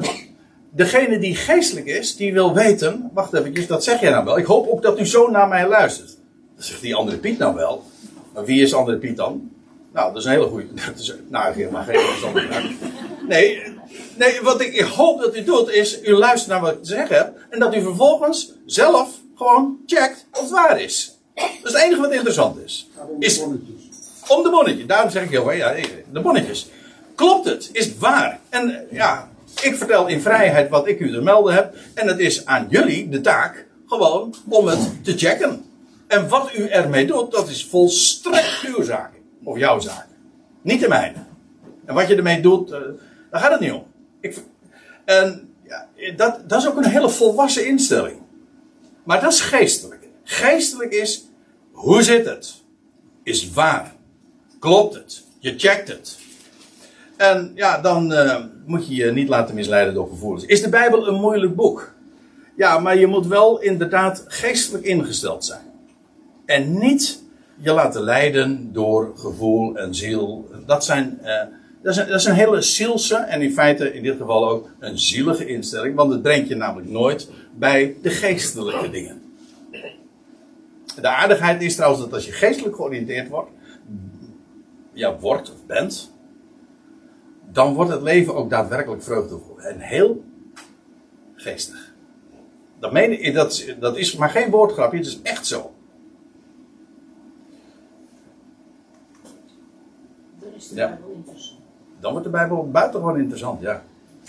degene 0.70 1.20
die 1.20 1.36
geestelijk 1.36 1.86
is, 1.86 2.16
die 2.16 2.34
wil 2.34 2.53
weten, 2.53 3.10
wacht 3.14 3.34
even, 3.34 3.68
dat 3.68 3.84
zeg 3.84 4.01
jij 4.01 4.12
nou 4.12 4.26
wel. 4.26 4.38
Ik 4.38 4.45
hoop 4.45 4.68
ook 4.68 4.82
dat 4.82 4.99
u 4.99 5.06
zo 5.06 5.30
naar 5.30 5.47
mij 5.47 5.68
luistert. 5.68 6.18
Dan 6.56 6.64
zegt 6.64 6.82
die 6.82 6.95
andere 6.95 7.18
Piet 7.18 7.38
nou 7.38 7.56
wel. 7.56 7.84
Maar 8.34 8.45
wie 8.45 8.62
is 8.62 8.74
andere 8.74 8.97
Piet 8.97 9.18
dan? 9.18 9.51
Nou, 9.93 10.08
dat 10.14 10.22
is 10.22 10.26
een 10.26 10.32
hele 10.32 10.47
goede. 10.47 10.68
Dat 10.95 11.16
nou, 11.28 11.53
geen 11.53 11.99
verstandig. 11.99 12.64
Nee, 13.28 13.62
nee, 14.18 14.41
wat 14.41 14.62
ik 14.62 14.80
hoop 14.80 15.22
dat 15.22 15.36
u 15.36 15.43
doet, 15.43 15.70
is 15.70 16.01
u 16.03 16.14
luistert 16.14 16.51
naar 16.51 16.62
wat 16.62 16.72
ik 16.72 16.84
te 16.84 16.89
zeggen 16.89 17.16
heb. 17.16 17.38
En 17.49 17.60
dat 17.60 17.76
u 17.76 17.82
vervolgens 17.82 18.53
zelf 18.66 19.10
gewoon 19.36 19.78
checkt 19.86 20.28
of 20.32 20.41
het 20.41 20.49
waar 20.49 20.82
is. 20.82 21.14
Dat 21.36 21.46
is 21.64 21.72
het 21.74 21.82
enige 21.82 22.02
wat 22.02 22.12
interessant 22.12 22.58
is. 22.66 22.90
is 23.20 23.40
om 24.28 24.44
de 24.44 24.50
bonnetjes. 24.50 24.86
Daarom 24.86 25.10
zeg 25.10 25.24
ik 25.24 25.30
heel 25.30 25.52
ja, 25.52 25.76
de 26.12 26.20
bonnetjes. 26.22 26.70
Klopt 27.16 27.46
het? 27.46 27.70
Is 27.72 27.86
het 27.86 28.00
waar? 28.00 28.40
En 28.50 28.88
ja, 28.92 29.30
ik 29.62 29.76
vertel 29.76 30.08
in 30.08 30.22
vrijheid 30.22 30.70
wat 30.70 30.88
ik 30.88 31.00
u 31.00 31.12
te 31.12 31.22
melden 31.22 31.54
heb. 31.54 31.76
En 31.94 32.08
het 32.08 32.20
is 32.20 32.46
aan 32.46 32.68
jullie 32.70 33.10
de 33.10 33.22
taak 33.22 33.66
gewoon 33.88 34.36
om 34.50 34.68
het 34.68 35.04
te 35.04 35.18
checken. 35.18 35.66
En 36.08 36.28
wat 36.28 36.52
u 36.56 36.68
ermee 36.68 37.08
doet, 37.08 37.32
dat 37.32 37.50
is 37.50 37.66
volstrekt 37.66 38.62
uw 38.76 38.84
zaak. 38.84 39.12
Of 39.44 39.58
jouw 39.58 39.80
zaak. 39.80 40.08
Niet 40.62 40.80
de 40.80 40.88
mijne. 40.88 41.18
En 41.86 41.94
wat 41.94 42.08
je 42.08 42.16
ermee 42.16 42.42
doet, 42.42 42.72
uh, 42.72 42.78
daar 43.32 43.42
gaat 43.42 43.52
het 43.52 43.60
niet 43.60 43.72
om. 43.72 43.84
Ik, 44.20 44.38
en 45.06 45.54
ja, 45.64 45.88
dat, 46.16 46.50
dat 46.50 46.62
is 46.62 46.68
ook 46.68 46.78
een 46.78 46.90
hele 46.90 47.10
volwassen 47.10 47.68
instelling. 47.68 48.18
Maar 49.04 49.22
dat 49.22 49.32
is 49.32 49.42
geestelijk. 49.42 50.05
Geestelijk 50.28 50.92
is, 50.92 51.26
hoe 51.72 52.04
zit 52.04 52.26
het? 52.26 52.54
Is 53.24 53.52
waar? 53.52 53.96
Klopt 54.60 54.94
het? 54.94 55.24
Je 55.40 55.54
checkt 55.58 55.88
het. 55.88 56.18
En 57.18 57.52
ja, 57.56 57.82
dan 57.82 58.12
uh, 58.12 58.44
moet 58.66 58.88
je 58.88 58.96
je 58.96 59.12
niet 59.12 59.30
laten 59.30 59.56
misleiden 59.56 59.94
door 59.94 60.08
gevoelens. 60.08 60.46
Is 60.46 60.62
de 60.62 60.70
Bijbel 60.70 61.08
een 61.08 61.20
moeilijk 61.20 61.56
boek? 61.56 61.94
Ja, 62.58 62.80
maar 62.80 62.98
je 62.98 63.08
moet 63.08 63.28
wel 63.28 63.62
inderdaad 63.62 64.24
geestelijk 64.28 64.84
ingesteld 64.84 65.46
zijn. 65.46 65.62
En 66.46 66.78
niet 66.80 67.24
je 67.56 67.72
laten 67.72 68.02
leiden 68.02 68.70
door 68.74 69.14
gevoel 69.16 69.76
en 69.76 69.96
ziel. 69.96 70.50
Dat, 70.66 70.86
zijn, 70.86 71.20
uh, 71.24 71.42
dat, 71.84 71.98
een, 71.98 72.08
dat 72.08 72.26
hele 72.26 72.62
zielse 72.62 73.16
en 73.16 73.42
in 73.42 73.54
feite 73.54 73.94
in 73.94 74.04
dit 74.04 74.18
geval 74.18 74.50
ook 74.50 74.70
een 74.80 75.00
zielige 75.00 75.48
instelling. 75.48 75.96
Want 75.96 76.12
het 76.12 76.22
brengt 76.22 76.48
je 76.48 76.56
namelijk 76.56 76.90
nooit 76.90 77.30
bij 77.56 77.96
de 78.02 78.10
geestelijke 78.10 78.90
dingen. 78.90 79.25
De 81.02 81.08
aardigheid 81.08 81.62
is 81.62 81.76
trouwens 81.76 82.02
dat 82.04 82.14
als 82.14 82.26
je 82.26 82.32
geestelijk 82.32 82.76
georiënteerd 82.76 83.30
wordt, 83.30 83.50
ja, 84.93 85.18
wordt 85.20 85.52
of 85.52 85.66
bent, 85.66 86.12
dan 87.52 87.74
wordt 87.74 87.91
het 87.91 88.02
leven 88.02 88.36
ook 88.36 88.50
daadwerkelijk 88.50 89.04
vreugdevol. 89.04 89.60
En 89.60 89.80
heel 89.80 90.24
geestig. 91.36 91.93
Dat, 92.80 92.91
meen, 92.91 93.34
dat, 93.34 93.66
dat 93.80 93.98
is 93.98 94.16
maar 94.16 94.30
geen 94.30 94.50
woordgrapje, 94.50 94.98
het 94.98 95.08
is 95.08 95.22
echt 95.22 95.48
zo. 95.48 95.76
ja. 100.74 100.98
Dan 102.00 102.12
wordt 102.12 102.26
de 102.26 102.32
Bijbel 102.32 102.70
buitengewoon 102.72 103.20
interessant, 103.20 103.62
ja. 103.62 103.84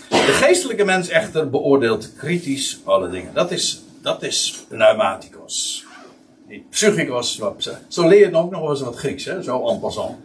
De 0.09 0.15
geestelijke 0.15 0.83
mens 0.83 1.09
echter 1.09 1.49
beoordeelt 1.49 2.15
kritisch 2.15 2.79
alle 2.83 3.09
dingen. 3.09 3.33
Dat 3.33 3.51
is, 3.51 3.81
dat 4.01 4.23
is 4.23 4.65
pneumaticos. 4.67 5.86
Niet 6.47 6.69
psychikos. 6.69 7.41
Zo 7.87 8.07
leer 8.07 8.29
je 8.29 8.35
ook 8.35 8.51
nog 8.51 8.69
eens 8.69 8.81
wat 8.81 8.95
Grieks, 8.95 9.25
hè? 9.25 9.41
zo 9.43 9.67
en 9.67 9.79
passant. 9.79 10.15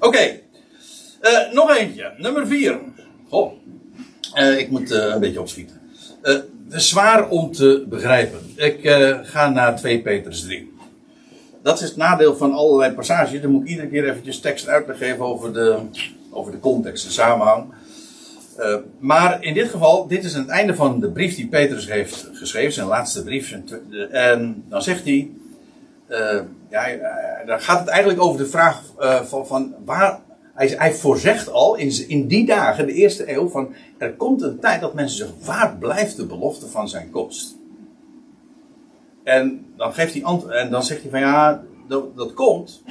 Oké, 0.00 0.40
uh, 1.22 1.52
nog 1.52 1.76
eentje. 1.76 2.12
Nummer 2.18 2.46
vier. 2.46 2.80
Goh, 3.28 3.52
uh, 4.34 4.58
ik 4.58 4.70
moet 4.70 4.90
uh, 4.90 5.06
een 5.06 5.20
beetje 5.20 5.40
opschieten. 5.40 5.80
zwaar 6.68 7.28
om 7.28 7.52
te 7.52 7.84
begrijpen. 7.88 8.40
Ik 8.56 8.78
ga 9.22 9.48
naar 9.50 9.76
2 9.76 10.02
Petrus 10.02 10.40
3 10.40 10.72
dat 11.62 11.80
is 11.80 11.88
het 11.88 11.96
nadeel 11.96 12.36
van 12.36 12.52
allerlei 12.52 12.94
passages. 12.94 13.40
Dan 13.40 13.50
moet 13.50 13.62
ik 13.62 13.68
iedere 13.68 13.88
keer 13.88 14.08
eventjes 14.08 14.40
tekst 14.40 14.68
uitleg 14.68 14.98
geven 14.98 15.24
over 15.24 15.52
de, 15.52 15.78
over 16.30 16.52
de 16.52 16.58
context, 16.58 17.04
de 17.04 17.12
samenhang. 17.12 17.64
Maar 18.98 19.44
in 19.44 19.54
dit 19.54 19.70
geval, 19.70 20.06
dit 20.06 20.24
is 20.24 20.34
het 20.34 20.48
einde 20.48 20.74
van 20.74 21.00
de 21.00 21.10
brief 21.10 21.34
die 21.34 21.48
Petrus 21.48 21.90
heeft 21.90 22.28
geschreven, 22.32 22.72
zijn 22.72 22.86
laatste 22.86 23.22
brief. 23.24 23.58
En 24.10 24.64
dan 24.68 24.82
zegt 24.82 25.04
hij, 25.04 25.30
uh, 26.08 26.40
ja, 26.70 26.86
dan 27.46 27.60
gaat 27.60 27.80
het 27.80 27.88
eigenlijk 27.88 28.22
over 28.22 28.38
de 28.38 28.46
vraag 28.46 28.82
uh, 29.00 29.22
van, 29.22 29.46
van 29.46 29.74
waar, 29.84 30.20
hij, 30.54 30.66
hij 30.68 30.94
voorzegt 30.94 31.50
al 31.50 31.76
in, 31.76 32.08
in 32.08 32.26
die 32.26 32.46
dagen, 32.46 32.86
de 32.86 32.92
eerste 32.92 33.32
eeuw, 33.32 33.48
van 33.48 33.74
er 33.98 34.14
komt 34.14 34.42
een 34.42 34.58
tijd 34.58 34.80
dat 34.80 34.94
mensen 34.94 35.16
zeggen, 35.16 35.36
waar 35.44 35.76
blijft 35.78 36.16
de 36.16 36.26
belofte 36.26 36.66
van 36.66 36.88
zijn 36.88 37.10
komst? 37.10 37.56
En 39.24 39.66
dan, 39.76 39.94
geeft 39.94 40.14
hij 40.14 40.38
en 40.48 40.70
dan 40.70 40.82
zegt 40.82 41.02
hij 41.02 41.10
van 41.10 41.20
ja, 41.20 41.62
dat, 41.88 42.16
dat 42.16 42.34
komt. 42.34 42.82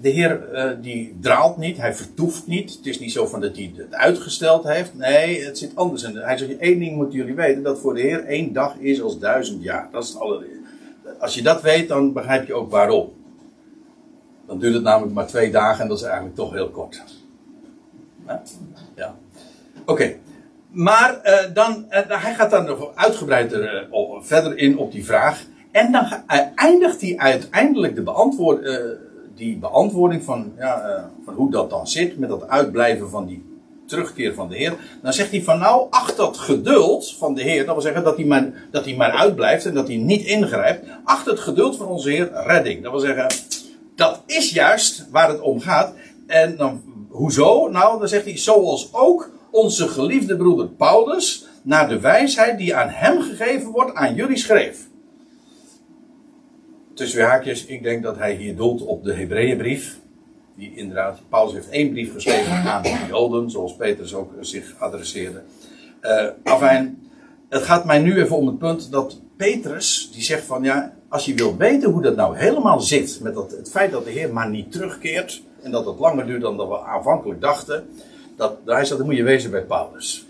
De 0.00 0.08
Heer 0.08 0.40
die 0.80 1.16
draalt 1.20 1.56
niet, 1.56 1.76
hij 1.76 1.94
vertoeft 1.94 2.46
niet. 2.46 2.74
Het 2.76 2.86
is 2.86 2.98
niet 2.98 3.12
zo 3.12 3.26
van 3.26 3.40
dat 3.40 3.56
hij 3.56 3.72
het 3.76 3.94
uitgesteld 3.94 4.64
heeft. 4.64 4.94
Nee, 4.94 5.44
het 5.44 5.58
zit 5.58 5.76
anders. 5.76 6.02
En 6.02 6.16
hij 6.16 6.36
zegt: 6.38 6.58
één 6.58 6.78
ding 6.78 6.96
moeten 6.96 7.18
jullie 7.18 7.34
weten: 7.34 7.62
dat 7.62 7.78
voor 7.78 7.94
de 7.94 8.00
Heer 8.00 8.24
één 8.24 8.52
dag 8.52 8.76
is 8.78 9.02
als 9.02 9.18
duizend 9.18 9.62
jaar. 9.62 9.88
Dat 9.92 10.02
is 10.02 10.08
het 10.08 10.18
allereerste. 10.18 10.59
Als 11.18 11.34
je 11.34 11.42
dat 11.42 11.62
weet, 11.62 11.88
dan 11.88 12.12
begrijp 12.12 12.46
je 12.46 12.54
ook 12.54 12.70
waarom. 12.70 13.12
Dan 14.46 14.58
duurt 14.58 14.74
het 14.74 14.82
namelijk 14.82 15.14
maar 15.14 15.26
twee 15.26 15.50
dagen 15.50 15.82
en 15.82 15.88
dat 15.88 15.98
is 15.98 16.04
eigenlijk 16.04 16.34
toch 16.34 16.52
heel 16.52 16.70
kort. 16.70 17.02
Ja. 18.94 19.14
Oké. 19.86 20.14
Maar 20.70 21.20
uh, 21.24 21.54
dan, 21.54 21.86
uh, 21.90 22.22
hij 22.22 22.34
gaat 22.34 22.50
dan 22.50 22.64
nog 22.64 22.94
uitgebreider 22.94 23.88
uh, 23.92 24.20
verder 24.20 24.58
in 24.58 24.78
op 24.78 24.92
die 24.92 25.04
vraag. 25.04 25.44
En 25.70 25.92
dan 25.92 26.06
eindigt 26.54 27.00
hij 27.00 27.18
uiteindelijk 27.18 27.94
de 27.94 28.02
beantwoord, 28.02 28.80
die 29.34 29.56
beantwoording 29.56 30.24
van, 30.24 30.52
ja, 30.56 31.10
van 31.24 31.34
hoe 31.34 31.50
dat 31.50 31.70
dan 31.70 31.86
zit 31.86 32.18
met 32.18 32.28
dat 32.28 32.48
uitblijven 32.48 33.10
van 33.10 33.26
die 33.26 33.49
terugkeer 33.90 34.34
van 34.34 34.48
de 34.48 34.56
Heer. 34.56 34.76
Dan 35.02 35.12
zegt 35.12 35.30
hij 35.30 35.42
van 35.42 35.58
nou, 35.58 35.86
acht 35.90 36.16
dat 36.16 36.38
geduld 36.38 37.14
van 37.18 37.34
de 37.34 37.42
Heer. 37.42 37.64
Dat 37.64 37.74
wil 37.74 37.82
zeggen 37.82 38.04
dat 38.04 38.16
hij 38.16 38.24
maar, 38.24 38.52
dat 38.70 38.84
hij 38.84 38.96
maar 38.96 39.12
uitblijft 39.12 39.66
en 39.66 39.74
dat 39.74 39.88
hij 39.88 39.96
niet 39.96 40.24
ingrijpt. 40.24 40.86
Acht 41.04 41.26
het 41.26 41.40
geduld 41.40 41.76
van 41.76 41.86
onze 41.86 42.10
Heer 42.10 42.30
redding. 42.32 42.82
Dat 42.82 42.90
wil 42.90 43.00
zeggen, 43.00 43.26
dat 43.94 44.22
is 44.26 44.50
juist 44.50 45.06
waar 45.10 45.28
het 45.28 45.40
om 45.40 45.60
gaat. 45.60 45.94
En 46.26 46.56
dan, 46.56 46.82
hoezo? 47.08 47.68
Nou, 47.68 47.98
dan 47.98 48.08
zegt 48.08 48.24
hij, 48.24 48.38
zoals 48.38 48.88
ook 48.92 49.30
onze 49.50 49.88
geliefde 49.88 50.36
broeder 50.36 50.68
Paulus, 50.68 51.44
naar 51.62 51.88
de 51.88 52.00
wijsheid 52.00 52.58
die 52.58 52.74
aan 52.74 52.88
hem 52.88 53.22
gegeven 53.22 53.70
wordt, 53.70 53.94
aan 53.94 54.14
jullie 54.14 54.36
schreef. 54.36 54.88
Tussen 56.94 57.24
haakjes, 57.24 57.66
ik 57.66 57.82
denk 57.82 58.02
dat 58.02 58.16
hij 58.16 58.34
hier 58.34 58.56
doelt 58.56 58.84
op 58.84 59.04
de 59.04 59.14
Hebreeënbrief. 59.14 59.98
Die 60.60 60.74
inderdaad, 60.74 61.20
Paulus 61.28 61.52
heeft 61.52 61.68
één 61.68 61.90
brief 61.90 62.12
geschreven 62.12 62.52
aan 62.52 62.82
de 62.82 62.98
Joden, 63.08 63.50
zoals 63.50 63.76
Petrus 63.76 64.14
ook 64.14 64.32
zich 64.40 64.74
adresseerde. 64.78 65.42
Uh, 66.02 66.26
afijn, 66.44 67.10
het 67.48 67.62
gaat 67.62 67.84
mij 67.84 67.98
nu 67.98 68.20
even 68.20 68.36
om 68.36 68.46
het 68.46 68.58
punt 68.58 68.90
dat 68.90 69.20
Petrus, 69.36 70.10
die 70.12 70.22
zegt 70.22 70.44
van 70.44 70.62
ja, 70.62 70.94
als 71.08 71.24
je 71.24 71.34
wil 71.34 71.56
weten 71.56 71.90
hoe 71.90 72.02
dat 72.02 72.16
nou 72.16 72.36
helemaal 72.36 72.80
zit, 72.80 73.20
met 73.22 73.34
dat, 73.34 73.50
het 73.50 73.70
feit 73.70 73.90
dat 73.90 74.04
de 74.04 74.10
Heer 74.10 74.32
maar 74.32 74.50
niet 74.50 74.72
terugkeert, 74.72 75.42
en 75.62 75.70
dat 75.70 75.86
het 75.86 75.98
langer 75.98 76.26
duurt 76.26 76.42
dan 76.42 76.56
dat 76.56 76.68
we 76.68 76.80
aanvankelijk 76.80 77.40
dachten, 77.40 77.86
dat, 78.36 78.56
hij 78.64 78.84
zegt, 78.84 78.98
dan 78.98 79.06
moet 79.06 79.16
je 79.16 79.22
wezen 79.22 79.50
bij 79.50 79.64
Paulus. 79.64 80.26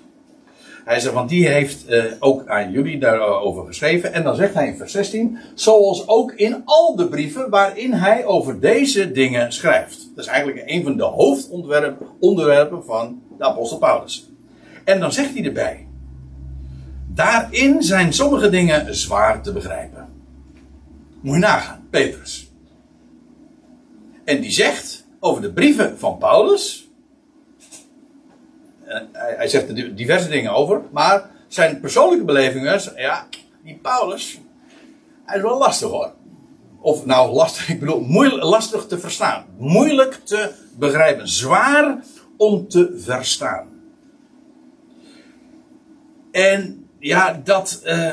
Hij 0.85 1.01
zegt, 1.01 1.15
want 1.15 1.29
die 1.29 1.49
heeft 1.49 1.91
uh, 1.91 2.05
ook 2.19 2.47
aan 2.47 2.71
jullie 2.71 2.99
daarover 2.99 3.67
geschreven. 3.67 4.13
En 4.13 4.23
dan 4.23 4.37
zegt 4.37 4.55
hij 4.55 4.67
in 4.67 4.77
vers 4.77 4.93
16, 4.93 5.39
zoals 5.55 6.09
ook 6.09 6.33
in 6.33 6.63
al 6.65 6.97
de 6.97 7.09
brieven 7.09 7.51
waarin 7.51 7.93
hij 7.93 8.25
over 8.25 8.61
deze 8.61 9.13
dingen 9.13 9.53
schrijft. 9.53 10.11
Dat 10.15 10.25
is 10.25 10.31
eigenlijk 10.31 10.63
een 10.67 10.83
van 10.83 10.97
de 10.97 11.05
hoofdonderwerpen 11.05 12.85
van 12.85 13.23
de 13.39 13.45
apostel 13.45 13.79
Paulus. 13.79 14.31
En 14.85 15.01
dan 15.01 15.13
zegt 15.13 15.35
hij 15.35 15.45
erbij, 15.45 15.87
daarin 17.09 17.83
zijn 17.83 18.13
sommige 18.13 18.51
dingen 18.51 18.95
zwaar 18.95 19.43
te 19.43 19.53
begrijpen. 19.53 20.09
Moet 21.21 21.35
je 21.35 21.41
nagaan, 21.41 21.87
Petrus. 21.91 22.51
En 24.25 24.41
die 24.41 24.51
zegt 24.51 25.07
over 25.21 25.43
de 25.43 25.53
brieven 25.53 25.99
van 25.99 26.19
Paulus, 26.19 26.90
eh, 28.91 29.01
hij, 29.13 29.49
zegt 29.49 29.69
er 29.69 29.95
diverse 29.95 30.29
dingen 30.29 30.53
over, 30.53 30.83
maar 30.93 31.31
zijn 31.49 31.81
persoonlijke 31.81 32.25
belevingen, 32.25 32.81
ja, 32.97 33.27
die 33.65 33.79
Paulus, 33.83 34.41
hij 35.25 35.37
is 35.37 35.43
wel 35.43 35.59
lastig 35.59 35.89
hoor. 35.89 36.13
Of 36.81 37.07
nou 37.07 37.33
lastig, 37.33 37.69
ik 37.75 37.81
bedoel 37.81 38.01
moeilijk, 38.01 38.43
lastig 38.43 38.87
te 38.87 38.99
verstaan. 38.99 39.45
Moeilijk 39.59 40.21
te 40.25 40.51
begrijpen. 40.79 41.29
Zwaar 41.29 41.99
om 42.37 42.69
te 42.69 42.95
verstaan. 42.97 43.69
En 46.31 46.89
ja, 46.99 47.41
dat. 47.45 47.83
Uh, 47.85 48.13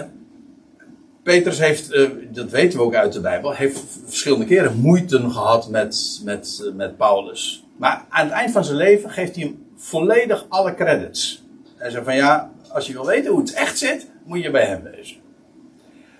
Petrus 1.24 1.60
heeft, 1.60 1.94
uh, 1.94 2.10
dat 2.32 2.50
weten 2.50 2.80
we 2.80 2.86
ook 2.86 2.96
uit 2.96 3.14
de 3.14 3.22
Bijbel, 3.22 3.52
heeft 3.52 3.84
verschillende 4.06 4.46
keren 4.46 4.80
moeite 4.80 5.30
gehad 5.30 5.70
met, 5.70 6.22
met, 6.24 6.72
met 6.74 6.98
Paulus. 6.98 7.66
Maar 7.78 8.06
aan 8.10 8.26
het 8.26 8.34
eind 8.34 8.52
van 8.52 8.66
zijn 8.66 8.78
leven 8.78 9.10
geeft 9.10 9.36
hij 9.36 9.44
hem 9.44 9.67
volledig 9.78 10.46
alle 10.50 10.76
credits. 10.76 11.46
Hij 11.76 11.90
zei 11.90 12.04
van 12.04 12.16
ja, 12.16 12.52
als 12.70 12.88
je 12.88 12.94
wil 12.94 13.06
weten 13.06 13.32
hoe 13.32 13.40
het 13.40 13.54
echt 13.54 13.78
zit, 13.78 14.08
moet 14.24 14.44
je 14.44 14.52
bij 14.52 14.66
hem 14.66 14.84
wezen. 14.84 15.18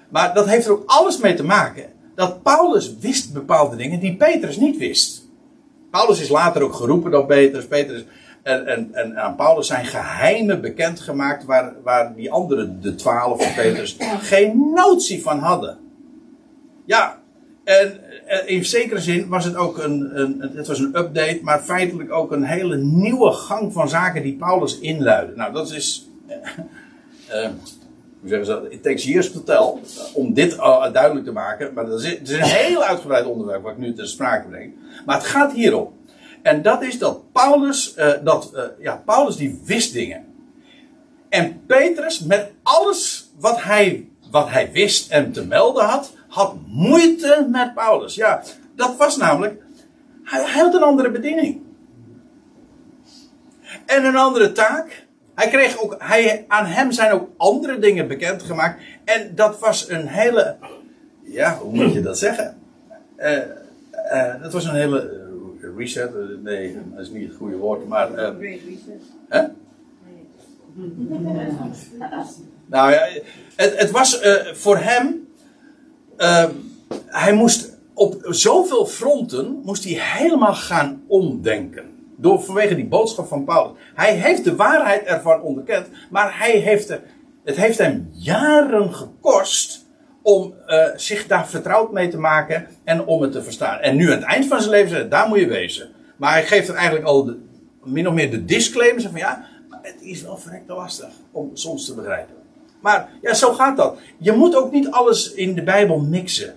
Maar 0.10 0.34
dat 0.34 0.48
heeft 0.48 0.66
er 0.66 0.72
ook 0.72 0.84
alles 0.86 1.18
mee 1.18 1.34
te 1.34 1.44
maken 1.44 1.86
dat 2.16 2.44
Paulus 2.44 2.98
wist 2.98 3.34
bepaalde 3.34 3.76
dingen 3.76 4.00
die 4.00 4.16
Petrus 4.16 4.58
niet 4.58 4.78
wist. 4.78 5.26
Paulus 5.92 6.22
is 6.22 6.30
later 6.30 6.62
ook 6.62 6.74
geroepen 6.74 7.12
door 7.12 7.26
Petrus. 7.26 7.68
Petrus 7.68 8.06
en, 8.44 8.68
en, 8.68 8.90
en 8.94 9.18
aan 9.18 9.36
Paulus 9.36 9.68
zijn 9.68 9.86
geheimen 9.86 10.62
bekendgemaakt 10.62 11.46
waar, 11.46 11.74
waar 11.84 12.16
die 12.16 12.32
andere, 12.32 12.80
de 12.80 12.96
twaalf 12.96 13.44
van 13.44 13.54
Petrus, 13.54 13.98
geen 14.20 14.72
notie 14.76 15.22
van 15.22 15.40
hadden. 15.40 15.78
Ja, 16.86 17.20
en 17.64 18.00
in 18.46 18.66
zekere 18.66 19.00
zin 19.00 19.28
was 19.28 19.46
het 19.46 19.56
ook 19.56 19.78
een, 19.78 20.20
een, 20.20 20.52
het 20.56 20.68
was 20.68 20.80
een 20.80 20.98
update, 20.98 21.40
maar 21.42 21.60
feitelijk 21.60 22.12
ook 22.12 22.32
een 22.32 22.44
hele 22.44 22.78
nieuwe 22.78 23.32
gang 23.32 23.74
van 23.74 23.90
zaken 23.90 24.24
die 24.24 24.36
Paulus 24.36 24.80
inluidde. 24.80 25.36
Nou, 25.36 25.54
dat 25.54 25.72
is, 25.72 26.10
uh, 26.28 27.50
hoe 28.20 28.30
zeggen 28.30 28.46
ze 28.46 28.52
dat, 28.52 28.72
it 28.72 28.84
takes 28.84 29.04
years 29.04 29.32
to 29.32 29.80
om 30.14 30.34
dit 30.34 30.56
duidelijk 30.92 31.26
te 31.26 31.32
maken. 31.32 31.74
Maar 31.74 31.86
dat 31.86 32.02
is, 32.02 32.10
het 32.10 32.30
is 32.30 32.38
een 32.38 32.44
heel 32.44 32.84
uitgebreid 32.84 33.26
onderwerp 33.26 33.64
wat 33.64 33.72
ik 33.72 33.78
nu 33.78 33.94
ter 33.94 34.08
sprake 34.08 34.48
breng. 34.48 34.74
Maar 35.06 35.16
het 35.16 35.26
gaat 35.26 35.54
hierom. 35.54 35.96
En 36.42 36.62
dat 36.62 36.84
is 36.84 37.00
dat 37.00 37.32
Paulus, 37.32 37.96
dat, 38.24 38.52
ja, 38.80 39.02
Paulus 39.06 39.36
die 39.36 39.62
wist 39.66 39.94
dingen. 39.94 40.26
En 41.30 41.62
Petrus, 41.66 42.20
met 42.20 42.52
alles 42.64 43.30
wat 43.40 43.64
hij, 43.64 44.08
wat 44.32 44.50
hij 44.50 44.72
wist 44.72 45.12
en 45.12 45.32
te 45.32 45.46
melden 45.46 45.86
had, 45.86 46.16
had 46.28 46.56
moeite 46.68 47.48
met 47.52 47.74
Paulus. 47.74 48.16
Ja, 48.16 48.44
dat 48.76 48.98
was 48.98 49.18
namelijk, 49.18 49.62
hij, 50.24 50.44
had 50.44 50.74
een 50.74 50.84
andere 50.84 51.12
bediening. 51.12 51.62
En 53.86 54.06
een 54.06 54.16
andere 54.16 54.52
taak. 54.52 55.06
Hij 55.36 55.48
kreeg 55.48 55.82
ook, 55.82 55.96
hij, 56.00 56.46
aan 56.48 56.66
hem 56.66 56.92
zijn 56.92 57.12
ook 57.12 57.30
andere 57.38 57.80
dingen 57.80 58.08
bekendgemaakt. 58.08 58.82
En 59.04 59.36
dat 59.36 59.60
was 59.60 59.90
een 59.90 60.08
hele, 60.08 60.56
ja, 61.24 61.58
hoe 61.58 61.74
moet 61.74 61.94
je 61.94 62.02
dat 62.02 62.18
zeggen? 62.18 62.58
Uh, 63.18 63.38
uh, 64.14 64.42
dat 64.42 64.54
was 64.54 64.66
een 64.66 64.76
hele 64.76 65.26
reset. 65.78 66.12
nee, 66.44 66.78
dat 66.94 67.02
is 67.02 67.10
niet 67.10 67.28
het 67.28 67.38
goede 67.38 67.58
woord, 67.58 67.88
maar. 67.88 68.12
Reset. 68.40 69.02
Hè? 69.28 69.44
nou 72.66 72.92
ja, 72.92 73.08
het, 73.56 73.80
het 73.80 73.92
was 73.92 74.22
voor 74.54 74.78
hem 74.78 75.27
Ehm, 76.18 76.52
hij 77.06 77.34
moest 77.34 77.78
op 77.94 78.18
zoveel 78.22 78.86
fronten 78.86 79.62
moest 79.64 79.84
hij 79.84 79.94
helemaal 79.94 80.56
gaan 80.56 81.04
omdenken. 81.08 81.84
Door, 82.16 82.44
vanwege 82.44 82.76
die 82.76 82.88
boodschap 82.88 83.28
van 83.28 83.44
Paulus. 83.44 83.78
Hij 83.96 84.16
heeft 84.16 84.44
de 84.44 84.56
waarheid 84.56 85.04
ervan 85.04 85.42
onderkend, 85.42 85.88
maar 86.10 86.40
hij 86.40 86.52
heeft 86.52 87.00
het 87.48 87.56
heeft 87.56 87.78
hem 87.78 88.10
jaren 88.12 88.94
gekost 88.94 89.86
om 90.22 90.54
uh, 90.68 90.86
zich 90.96 91.28
daar 91.28 91.48
vertrouwd 91.48 91.92
mee 91.92 92.08
te 92.08 92.18
maken 92.18 92.68
en 92.84 93.06
om 93.06 93.22
het 93.22 93.32
te 93.32 93.44
verstaan. 93.44 93.80
En 93.80 93.96
nu 93.96 94.06
aan 94.06 94.18
het 94.18 94.28
eind 94.28 94.46
van 94.46 94.60
zijn 94.60 94.72
leven 94.72 95.10
daar 95.10 95.28
moet 95.28 95.40
je 95.40 95.48
wezen. 95.48 95.90
Maar 96.18 96.32
hij 96.32 96.46
geeft 96.46 96.68
er 96.68 96.76
eigenlijk 96.76 97.06
al 97.06 97.26
de, 97.26 97.40
min 97.84 98.08
of 98.08 98.14
meer 98.14 98.32
de 98.32 98.46
disclaimer 98.46 99.02
van 99.02 99.16
ja, 99.16 99.46
het 99.82 100.02
is 100.02 100.22
wel 100.22 100.38
verrekte 100.38 100.74
lastig 100.74 101.10
om 101.32 101.50
soms 101.54 101.86
te 101.86 101.94
begrijpen. 101.94 102.36
Maar 102.82 103.10
ja, 103.22 103.34
zo 103.34 103.54
gaat 103.54 103.78
dat. 103.78 103.98
Je 104.18 104.32
moet 104.32 104.56
ook 104.56 104.72
niet 104.72 104.92
alles 104.92 105.34
in 105.34 105.56
de 105.56 105.64
Bijbel 105.64 106.00
mixen. 106.00 106.56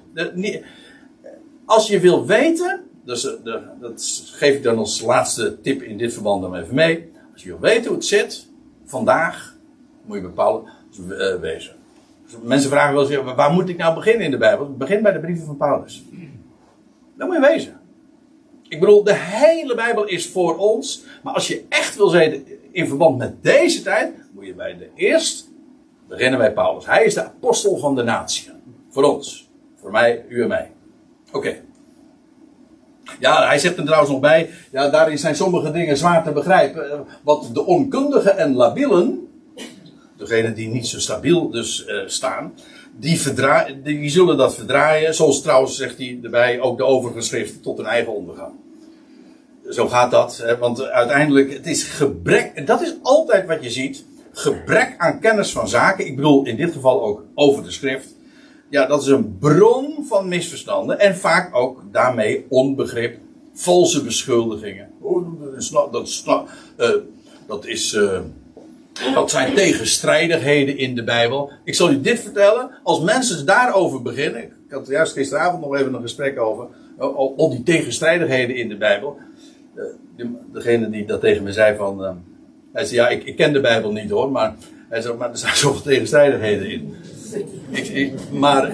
als 1.64 1.88
je 1.88 2.00
wil 2.00 2.26
weten, 2.26 2.80
dus 3.04 3.22
de, 3.22 3.60
dat 3.80 4.22
geef 4.32 4.54
ik 4.54 4.62
dan 4.62 4.78
als 4.78 5.00
laatste 5.00 5.60
tip 5.60 5.82
in 5.82 5.98
dit 5.98 6.12
verband 6.12 6.42
dan 6.42 6.56
even 6.56 6.74
mee. 6.74 7.10
Als 7.32 7.42
je 7.42 7.48
wil 7.48 7.60
weten 7.60 7.86
hoe 7.86 7.96
het 7.96 8.06
zit, 8.06 8.46
vandaag 8.84 9.56
moet 10.04 10.16
je 10.16 10.22
bepalen, 10.22 10.62
uh, 11.00 11.34
wezen. 11.34 11.74
Dus 12.24 12.34
mensen 12.42 12.70
vragen 12.70 12.94
wel 12.94 13.10
eens, 13.10 13.34
waar 13.34 13.52
moet 13.52 13.68
ik 13.68 13.76
nou 13.76 13.94
beginnen 13.94 14.24
in 14.24 14.30
de 14.30 14.38
Bijbel? 14.38 14.76
Begin 14.76 15.02
bij 15.02 15.12
de 15.12 15.20
brieven 15.20 15.46
van 15.46 15.56
Paulus. 15.56 16.04
Dan 17.16 17.26
moet 17.26 17.36
je 17.36 17.48
wezen. 17.48 17.80
Ik 18.68 18.80
bedoel, 18.80 19.04
de 19.04 19.14
hele 19.14 19.74
Bijbel 19.74 20.04
is 20.04 20.28
voor 20.28 20.56
ons. 20.56 21.04
Maar 21.22 21.34
als 21.34 21.48
je 21.48 21.64
echt 21.68 21.96
wil 21.96 22.12
weten 22.12 22.44
in 22.70 22.88
verband 22.88 23.18
met 23.18 23.42
deze 23.42 23.82
tijd, 23.82 24.12
moet 24.32 24.46
je 24.46 24.54
bij 24.54 24.76
de 24.76 24.88
eerst 24.94 25.49
beginnen 26.10 26.38
bij 26.38 26.52
Paulus. 26.52 26.86
Hij 26.86 27.04
is 27.04 27.14
de 27.14 27.24
apostel 27.24 27.76
van 27.76 27.94
de 27.94 28.02
natie. 28.02 28.50
Voor 28.90 29.02
ons. 29.02 29.48
Voor 29.80 29.90
mij, 29.90 30.24
u 30.28 30.42
en 30.42 30.48
mij. 30.48 30.70
Oké. 31.32 31.56
Ja, 33.20 33.46
hij 33.46 33.58
zegt 33.58 33.76
er 33.76 33.84
trouwens 33.84 34.10
nog 34.10 34.20
bij. 34.20 34.50
Ja, 34.72 34.88
daarin 34.88 35.18
zijn 35.18 35.36
sommige 35.36 35.70
dingen 35.70 35.96
zwaar 35.96 36.24
te 36.24 36.32
begrijpen. 36.32 37.06
Wat 37.22 37.50
de 37.52 37.66
onkundigen 37.66 38.38
en 38.38 38.54
labielen. 38.54 39.28
Degenen 40.16 40.54
die 40.54 40.68
niet 40.68 40.86
zo 40.86 40.98
stabiel 40.98 41.50
dus 41.50 41.86
uh, 41.86 42.02
staan. 42.06 42.54
Die, 42.96 43.20
die 43.82 44.10
zullen 44.10 44.36
dat 44.36 44.54
verdraaien. 44.54 45.14
Zoals 45.14 45.42
trouwens 45.42 45.76
zegt 45.76 45.98
hij 45.98 46.18
erbij 46.22 46.60
ook 46.60 46.78
de 46.78 46.84
overige 46.84 47.60
tot 47.60 47.76
hun 47.76 47.86
eigen 47.86 48.14
ondergang. 48.14 48.52
Zo 49.68 49.88
gaat 49.88 50.10
dat. 50.10 50.36
Hè, 50.36 50.58
want 50.58 50.82
uiteindelijk, 50.82 51.52
het 51.52 51.66
is 51.66 51.82
gebrek. 51.82 52.66
Dat 52.66 52.82
is 52.82 52.94
altijd 53.02 53.46
wat 53.46 53.62
je 53.62 53.70
ziet 53.70 54.04
gebrek 54.32 54.94
aan 54.98 55.20
kennis 55.20 55.52
van 55.52 55.68
zaken, 55.68 56.06
ik 56.06 56.16
bedoel 56.16 56.46
in 56.46 56.56
dit 56.56 56.72
geval 56.72 57.02
ook 57.02 57.24
over 57.34 57.62
de 57.62 57.70
schrift, 57.70 58.14
ja, 58.68 58.86
dat 58.86 59.02
is 59.02 59.08
een 59.08 59.38
bron 59.38 60.04
van 60.08 60.28
misverstanden 60.28 60.98
en 60.98 61.16
vaak 61.16 61.56
ook 61.56 61.82
daarmee 61.92 62.46
onbegrip, 62.48 63.18
valse 63.52 64.04
beschuldigingen. 64.04 64.90
Oh, 65.00 65.26
dat, 65.92 66.46
uh, 66.78 66.88
dat, 67.46 67.66
is 67.66 67.92
uh, 67.94 68.20
dat 69.14 69.30
zijn 69.30 69.54
tegenstrijdigheden 69.54 70.78
in 70.78 70.94
de 70.94 71.04
Bijbel. 71.04 71.52
Ik 71.64 71.74
zal 71.74 71.90
u 71.90 72.00
dit 72.00 72.20
vertellen, 72.20 72.70
als 72.82 73.00
mensen 73.00 73.46
daarover 73.46 74.02
beginnen, 74.02 74.42
ik 74.42 74.50
had 74.68 74.86
juist 74.86 75.12
gisteravond 75.12 75.62
nog 75.62 75.76
even 75.76 75.94
een 75.94 76.00
gesprek 76.00 76.38
over, 76.38 76.66
al, 77.36 77.50
die 77.50 77.62
tegenstrijdigheden 77.62 78.56
in 78.56 78.68
de 78.68 78.76
Bijbel. 78.76 79.16
Degene 80.52 80.90
die 80.90 81.06
dat 81.06 81.20
tegen 81.20 81.42
me 81.42 81.52
zei 81.52 81.76
van 81.76 82.22
Hij 82.72 82.84
zei, 82.84 83.00
ja, 83.00 83.08
ik, 83.08 83.24
ik 83.24 83.36
ken 83.36 83.52
de 83.52 83.60
Bijbel 83.60 83.92
niet 83.92 84.10
hoor, 84.10 84.30
maar, 84.30 84.54
hij 84.88 85.14
maar 85.18 85.30
er 85.30 85.38
zijn 85.38 85.56
zoveel 85.56 85.82
tegenstrijdigheden 85.82 86.70
in. 86.70 86.94
Ik, 87.70 88.12
maar 88.32 88.70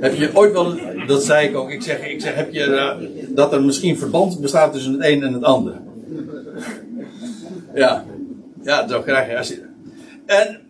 heb 0.00 0.14
je 0.14 0.30
ooit 0.34 0.52
wel, 0.52 0.76
dat 1.06 1.24
zei 1.24 1.48
ik 1.48 1.56
ook, 1.56 1.70
ik 1.70 1.82
zeg, 1.82 2.06
ik 2.06 2.20
zeg 2.20 2.34
heb 2.34 2.52
je, 2.52 2.66
uh, 2.66 3.08
dat 3.28 3.52
er 3.52 3.62
misschien 3.62 3.98
verband 3.98 4.40
bestaat 4.40 4.72
tussen 4.72 4.92
het 4.92 5.04
een 5.04 5.22
en 5.22 5.32
het 5.32 5.44
ander? 5.44 5.80
Ja, 7.74 8.04
ja, 8.62 8.88
zo 8.88 9.00
krijg 9.00 9.48
je. 9.48 9.62
En, 10.26 10.60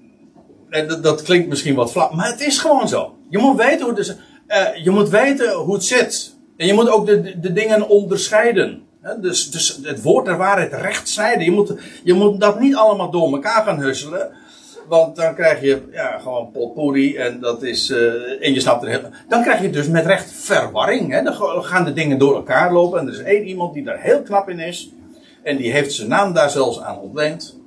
dat, 0.89 1.03
dat, 1.03 1.23
klinkt 1.23 1.49
misschien 1.49 1.75
wat 1.75 1.93
vlak, 1.93 2.13
maar 2.13 2.31
het 2.31 2.41
is 2.41 2.59
gewoon 2.59 2.89
zo. 2.89 3.17
Je 3.29 3.39
moet 3.39 3.57
weten 3.57 3.87
hoe, 3.87 3.95
het, 3.95 4.17
uh, 4.49 4.85
je 4.85 4.91
moet 4.91 5.09
weten 5.09 5.53
hoe 5.53 5.75
het 5.75 5.85
zit. 5.85 6.35
En 6.57 6.67
je 6.67 6.75
moet 6.75 6.89
ook 6.89 7.07
de, 7.07 7.41
de 7.41 7.53
dingen 7.53 7.89
onderscheiden. 7.89 8.83
Dus, 9.21 9.51
dus, 9.51 9.81
het 9.83 10.03
woord 10.03 10.25
der 10.25 10.37
waarheid 10.37 10.73
recht 10.73 11.09
snijden. 11.09 11.45
Je 11.45 11.51
moet, 11.51 11.75
je 12.05 12.13
moet 12.13 12.41
dat 12.41 12.61
niet 12.61 12.75
allemaal 12.75 13.11
door 13.11 13.33
elkaar 13.33 13.65
gaan 13.65 13.81
husselen. 13.81 14.31
Want 14.89 15.17
dan 15.17 15.35
krijg 15.35 15.61
je 15.61 15.83
ja, 15.93 16.19
gewoon 16.19 16.51
potpourri 16.51 17.17
en 17.17 17.41
dat 17.41 17.63
is. 17.63 17.91
Uh, 17.91 18.47
en 18.47 18.55
je 18.55 18.61
snapt 18.61 18.83
er 18.83 18.89
heel. 18.89 19.01
Dan 19.29 19.43
krijg 19.43 19.63
je 19.63 19.71
dus 19.71 19.89
met 19.89 20.07
recht 20.07 20.33
verwarring. 20.33 21.13
Hè? 21.13 21.23
Dan 21.23 21.35
gaan 21.65 21.85
de 21.85 21.93
dingen 21.93 22.19
door 22.19 22.35
elkaar 22.35 22.73
lopen. 22.73 23.01
En 23.01 23.07
er 23.07 23.13
is 23.13 23.23
één 23.23 23.47
iemand 23.47 23.75
die 23.75 23.85
daar 23.85 24.01
heel 24.01 24.23
knap 24.23 24.49
in 24.49 24.59
is. 24.59 24.91
En 25.43 25.57
die 25.57 25.73
heeft 25.73 25.93
zijn 25.93 26.09
naam 26.09 26.33
daar 26.33 26.51
zelfs 26.51 26.81
aan 26.81 26.99
ontleend. 26.99 27.61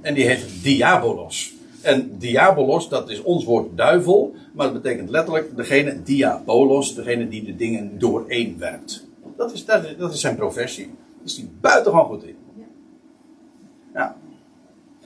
En 0.00 0.14
die 0.14 0.26
heet 0.26 0.62
Diabolos. 0.62 1.52
En 1.82 2.18
Diabolos, 2.18 2.88
dat 2.88 3.10
is 3.10 3.22
ons 3.22 3.44
woord 3.44 3.76
duivel. 3.76 4.34
Maar 4.52 4.72
dat 4.72 4.82
betekent 4.82 5.10
letterlijk 5.10 5.56
degene, 5.56 6.02
Diabolos, 6.02 6.94
degene 6.94 7.28
die 7.28 7.44
de 7.44 7.56
dingen 7.56 7.98
dooreenwerpt. 7.98 9.06
Dat 9.36 9.52
is, 9.52 9.64
dat, 9.64 9.84
is, 9.84 9.96
dat 9.96 10.12
is 10.12 10.20
zijn 10.20 10.36
professie. 10.36 10.86
Daar 10.86 11.24
is 11.24 11.36
hij 11.36 11.48
buitengewoon 11.60 12.06
goed 12.06 12.24
in. 12.24 12.36
Ja. 13.94 14.16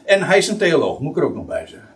En 0.04 0.22
hij 0.22 0.38
is 0.38 0.48
een 0.48 0.58
theoloog, 0.58 1.00
moet 1.00 1.16
ik 1.16 1.22
er 1.22 1.28
ook 1.28 1.34
nog 1.34 1.46
bij 1.46 1.66
zeggen. 1.66 1.88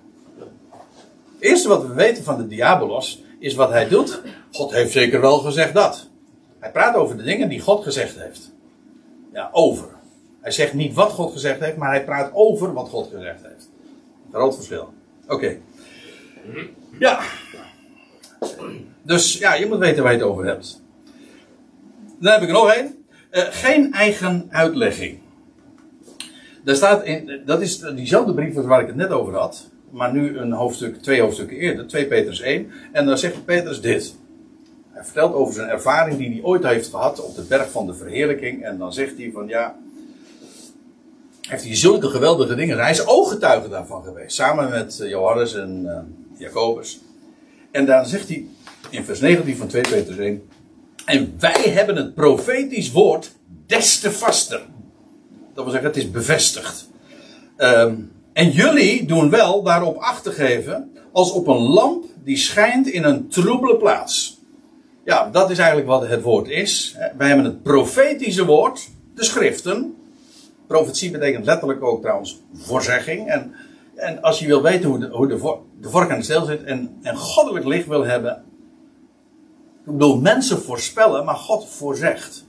Het 1.34 1.50
eerste 1.50 1.68
wat 1.68 1.86
we 1.86 1.94
weten 1.94 2.24
van 2.24 2.36
de 2.36 2.46
Diabolos 2.46 3.22
is 3.38 3.54
wat 3.54 3.70
hij 3.70 3.88
doet. 3.88 4.22
God 4.52 4.72
heeft 4.72 4.92
zeker 4.92 5.20
wel 5.20 5.38
gezegd 5.38 5.74
dat. 5.74 6.08
Hij 6.58 6.70
praat 6.70 6.94
over 6.94 7.16
de 7.16 7.22
dingen 7.22 7.48
die 7.48 7.60
God 7.60 7.82
gezegd 7.82 8.18
heeft. 8.18 8.52
Ja, 9.32 9.48
over. 9.52 9.88
Hij 10.40 10.52
zegt 10.52 10.74
niet 10.74 10.94
wat 10.94 11.10
God 11.10 11.32
gezegd 11.32 11.60
heeft, 11.60 11.76
maar 11.76 11.90
hij 11.90 12.04
praat 12.04 12.30
over 12.32 12.72
wat 12.72 12.88
God 12.88 13.08
gezegd 13.14 13.42
heeft. 13.42 13.70
Groot 14.30 14.54
verschil. 14.54 14.92
Oké. 15.28 15.56
Ja. 16.98 17.20
Dus 19.02 19.38
ja, 19.38 19.54
je 19.54 19.66
moet 19.66 19.78
weten 19.78 20.02
waar 20.02 20.12
je 20.12 20.18
het 20.18 20.26
over 20.26 20.44
hebt. 20.44 20.81
Dan 22.22 22.32
heb 22.32 22.42
ik 22.42 22.48
er 22.48 22.54
nog 22.54 22.72
één. 22.72 23.04
Geen 23.30 23.92
eigen 23.92 24.46
uitlegging. 24.50 25.18
Daar 26.64 26.74
staat 26.74 27.04
in, 27.04 27.42
dat 27.46 27.60
is 27.60 27.78
diezelfde 27.78 28.34
brief 28.34 28.54
waar 28.54 28.80
ik 28.80 28.86
het 28.86 28.96
net 28.96 29.10
over 29.10 29.34
had. 29.34 29.70
Maar 29.90 30.12
nu 30.12 30.38
een 30.38 30.52
hoofdstuk, 30.52 31.02
twee 31.02 31.20
hoofdstukken 31.20 31.56
eerder, 31.56 31.86
2 31.86 32.06
Petrus 32.06 32.40
1. 32.40 32.70
En 32.92 33.06
dan 33.06 33.18
zegt 33.18 33.44
Petrus 33.44 33.80
dit. 33.80 34.14
Hij 34.90 35.04
vertelt 35.04 35.34
over 35.34 35.54
zijn 35.54 35.68
ervaring 35.68 36.18
die 36.18 36.30
hij 36.30 36.42
ooit 36.42 36.64
heeft 36.64 36.88
gehad 36.88 37.20
op 37.20 37.34
de 37.34 37.42
berg 37.42 37.70
van 37.70 37.86
de 37.86 37.94
verheerlijking. 37.94 38.64
En 38.64 38.78
dan 38.78 38.92
zegt 38.92 39.16
hij 39.16 39.30
van 39.32 39.48
ja, 39.48 39.76
heeft 41.40 41.64
hij 41.64 41.76
zulke 41.76 42.08
geweldige 42.08 42.54
dingen. 42.54 42.78
Hij 42.78 42.90
is 42.90 43.06
ooggetuige 43.06 43.68
daarvan 43.68 44.02
geweest. 44.02 44.34
Samen 44.34 44.70
met 44.70 45.00
eh, 45.00 45.08
Johannes 45.08 45.54
en 45.54 45.82
uh, 45.84 45.98
Jacobus. 46.38 47.00
En 47.70 47.86
dan 47.86 48.06
zegt 48.06 48.28
hij 48.28 48.46
in 48.90 49.04
vers 49.04 49.20
19 49.20 49.56
van 49.56 49.66
2 49.66 49.82
Petrus 49.82 50.16
1. 50.16 50.42
En 51.04 51.34
wij 51.38 51.70
hebben 51.70 51.96
het 51.96 52.14
profetisch 52.14 52.92
woord 52.92 53.32
des 53.66 54.00
te 54.00 54.12
vaster. 54.12 54.60
Dat 55.54 55.64
wil 55.64 55.72
zeggen, 55.72 55.88
het 55.88 55.98
is 55.98 56.10
bevestigd. 56.10 56.88
Um, 57.56 58.12
en 58.32 58.50
jullie 58.50 59.06
doen 59.06 59.30
wel 59.30 59.62
daarop 59.62 59.96
acht 59.96 60.22
te 60.22 60.32
geven 60.32 60.90
als 61.12 61.32
op 61.32 61.46
een 61.46 61.62
lamp 61.62 62.04
die 62.24 62.36
schijnt 62.36 62.86
in 62.86 63.04
een 63.04 63.28
troebele 63.28 63.76
plaats. 63.76 64.40
Ja, 65.04 65.30
dat 65.30 65.50
is 65.50 65.58
eigenlijk 65.58 65.88
wat 65.88 66.08
het 66.08 66.22
woord 66.22 66.48
is. 66.48 66.96
Wij 67.16 67.26
hebben 67.26 67.44
het 67.44 67.62
profetische 67.62 68.44
woord, 68.44 68.88
de 69.14 69.24
schriften, 69.24 69.94
Profetie 70.72 71.10
betekent 71.10 71.44
letterlijk 71.44 71.82
ook 71.82 72.00
trouwens 72.00 72.40
voorzegging. 72.54 73.28
En, 73.28 73.54
en 73.94 74.22
als 74.22 74.38
je 74.38 74.46
wil 74.46 74.62
weten 74.62 74.88
hoe 74.88 74.98
de, 74.98 75.08
hoe 75.08 75.26
de, 75.26 75.56
de 75.80 75.88
vork 75.88 76.10
aan 76.10 76.18
de 76.18 76.24
steel 76.24 76.44
zit 76.44 76.62
en, 76.64 76.98
en 77.02 77.16
goddelijk 77.16 77.64
licht 77.64 77.86
wil 77.86 78.04
hebben. 78.04 78.44
Ik 79.86 79.92
bedoel, 79.92 80.20
mensen 80.20 80.62
voorspellen, 80.62 81.24
maar 81.24 81.34
God 81.34 81.68
voorzegt. 81.68 82.44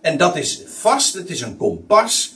En 0.00 0.16
dat 0.16 0.36
is 0.36 0.62
vast, 0.66 1.14
het 1.14 1.30
is 1.30 1.40
een 1.40 1.56
kompas. 1.56 2.34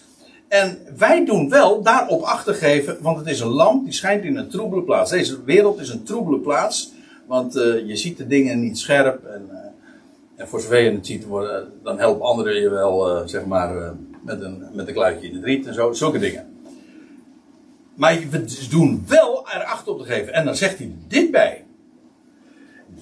En 0.49 0.79
wij 0.97 1.25
doen 1.25 1.49
wel 1.49 1.83
daarop 1.83 2.23
achter 2.23 2.55
geven, 2.55 3.03
want 3.03 3.19
het 3.19 3.27
is 3.27 3.41
een 3.41 3.49
lamp 3.49 3.85
die 3.85 3.93
schijnt 3.93 4.25
in 4.25 4.37
een 4.37 4.49
troebele 4.49 4.83
plaats. 4.83 5.11
Deze 5.11 5.45
wereld 5.45 5.81
is 5.81 5.89
een 5.89 6.03
troebele 6.03 6.39
plaats, 6.39 6.93
want 7.27 7.57
uh, 7.57 7.87
je 7.87 7.97
ziet 7.97 8.17
de 8.17 8.27
dingen 8.27 8.61
niet 8.61 8.79
scherp. 8.79 9.25
En, 9.25 9.49
uh, 9.51 9.59
en 10.37 10.49
voor 10.49 10.61
zover 10.61 10.81
je 10.81 10.91
het 10.91 11.07
ziet, 11.07 11.25
worden, 11.25 11.73
dan 11.83 11.99
helpen 11.99 12.27
anderen 12.27 12.61
je 12.61 12.71
wel, 12.71 13.17
uh, 13.17 13.27
zeg 13.27 13.45
maar 13.45 13.95
met 14.25 14.41
een, 14.43 14.65
met 14.73 14.89
een 14.89 14.95
kluitje 14.95 15.29
in 15.29 15.35
het 15.35 15.45
riet 15.45 15.67
en 15.67 15.75
zo, 15.75 15.93
zulke 15.93 16.19
dingen. 16.19 16.47
Maar 17.95 18.19
we 18.31 18.67
doen 18.71 19.05
wel 19.07 19.49
er 19.49 19.65
acht 19.65 19.89
op 19.89 19.99
te 19.99 20.05
geven. 20.05 20.33
En 20.33 20.45
dan 20.45 20.57
zegt 20.57 20.79
hij 20.79 20.93
dit 21.09 21.31
bij. 21.31 21.65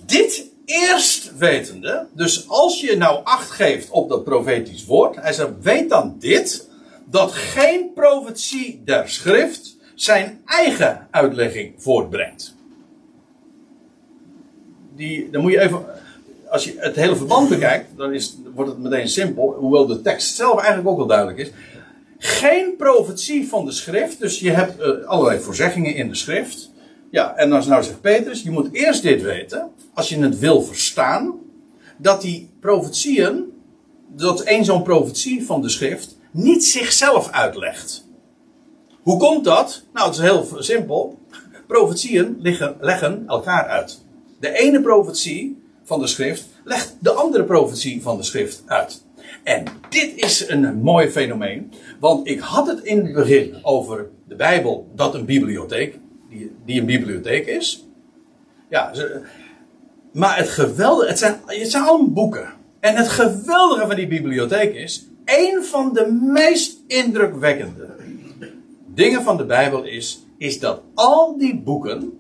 Dit 0.07 0.51
eerst 0.69 1.37
wetende, 1.37 2.07
dus 2.13 2.49
als 2.49 2.81
je 2.81 2.97
nou 2.97 3.21
acht 3.25 3.51
geeft 3.51 3.91
op 3.91 4.09
dat 4.09 4.25
profetisch 4.25 4.85
woord, 4.85 5.17
hij 5.17 5.33
zegt, 5.33 5.51
weet 5.61 5.89
dan 5.89 6.17
dit, 6.19 6.69
dat 7.05 7.33
geen 7.33 7.93
profetie 7.95 8.83
der 8.85 9.09
schrift 9.09 9.77
zijn 9.95 10.41
eigen 10.45 11.09
uitlegging 11.11 11.75
voortbrengt. 11.77 12.55
Die, 14.97 15.31
dan 15.31 15.43
moet 15.43 15.53
je 15.53 15.61
even, 15.61 15.85
als 16.51 16.65
je 16.65 16.75
het 16.77 16.97
hele 16.97 17.17
verband 17.17 17.49
bekijkt, 17.49 17.87
dan 17.97 18.15
is, 18.15 18.37
wordt 18.55 18.71
het 18.71 18.81
meteen 18.81 19.09
simpel. 19.09 19.53
Hoewel 19.53 19.87
de 19.87 20.01
tekst 20.01 20.37
zelf 20.37 20.59
eigenlijk 20.59 20.89
ook 20.89 20.97
wel 20.97 21.07
duidelijk 21.07 21.39
is. 21.39 21.51
Geen 22.19 22.77
profetie 22.77 23.49
van 23.49 23.65
de 23.65 23.73
schrift. 23.73 24.19
Dus 24.19 24.41
je 24.41 24.51
hebt 24.51 24.81
uh, 24.81 25.07
allerlei 25.07 25.41
voorzeggingen 25.41 25.95
in 25.95 26.09
de 26.09 26.15
schrift. 26.15 26.71
Ja, 27.11 27.37
en 27.37 27.51
dan 27.51 27.69
nou 27.69 27.83
zegt 27.83 28.01
Petrus, 28.01 28.43
je 28.43 28.51
moet 28.51 28.69
eerst 28.73 29.03
dit 29.03 29.23
weten. 29.23 29.71
Als 29.95 30.09
je 30.09 30.19
het 30.19 30.39
wil 30.39 30.63
verstaan. 30.63 31.35
Dat 31.97 32.23
die 32.23 32.51
profetieën, 32.61 33.45
dat 34.09 34.41
één 34.41 34.65
zo'n 34.65 34.83
profetie 34.83 35.47
van 35.47 35.63
de 35.63 35.69
schrift, 35.69 36.19
niet 36.31 36.65
zichzelf 36.65 37.31
uitlegt. 37.31 38.07
Hoe 39.03 39.19
komt 39.19 39.45
dat? 39.45 39.83
Nou, 39.93 40.07
het 40.07 40.17
is 40.17 40.23
heel 40.23 40.47
simpel. 40.59 41.19
Profetieën 41.67 42.37
liggen, 42.41 42.77
leggen 42.81 43.25
elkaar 43.27 43.67
uit. 43.67 44.05
De 44.41 44.59
ene 44.59 44.81
profetie 44.81 45.63
van 45.85 46.01
de 46.01 46.07
schrift 46.07 46.47
legt 46.65 46.97
de 47.01 47.13
andere 47.13 47.45
profetie 47.45 48.03
van 48.03 48.17
de 48.17 48.23
schrift 48.23 48.63
uit. 48.67 49.05
En 49.43 49.65
dit 49.89 50.13
is 50.17 50.49
een 50.49 50.81
mooi 50.81 51.11
fenomeen, 51.11 51.73
want 52.01 52.29
ik 52.29 52.41
had 52.41 52.67
het 52.67 52.85
in 52.85 53.05
het 53.05 53.15
begin 53.15 53.57
over 53.63 54.11
de 54.29 54.37
Bijbel, 54.37 54.89
dat 54.95 55.15
een 55.15 55.25
bibliotheek, 55.25 55.99
die, 56.29 56.57
die 56.65 56.81
een 56.81 56.87
bibliotheek 56.87 57.47
is. 57.47 57.87
Ja, 58.69 58.93
maar 60.13 60.37
het 60.37 60.49
geweldige, 60.49 61.09
het 61.09 61.19
zijn, 61.19 61.41
het 61.47 61.71
zijn 61.71 61.85
allemaal 61.85 62.13
boeken. 62.13 62.49
En 62.81 62.97
het 62.97 63.09
geweldige 63.09 63.87
van 63.87 63.97
die 63.97 64.09
bibliotheek 64.09 64.75
is, 64.75 65.07
een 65.25 65.65
van 65.65 65.93
de 65.93 66.13
meest 66.33 66.79
indrukwekkende 66.87 67.97
dingen 68.99 69.23
van 69.23 69.37
de 69.37 69.45
Bijbel 69.45 69.85
is, 69.85 70.27
is 70.39 70.61
dat 70.61 70.83
al 70.95 71.39
die 71.39 71.61
boeken 71.61 72.19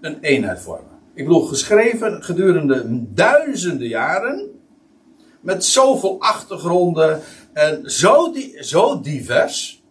een 0.00 0.18
eenheid 0.20 0.60
vormen. 0.60 0.98
Ik 1.14 1.24
bedoel, 1.24 1.42
geschreven 1.42 2.22
gedurende 2.22 2.84
duizenden 3.14 3.88
jaren. 3.88 4.48
Met 5.40 5.64
zoveel 5.64 6.20
achtergronden. 6.20 7.20
En 7.52 7.90
zo, 7.90 8.32
die, 8.32 8.64
zo 8.64 9.00
divers. 9.00 9.82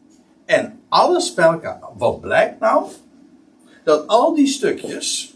En 0.45 0.79
alles 0.89 1.33
bij 1.33 1.45
elkaar. 1.45 1.79
Wat 1.97 2.21
blijkt 2.21 2.59
nou? 2.59 2.85
Dat 3.89 4.07
al 4.07 4.35
die 4.35 4.47
stukjes. 4.47 5.33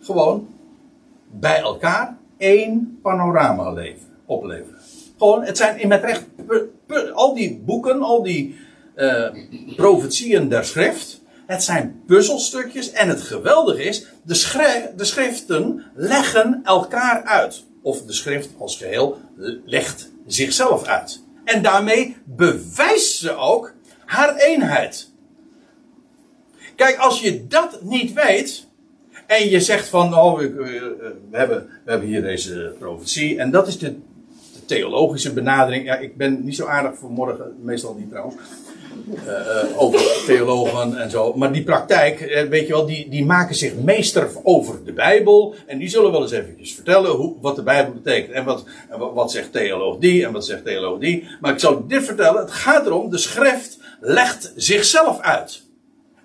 gewoon 0.00 0.48
bij 1.30 1.60
elkaar 1.60 2.18
één 2.36 2.98
panorama 3.02 3.86
opleveren. 4.26 4.80
Gewoon, 5.18 5.44
het 5.44 5.56
zijn 5.56 5.88
met 5.88 6.04
recht. 6.04 6.24
Al 7.14 7.34
die 7.34 7.58
boeken, 7.58 8.02
al 8.02 8.22
die 8.22 8.56
uh, 8.96 9.28
profetieën 9.76 10.48
der 10.48 10.64
schrift 10.64 11.20
het 11.46 11.62
zijn 11.62 12.02
puzzelstukjes 12.06 12.90
en 12.90 13.08
het 13.08 13.20
geweldige 13.20 13.82
is, 13.82 14.06
de, 14.22 14.92
de 14.96 15.04
schriften 15.04 15.84
leggen 15.94 16.60
elkaar 16.64 17.22
uit. 17.24 17.64
Of 17.82 18.02
de 18.02 18.12
schrift 18.12 18.48
als 18.58 18.76
geheel 18.76 19.18
legt 19.64 20.10
zichzelf 20.26 20.84
uit. 20.84 21.22
En 21.44 21.62
daarmee 21.62 22.16
bewijst 22.24 23.16
ze 23.16 23.34
ook 23.34 23.72
haar 24.04 24.36
eenheid. 24.36 25.14
Kijk, 26.76 26.96
als 26.96 27.20
je 27.20 27.46
dat 27.46 27.78
niet 27.82 28.12
weet. 28.12 28.66
En 29.26 29.48
je 29.48 29.60
zegt 29.60 29.88
van, 29.88 30.18
oh, 30.18 30.38
we, 30.38 30.52
we, 31.30 31.36
hebben, 31.36 31.68
we 31.84 31.90
hebben 31.90 32.08
hier 32.08 32.22
deze 32.22 32.74
profetie. 32.78 33.38
En 33.38 33.50
dat 33.50 33.68
is 33.68 33.78
de, 33.78 33.90
de, 34.52 34.64
theologische 34.66 35.32
benadering. 35.32 35.84
Ja, 35.84 35.96
ik 35.96 36.16
ben 36.16 36.44
niet 36.44 36.56
zo 36.56 36.66
aardig 36.66 36.98
voor 36.98 37.10
morgen, 37.10 37.54
meestal 37.62 37.94
niet 37.94 38.10
trouwens. 38.10 38.36
uh, 39.26 39.82
over 39.82 40.22
theologen 40.26 40.98
en 40.98 41.10
zo. 41.10 41.32
Maar 41.34 41.52
die 41.52 41.64
praktijk, 41.64 42.46
weet 42.50 42.66
je 42.66 42.72
wel, 42.72 42.86
die, 42.86 43.08
die 43.08 43.24
maken 43.24 43.54
zich 43.54 43.74
meester 43.74 44.28
over 44.42 44.84
de 44.84 44.92
Bijbel. 44.92 45.54
En 45.66 45.78
die 45.78 45.88
zullen 45.88 46.12
wel 46.12 46.22
eens 46.22 46.30
eventjes 46.30 46.74
vertellen 46.74 47.10
hoe, 47.10 47.34
wat 47.40 47.56
de 47.56 47.62
Bijbel 47.62 47.92
betekent. 47.92 48.32
En 48.32 48.44
wat, 48.44 48.64
wat 49.14 49.30
zegt 49.30 49.52
theoloog 49.52 49.98
die 49.98 50.26
en 50.26 50.32
wat 50.32 50.44
zegt 50.44 50.64
theoloog 50.64 50.98
die. 50.98 51.28
Maar 51.40 51.52
ik 51.52 51.60
zal 51.60 51.86
dit 51.86 52.04
vertellen. 52.04 52.40
Het 52.40 52.52
gaat 52.52 52.86
erom, 52.86 53.10
de 53.10 53.18
schrift 53.18 53.78
legt 54.00 54.52
zichzelf 54.56 55.20
uit. 55.20 55.65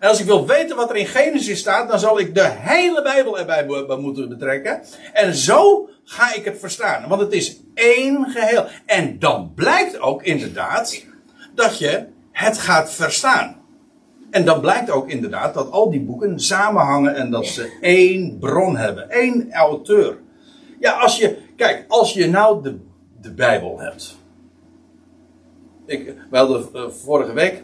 En 0.02 0.10
als 0.10 0.20
ik 0.20 0.26
wil 0.26 0.47
weten 0.47 0.76
wat 0.76 0.89
er 0.89 0.95
in 0.95 1.06
Genesis 1.06 1.60
staat, 1.60 1.89
dan 1.89 1.99
zal 1.99 2.20
ik 2.20 2.36
de 2.36 2.49
hele 2.49 3.02
Bijbel 3.02 3.39
erbij 3.39 3.66
moeten 3.97 4.30
betrekken. 4.30 4.82
En 5.14 5.36
zo 5.36 5.89
ga 6.04 6.34
ik 6.34 6.45
het 6.45 6.60
verstaan. 6.60 7.10
Want 7.10 7.22
het 7.22 7.32
is 7.34 7.60
één 7.74 8.30
geheel. 8.30 8.66
En 8.86 9.20
dan 9.20 9.52
blijkt 9.56 9.99
ook 9.99 10.24
inderdaad 10.24 11.06
dat 11.56 11.78
je 11.78 12.06
het 12.32 12.58
gaat 12.58 12.91
verstaan. 12.91 13.62
En 14.30 14.45
dan 14.45 14.62
blijkt 14.62 14.89
ook 14.89 15.10
inderdaad 15.10 15.54
dat 15.54 15.72
al 15.72 15.89
die 15.89 16.02
boeken 16.02 16.39
samenhangen 16.39 17.16
en 17.16 17.32
dat 17.32 17.45
ze 17.45 17.78
één 17.82 18.38
bron 18.39 18.78
hebben, 18.78 19.10
één 19.10 19.52
auteur. 19.52 20.18
Ja, 20.80 20.91
als 20.91 21.18
je, 21.18 21.38
kijk, 21.56 21.86
als 21.88 22.14
je 22.14 22.28
nou 22.28 22.64
de, 22.64 22.80
de 23.22 23.34
Bijbel 23.34 23.80
hebt. 23.80 24.18
Ik, 25.86 26.16
we 26.30 26.38
hadden 26.38 26.70
uh, 26.74 26.89
vorige 26.89 27.34
week 27.34 27.64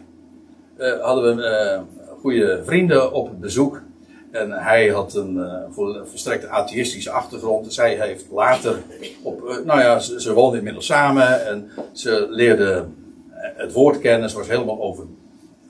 uh, 0.78 1.00
hadden 1.00 1.36
we 1.36 1.42
uh, 1.42 1.97
goede 2.20 2.62
vrienden 2.64 3.12
op 3.12 3.40
bezoek. 3.40 3.82
En 4.30 4.50
hij 4.50 4.88
had 4.88 5.14
een 5.14 5.36
uh, 5.78 6.02
verstrekte 6.04 6.48
atheïstische 6.48 7.10
achtergrond. 7.10 7.74
Zij 7.74 7.94
heeft 7.94 8.24
later 8.30 8.82
op, 9.22 9.62
nou 9.64 9.80
ja, 9.80 9.98
ze, 9.98 10.20
ze 10.20 10.32
woonden 10.32 10.58
inmiddels 10.58 10.86
samen 10.86 11.46
en 11.46 11.70
ze 11.92 12.26
leerde 12.30 12.86
het 13.32 13.72
woord 13.72 13.98
kennen. 13.98 14.30
Ze 14.30 14.36
was 14.36 14.48
helemaal 14.48 14.80
over, 14.82 15.04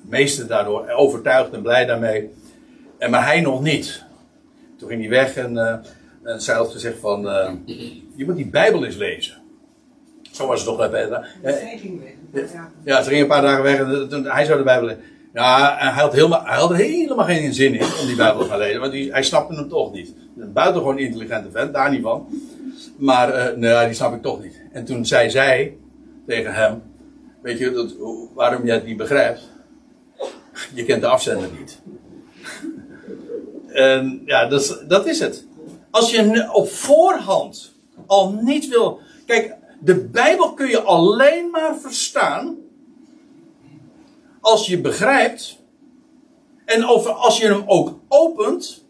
meester 0.00 0.46
daardoor, 0.46 0.88
overtuigd 0.88 1.52
en 1.52 1.62
blij 1.62 1.86
daarmee. 1.86 2.30
En 2.98 3.10
maar 3.10 3.24
hij 3.24 3.40
nog 3.40 3.62
niet. 3.62 4.04
Toen 4.76 4.88
ging 4.88 5.00
hij 5.00 5.10
weg 5.10 5.36
en, 5.36 5.54
uh, 5.54 5.74
en 6.22 6.40
zij 6.40 6.54
had 6.54 6.70
gezegd 6.70 6.98
van, 6.98 7.22
je 8.16 8.24
moet 8.24 8.36
die 8.36 8.46
Bijbel 8.50 8.84
eens 8.84 8.96
lezen. 8.96 9.36
Zo 10.32 10.46
was 10.46 10.60
het 10.60 10.68
toch 10.68 10.78
bij 10.78 10.88
Petra. 10.88 11.24
Ja, 12.84 13.02
ze 13.02 13.08
ging 13.08 13.20
een 13.20 13.28
paar 13.28 13.42
dagen 13.42 13.62
weg 13.62 13.78
en 13.78 14.08
toen, 14.08 14.24
hij 14.24 14.44
zou 14.44 14.58
de 14.58 14.64
Bijbel 14.64 14.86
lezen. 14.86 15.02
Ja, 15.38 15.76
hij 15.78 16.02
had, 16.02 16.12
helemaal, 16.12 16.44
hij 16.44 16.56
had 16.56 16.70
er 16.70 16.76
helemaal 16.76 17.24
geen 17.24 17.54
zin 17.54 17.74
in 17.74 17.84
om 18.00 18.06
die 18.06 18.16
Bijbel 18.16 18.42
te 18.42 18.48
gaan 18.48 18.58
lezen, 18.58 18.80
want 18.80 18.92
die, 18.92 19.10
hij 19.10 19.22
snapte 19.22 19.54
hem 19.54 19.68
toch 19.68 19.92
niet. 19.92 20.14
Een 20.38 20.52
buitengewoon 20.52 20.98
intelligente 20.98 21.50
vent, 21.50 21.72
daar 21.72 21.90
niet 21.90 22.02
van. 22.02 22.26
Maar 22.96 23.58
nee, 23.58 23.86
die 23.86 23.94
snap 23.94 24.14
ik 24.14 24.22
toch 24.22 24.42
niet. 24.42 24.60
En 24.72 24.84
toen 24.84 25.06
zei 25.06 25.30
zij 25.30 25.76
tegen 26.26 26.54
hem: 26.54 26.82
Weet 27.42 27.58
je 27.58 27.70
dat, 27.70 27.94
waarom 28.34 28.66
jij 28.66 28.74
het 28.74 28.86
niet 28.86 28.96
begrijpt? 28.96 29.50
Je 30.74 30.84
kent 30.84 31.00
de 31.00 31.06
afzender 31.06 31.48
niet. 31.58 31.80
en 33.72 34.22
ja, 34.24 34.48
dat 34.88 35.06
is 35.06 35.20
het. 35.20 35.46
Als 35.90 36.10
je 36.10 36.48
op 36.52 36.70
voorhand 36.70 37.74
al 38.06 38.32
niet 38.32 38.68
wil. 38.68 39.00
Kijk, 39.26 39.54
de 39.80 40.04
Bijbel 40.04 40.54
kun 40.54 40.68
je 40.68 40.80
alleen 40.80 41.50
maar 41.50 41.76
verstaan. 41.80 42.56
Als 44.40 44.66
je 44.66 44.80
begrijpt. 44.80 45.58
En 46.64 46.86
over, 46.86 47.10
als 47.10 47.38
je 47.38 47.46
hem 47.46 47.62
ook 47.66 47.98
opent. 48.08 48.86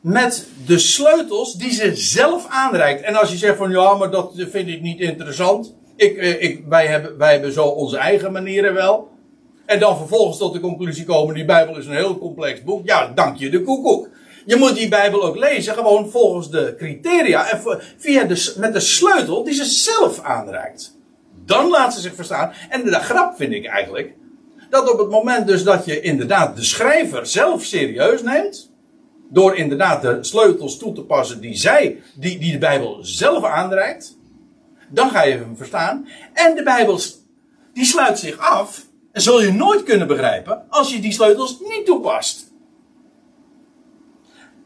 Met 0.00 0.48
de 0.66 0.78
sleutels 0.78 1.54
die 1.54 1.72
ze 1.72 1.94
zelf 1.94 2.46
aanreikt. 2.48 3.02
En 3.02 3.14
als 3.14 3.30
je 3.30 3.36
zegt 3.36 3.56
van 3.56 3.70
ja, 3.70 3.94
maar 3.94 4.10
dat 4.10 4.32
vind 4.36 4.68
ik 4.68 4.80
niet 4.80 5.00
interessant. 5.00 5.74
Ik, 5.96 6.16
eh, 6.16 6.42
ik, 6.42 6.64
wij, 6.68 6.86
hebben, 6.86 7.18
wij 7.18 7.32
hebben 7.32 7.52
zo 7.52 7.64
onze 7.64 7.96
eigen 7.96 8.32
manieren 8.32 8.74
wel. 8.74 9.08
En 9.66 9.80
dan 9.80 9.96
vervolgens 9.96 10.38
tot 10.38 10.52
de 10.52 10.60
conclusie 10.60 11.04
komen: 11.04 11.34
die 11.34 11.44
Bijbel 11.44 11.76
is 11.76 11.86
een 11.86 11.94
heel 11.94 12.18
complex 12.18 12.62
boek. 12.62 12.86
Ja, 12.86 13.12
dank 13.14 13.36
je 13.36 13.50
de 13.50 13.62
koekoek. 13.62 14.08
Je 14.46 14.56
moet 14.56 14.76
die 14.76 14.88
Bijbel 14.88 15.24
ook 15.24 15.36
lezen, 15.36 15.74
gewoon 15.74 16.10
volgens 16.10 16.50
de 16.50 16.74
criteria 16.78 17.50
en 17.50 17.80
via 17.96 18.24
de, 18.24 18.54
met 18.58 18.72
de 18.72 18.80
sleutel 18.80 19.44
die 19.44 19.54
ze 19.54 19.64
zelf 19.64 20.20
aanreikt. 20.20 20.96
Dan 21.44 21.68
laat 21.68 21.94
ze 21.94 22.00
zich 22.00 22.14
verstaan. 22.14 22.52
En 22.68 22.84
de 22.84 22.92
grap 22.92 23.36
vind 23.36 23.52
ik 23.52 23.66
eigenlijk 23.66 24.14
dat 24.76 24.92
op 24.92 24.98
het 24.98 25.10
moment 25.10 25.46
dus 25.46 25.62
dat 25.62 25.84
je 25.84 26.00
inderdaad 26.00 26.56
de 26.56 26.64
schrijver 26.64 27.26
zelf 27.26 27.64
serieus 27.64 28.22
neemt, 28.22 28.70
door 29.30 29.56
inderdaad 29.56 30.02
de 30.02 30.18
sleutels 30.20 30.78
toe 30.78 30.92
te 30.92 31.02
passen 31.02 31.40
die 31.40 31.54
zij, 31.54 32.02
die, 32.14 32.38
die 32.38 32.52
de 32.52 32.58
Bijbel 32.58 32.98
zelf 33.00 33.44
aanreikt, 33.44 34.16
dan 34.88 35.10
ga 35.10 35.22
je 35.22 35.34
hem 35.34 35.56
verstaan. 35.56 36.08
En 36.32 36.54
de 36.54 36.62
Bijbel, 36.62 37.00
die 37.72 37.84
sluit 37.84 38.18
zich 38.18 38.38
af. 38.38 38.86
En 39.12 39.22
zul 39.22 39.42
je 39.42 39.52
nooit 39.52 39.82
kunnen 39.82 40.06
begrijpen 40.06 40.64
als 40.68 40.92
je 40.92 41.00
die 41.00 41.12
sleutels 41.12 41.60
niet 41.60 41.86
toepast. 41.86 42.52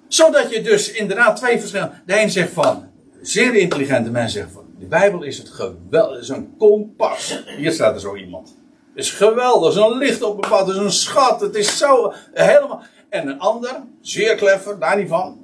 Zodat 0.09 0.51
je 0.51 0.63
dus 0.63 0.93
inderdaad 0.93 1.37
twee 1.37 1.59
verschillende. 1.59 1.95
De 2.07 2.21
een 2.21 2.31
zegt 2.31 2.53
van, 2.53 2.89
zeer 3.21 3.55
intelligente 3.55 4.11
mensen 4.11 4.33
zeggen 4.33 4.53
van, 4.53 4.65
de 4.79 4.87
Bijbel 4.87 5.23
is 5.23 5.39
het 5.39 5.49
geweldig, 5.49 6.21
is 6.21 6.29
een 6.29 6.57
kompas. 6.59 7.43
Hier 7.57 7.73
staat 7.73 7.95
er 7.95 8.01
zo 8.01 8.17
iemand. 8.17 8.60
Is 8.95 9.11
geweldig, 9.11 9.71
is 9.71 9.77
een 9.77 9.99
licht 9.99 10.23
op 10.23 10.45
een 10.45 10.51
pad, 10.51 10.69
is 10.69 10.77
een 10.77 10.91
schat, 10.91 11.41
het 11.41 11.55
is 11.55 11.79
zo 11.79 12.13
helemaal. 12.33 12.83
En 13.09 13.29
een 13.29 13.41
ander, 13.41 13.83
zeer 14.01 14.37
clever, 14.37 14.79
daar 14.79 14.97
niet 14.97 15.09
van. 15.09 15.39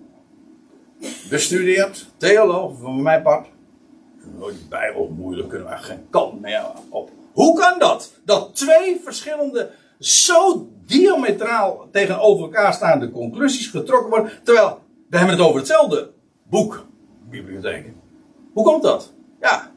Bestudeerd, 1.31 2.07
theoloog, 2.17 2.79
van 2.81 3.03
mijn 3.03 3.23
part. 3.23 3.47
Die 4.39 4.67
Bijbel 4.69 5.15
moeilijk, 5.17 5.49
kunnen 5.49 5.69
we 5.69 5.77
geen 5.77 6.07
kant 6.11 6.41
meer 6.41 6.65
op. 6.89 7.11
Hoe 7.33 7.59
kan 7.59 7.79
dat? 7.79 8.13
Dat 8.25 8.55
twee 8.55 9.01
verschillende, 9.05 9.71
zo 9.99 10.69
diametraal 10.85 11.89
tegenover 11.93 12.45
elkaar 12.45 12.75
staande 12.75 13.11
conclusies 13.11 13.67
getrokken 13.69 14.11
worden, 14.11 14.33
terwijl 14.43 14.79
we 15.09 15.17
hebben 15.17 15.37
het 15.37 15.47
over 15.47 15.59
hetzelfde 15.59 16.11
boek, 16.43 16.87
bibliotheek. 17.29 17.93
Hoe 18.53 18.65
komt 18.65 18.83
dat? 18.83 19.13
Ja, 19.41 19.71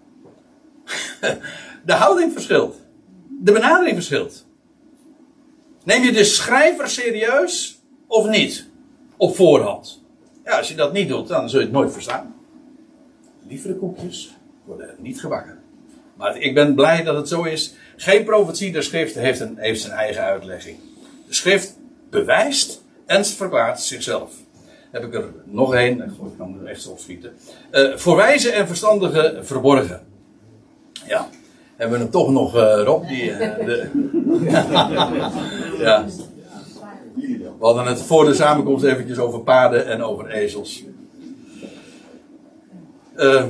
de 1.86 1.94
houding 1.94 2.34
verschilt. 2.34 2.76
De 3.42 3.52
benadering 3.52 3.96
verschilt. 3.96 4.46
Neem 5.84 6.04
je 6.04 6.12
de 6.12 6.24
schrijver 6.24 6.90
serieus 6.90 7.80
of 8.08 8.28
niet? 8.28 8.68
Op 9.18 9.36
voorhand. 9.36 10.04
Ja, 10.46 10.58
als 10.58 10.68
je 10.68 10.76
dat 10.76 10.94
niet 10.94 11.08
doet, 11.08 11.28
dan 11.28 11.50
zul 11.50 11.60
je 11.60 11.66
het 11.66 11.74
nooit 11.74 11.92
verstaan. 11.94 12.36
Lievere 13.48 13.76
koekjes, 13.76 14.38
worden 14.66 14.96
niet 14.98 15.20
gebakken. 15.20 15.60
Maar 16.16 16.38
ik 16.38 16.54
ben 16.54 16.76
blij 16.76 17.04
dat 17.04 17.16
het 17.16 17.28
zo 17.28 17.44
is. 17.44 17.74
Geen 17.96 18.24
profetie 18.24 18.72
der 18.72 18.84
schrift 18.84 19.16
heeft, 19.16 19.40
een, 19.40 19.58
heeft 19.58 19.82
zijn 19.82 19.94
eigen 19.94 20.24
uitlegging. 20.24 20.78
De 21.28 21.34
schrift 21.34 21.78
bewijst 22.10 22.84
en 23.06 23.26
verklaart 23.26 23.82
zichzelf. 23.82 24.34
Heb 24.92 25.04
ik 25.04 25.14
er 25.14 25.34
nog 25.46 25.74
één, 25.74 26.02
ik 26.02 26.38
kan 26.38 26.60
er 26.60 26.66
echt 26.66 26.82
zo 26.82 26.96
schieten. 27.00 27.34
Uh, 27.72 27.98
voor 27.98 28.16
wijze 28.16 28.52
en 28.52 28.68
verstandige 28.68 29.40
verborgen. 29.42 30.08
Ja, 31.08 31.30
hebben 31.80 31.98
we 31.98 32.04
hem 32.04 32.12
toch 32.12 32.32
nog, 32.32 32.56
uh, 32.56 32.82
Rob, 32.84 33.08
die... 33.08 33.32
Uh, 33.32 33.38
de, 33.40 33.90
ja. 35.86 36.06
We 37.60 37.66
hadden 37.66 37.86
het 37.86 38.02
voor 38.02 38.26
de 38.26 38.34
samenkomst 38.34 38.84
eventjes 38.84 39.18
over 39.18 39.40
paarden 39.40 39.88
en 39.88 40.04
over 40.04 40.30
ezels. 40.30 40.84
Uh, 43.16 43.36
eh, 43.36 43.46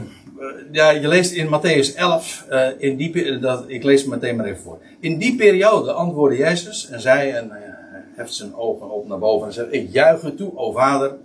ja, 0.72 0.90
je 0.90 1.08
leest 1.08 1.32
in 1.32 1.48
Matthäus 1.48 1.96
11, 1.96 2.46
uh, 2.50 2.68
eh, 2.68 2.74
in 2.78 2.98
die, 2.98 3.40
dat, 3.40 3.64
ik 3.68 3.84
lees 3.84 4.02
het 4.02 4.10
meteen 4.10 4.36
maar 4.36 4.46
even 4.46 4.62
voor. 4.62 4.80
In 5.00 5.18
die 5.18 5.36
periode 5.36 5.92
antwoordde 5.92 6.38
Jezus 6.38 6.90
en 6.90 7.02
zei, 7.02 7.30
en 7.30 7.50
hij 7.50 7.76
heft 8.16 8.34
zijn 8.34 8.56
ogen 8.56 8.90
op 8.90 9.08
naar 9.08 9.20
boven 9.20 9.48
en 9.48 9.54
zegt, 9.54 9.74
ik 9.74 9.90
juich 9.92 10.24
u 10.24 10.36
toe, 10.36 10.52
o 10.56 10.72
Vader, 10.72 11.16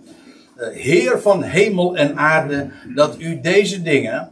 uh, 0.57 0.67
Heer 0.67 1.21
van 1.21 1.43
hemel 1.43 1.97
en 1.97 2.17
aarde, 2.17 2.67
dat 2.95 3.15
u 3.19 3.39
deze 3.41 3.81
dingen 3.81 4.29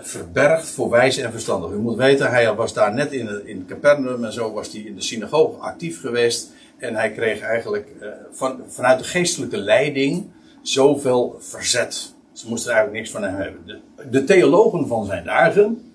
verbergt 0.00 0.68
voor 0.68 0.90
wijze 0.90 1.22
en 1.22 1.32
verstandig. 1.32 1.70
U 1.70 1.76
moet 1.76 1.96
weten, 1.96 2.30
hij 2.30 2.54
was 2.54 2.72
daar 2.72 2.94
net 2.94 3.12
in, 3.12 3.46
in 3.46 3.66
Capernaum 3.66 4.24
en 4.24 4.32
zo 4.32 4.52
was 4.52 4.72
hij 4.72 4.80
in 4.80 4.94
de 4.94 5.02
synagoge 5.02 5.58
actief 5.58 6.00
geweest. 6.00 6.50
En 6.76 6.94
hij 6.94 7.12
kreeg 7.12 7.40
eigenlijk 7.40 7.88
van, 8.32 8.62
vanuit 8.68 8.98
de 8.98 9.04
geestelijke 9.04 9.56
leiding 9.56 10.30
zoveel 10.62 11.36
verzet 11.38 12.16
ze 12.38 12.48
moesten 12.48 12.72
eigenlijk 12.72 13.00
niks 13.00 13.14
van 13.14 13.22
hem 13.22 13.34
hebben. 13.34 13.82
De, 14.10 14.24
theologen 14.24 14.86
van 14.86 15.06
zijn 15.06 15.24
dagen 15.24 15.92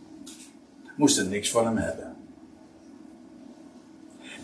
moesten 0.96 1.30
niks 1.30 1.52
van 1.52 1.66
hem 1.66 1.78
hebben. 1.78 2.16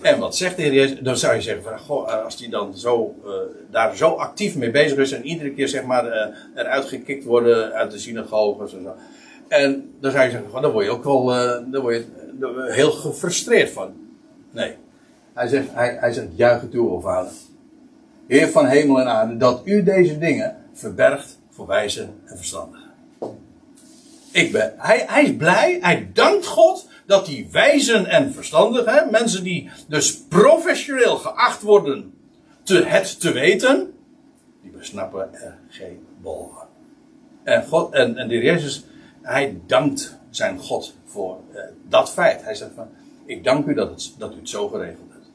En 0.01 0.19
wat 0.19 0.35
zegt 0.35 0.55
de 0.55 0.61
Heer 0.61 0.73
Jezus? 0.73 0.99
Dan 0.99 1.17
zou 1.17 1.35
je 1.35 1.41
zeggen 1.41 1.63
van, 1.63 1.79
goh, 1.79 2.23
als 2.23 2.39
hij 2.39 2.49
dan 2.49 2.77
zo, 2.77 3.15
uh, 3.25 3.31
daar 3.71 3.95
zo 3.95 4.09
actief 4.09 4.55
mee 4.55 4.71
bezig 4.71 4.97
is 4.97 5.11
en 5.11 5.25
iedere 5.25 5.53
keer 5.53 5.67
zeg 5.67 5.83
maar 5.83 6.05
uh, 6.05 6.25
eruit 6.55 6.85
gekikt 6.85 7.23
worden 7.23 7.71
uit 7.71 7.91
de 7.91 7.99
synagoges 7.99 8.73
en 8.73 8.83
zo. 8.83 8.95
En 9.49 9.93
dan 9.99 10.11
zou 10.11 10.23
je 10.23 10.31
zeggen, 10.31 10.51
van, 10.51 10.61
dan 10.61 10.71
word 10.71 10.85
je 10.85 10.91
ook 10.91 11.03
wel 11.03 11.35
uh, 11.35 11.71
dan 11.71 11.81
word 11.81 11.95
je 11.95 12.67
heel 12.71 12.91
gefrustreerd 12.91 13.71
van. 13.71 13.93
Nee. 14.51 14.75
Hij 15.33 15.47
zegt, 15.47 15.67
hij, 15.71 15.97
hij 15.99 16.11
zegt 16.11 16.27
juichen 16.35 16.69
toe, 16.69 16.89
o 16.89 16.99
vader. 16.99 17.31
Heer 18.27 18.47
van 18.47 18.65
hemel 18.65 18.99
en 18.99 19.07
aarde, 19.07 19.37
dat 19.37 19.61
u 19.65 19.83
deze 19.83 20.17
dingen 20.17 20.55
verbergt 20.73 21.39
voor 21.49 21.67
wijze 21.67 22.07
en 22.25 22.37
verstandigen. 22.37 22.89
Ik 24.31 24.51
ben, 24.51 24.73
hij, 24.77 25.05
hij 25.07 25.23
is 25.23 25.35
blij, 25.35 25.77
hij 25.81 26.09
dankt 26.13 26.45
God 26.45 26.87
dat 27.05 27.25
die 27.25 27.47
wijzen 27.51 28.05
en 28.05 28.33
verstandigen, 28.33 29.11
mensen 29.11 29.43
die 29.43 29.69
dus 29.87 30.17
professioneel 30.17 31.15
geacht 31.15 31.61
worden 31.61 32.13
te 32.63 32.83
het 32.83 33.19
te 33.19 33.31
weten, 33.31 33.93
die 34.61 34.71
besnappen 34.71 35.33
er 35.33 35.57
geen 35.69 36.05
bol. 36.21 36.51
En, 37.43 37.65
God, 37.65 37.93
en, 37.93 38.17
en 38.17 38.27
de 38.27 38.37
Jezus, 38.37 38.85
hij 39.21 39.57
dankt 39.67 40.17
zijn 40.29 40.59
God 40.59 40.93
voor 41.05 41.37
uh, 41.53 41.59
dat 41.89 42.11
feit. 42.11 42.43
Hij 42.43 42.55
zegt 42.55 42.71
van, 42.75 42.87
ik 43.25 43.43
dank 43.43 43.65
u 43.65 43.73
dat, 43.73 43.89
het, 43.89 44.13
dat 44.17 44.33
u 44.33 44.35
het 44.35 44.49
zo 44.49 44.67
geregeld 44.67 45.07
hebt. 45.11 45.25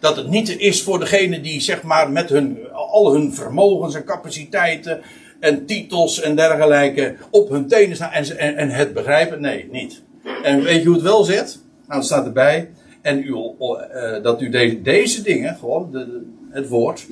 Dat 0.00 0.16
het 0.16 0.28
niet 0.28 0.58
is 0.58 0.82
voor 0.82 0.98
degene 0.98 1.40
die 1.40 1.60
zeg 1.60 1.82
maar 1.82 2.10
met 2.10 2.28
hun, 2.28 2.72
al 2.72 3.12
hun 3.12 3.34
vermogens 3.34 3.94
en 3.94 4.04
capaciteiten 4.04 5.00
en 5.40 5.66
titels 5.66 6.20
en 6.20 6.36
dergelijke 6.36 7.16
op 7.30 7.48
hun 7.48 7.68
tenen 7.68 7.96
staan 7.96 8.12
en, 8.12 8.56
en, 8.56 8.70
het 8.70 8.92
begrijpen. 8.92 9.40
Nee, 9.40 9.68
niet. 9.70 10.02
En 10.42 10.62
weet 10.62 10.80
je 10.80 10.86
hoe 10.86 10.94
het 10.94 11.04
wel 11.04 11.24
zit? 11.24 11.58
Nou, 11.86 11.98
het 11.98 12.08
staat 12.08 12.26
erbij. 12.26 12.70
En 13.02 13.18
u, 13.18 13.28
uh, 13.28 14.22
dat 14.22 14.40
u 14.42 14.48
de, 14.48 14.82
deze 14.82 15.22
dingen, 15.22 15.56
gewoon 15.56 15.88
de, 15.92 16.26
het 16.50 16.68
woord, 16.68 17.06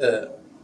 uh, 0.00 0.08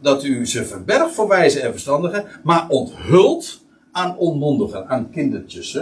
dat 0.01 0.23
u 0.23 0.47
ze 0.47 0.65
verbergt 0.65 1.13
voor 1.13 1.27
wijze 1.27 1.59
en 1.59 1.71
verstandigen, 1.71 2.25
maar 2.43 2.65
onthult 2.67 3.61
aan 3.99 4.17
onmondigen, 4.17 4.87
aan 4.87 5.09
kindertjes, 5.09 5.73
hè? 5.73 5.81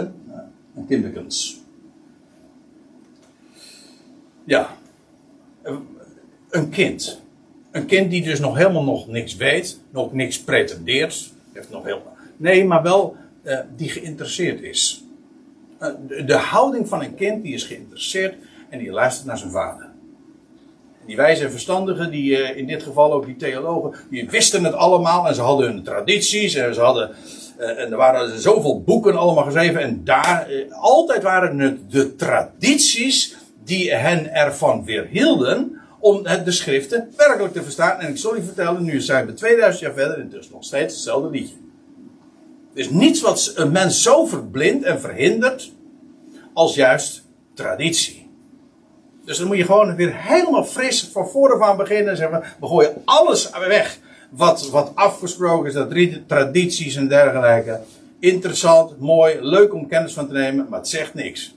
aan 0.76 0.86
kinderkens. 0.88 1.60
Ja, 4.44 4.76
een 6.50 6.68
kind. 6.68 7.20
Een 7.70 7.86
kind 7.86 8.10
die 8.10 8.22
dus 8.22 8.40
nog 8.40 8.56
helemaal 8.56 8.84
nog 8.84 9.06
niks 9.06 9.36
weet, 9.36 9.80
nog 9.90 10.12
niks 10.12 10.40
pretendeert, 10.40 11.32
heeft 11.52 11.70
nog 11.70 11.84
heel. 11.84 12.02
Nee, 12.36 12.64
maar 12.64 12.82
wel 12.82 13.16
uh, 13.42 13.58
die 13.76 13.88
geïnteresseerd 13.88 14.60
is. 14.60 15.04
Uh, 15.80 15.88
de, 16.26 16.36
houding 16.36 16.88
van 16.88 17.02
een 17.02 17.14
kind 17.14 17.42
die 17.42 17.54
is 17.54 17.64
geïnteresseerd 17.64 18.34
en 18.68 18.78
die 18.78 18.90
luistert 18.90 19.26
naar 19.26 19.38
zijn 19.38 19.50
vader. 19.50 19.86
Die 21.06 21.16
wijze 21.16 21.44
en 21.44 21.50
verstandigen, 21.50 22.10
die 22.10 22.30
uh, 22.30 22.56
in 22.56 22.66
dit 22.66 22.82
geval 22.82 23.12
ook 23.12 23.26
die 23.26 23.36
theologen, 23.36 23.94
die 24.10 24.30
wisten 24.30 24.64
het 24.64 24.74
allemaal 24.74 25.28
en 25.28 25.34
ze 25.34 25.40
hadden 25.40 25.72
hun 25.72 25.82
tradities 25.82 26.54
en 26.54 26.74
ze 26.74 26.80
hadden. 26.80 27.10
En 27.58 27.90
er 27.90 27.96
waren 27.96 28.40
zoveel 28.40 28.82
boeken 28.82 29.16
allemaal 29.16 29.44
geschreven 29.44 29.80
en 29.80 30.04
daar, 30.04 30.48
altijd 30.70 31.22
waren 31.22 31.58
het 31.58 31.90
de 31.90 32.14
tradities 32.16 33.36
die 33.64 33.94
hen 33.94 34.34
ervan 34.34 34.84
weerhielden 34.84 35.80
om 36.00 36.26
het, 36.26 36.44
de 36.44 36.52
schriften 36.52 37.12
werkelijk 37.16 37.52
te 37.52 37.62
verstaan. 37.62 38.00
En 38.00 38.08
ik 38.08 38.18
zal 38.18 38.36
u 38.36 38.42
vertellen, 38.42 38.82
nu 38.82 39.00
zijn 39.00 39.26
we 39.26 39.32
2000 39.32 39.82
jaar 39.82 39.92
verder 39.92 40.18
en 40.18 40.28
dus 40.28 40.50
nog 40.50 40.64
steeds 40.64 40.94
hetzelfde 40.94 41.30
liedje. 41.30 41.54
Er 42.74 42.80
is 42.80 42.90
niets 42.90 43.20
wat 43.20 43.52
een 43.54 43.72
mens 43.72 44.02
zo 44.02 44.26
verblindt 44.26 44.84
en 44.84 45.00
verhindert 45.00 45.72
als 46.52 46.74
juist 46.74 47.24
traditie. 47.54 48.30
Dus 49.24 49.38
dan 49.38 49.46
moet 49.46 49.56
je 49.56 49.64
gewoon 49.64 49.96
weer 49.96 50.16
helemaal 50.16 50.64
fris 50.64 51.08
van 51.12 51.28
voren 51.28 51.62
aan 51.62 51.76
beginnen 51.76 52.10
en 52.10 52.16
zeggen: 52.16 52.42
we 52.60 52.66
gooien 52.66 53.02
alles 53.04 53.50
weg 53.50 53.98
wat, 54.28 54.70
wat 54.70 54.90
afgesproken 54.94 55.68
is, 55.68 55.74
dat 55.74 56.26
tradities 56.26 56.96
en 56.96 57.08
dergelijke. 57.08 57.80
Interessant, 58.18 58.98
mooi, 59.00 59.40
leuk 59.40 59.74
om 59.74 59.88
kennis 59.88 60.12
van 60.12 60.26
te 60.26 60.32
nemen, 60.32 60.66
maar 60.68 60.78
het 60.78 60.88
zegt 60.88 61.14
niks. 61.14 61.56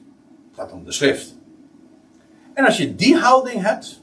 Het 0.50 0.60
gaat 0.60 0.72
om 0.72 0.84
de 0.84 0.92
schrift. 0.92 1.36
En 2.54 2.66
als 2.66 2.78
je 2.78 2.96
die 2.96 3.16
houding 3.16 3.62
hebt, 3.62 4.02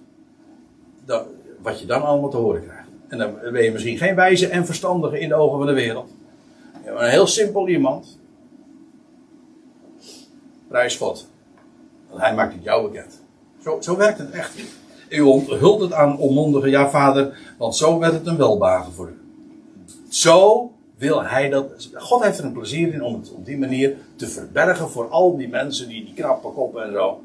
wat 1.62 1.80
je 1.80 1.86
dan 1.86 2.02
allemaal 2.02 2.30
te 2.30 2.36
horen 2.36 2.62
krijgt. 2.62 2.88
En 3.08 3.18
dan 3.18 3.34
ben 3.52 3.62
je 3.62 3.72
misschien 3.72 3.98
geen 3.98 4.14
wijze 4.14 4.48
en 4.48 4.66
verstandige 4.66 5.20
in 5.20 5.28
de 5.28 5.34
ogen 5.34 5.58
van 5.58 5.66
de 5.66 5.72
wereld. 5.72 6.10
Je 6.84 6.88
bent 6.90 7.00
een 7.00 7.08
heel 7.08 7.26
simpel 7.26 7.68
iemand. 7.68 8.18
Prijs 10.68 10.96
God. 10.96 11.28
Want 12.08 12.20
hij 12.20 12.34
maakt 12.34 12.54
het 12.54 12.62
jou 12.62 12.90
bekend. 12.90 13.22
Zo, 13.62 13.78
zo 13.80 13.96
werkt 13.96 14.18
het 14.18 14.30
echt. 14.30 14.54
U 15.08 15.20
onthult 15.20 15.80
het 15.80 15.92
aan 15.92 16.18
onmondige, 16.18 16.70
ja 16.70 16.90
vader, 16.90 17.38
want 17.58 17.76
zo 17.76 17.98
werd 17.98 18.12
het 18.12 18.26
een 18.26 18.36
welbagen 18.36 18.92
voor 18.92 19.08
u. 19.08 19.20
Zo 20.08 20.70
wil 20.96 21.24
hij 21.24 21.48
dat. 21.48 21.90
God 21.94 22.22
heeft 22.22 22.38
er 22.38 22.44
een 22.44 22.52
plezier 22.52 22.92
in 22.92 23.02
om 23.02 23.14
het 23.14 23.32
op 23.32 23.46
die 23.46 23.58
manier 23.58 23.96
te 24.16 24.28
verbergen 24.28 24.90
voor 24.90 25.08
al 25.08 25.36
die 25.36 25.48
mensen 25.48 25.88
die 25.88 26.04
die 26.04 26.14
knappe 26.14 26.48
koppen 26.48 26.84
en 26.84 26.92
zo. 26.92 27.22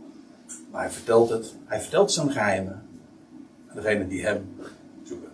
Maar 0.71 0.81
hij 0.81 0.91
vertelt 0.91 1.29
het. 1.29 1.53
Hij 1.65 1.79
vertelt 1.79 2.11
zijn 2.11 2.31
geheimen. 2.31 2.83
Aan 3.69 3.75
degene 3.75 4.07
die 4.07 4.25
hem 4.25 4.55
zoeken. 5.03 5.29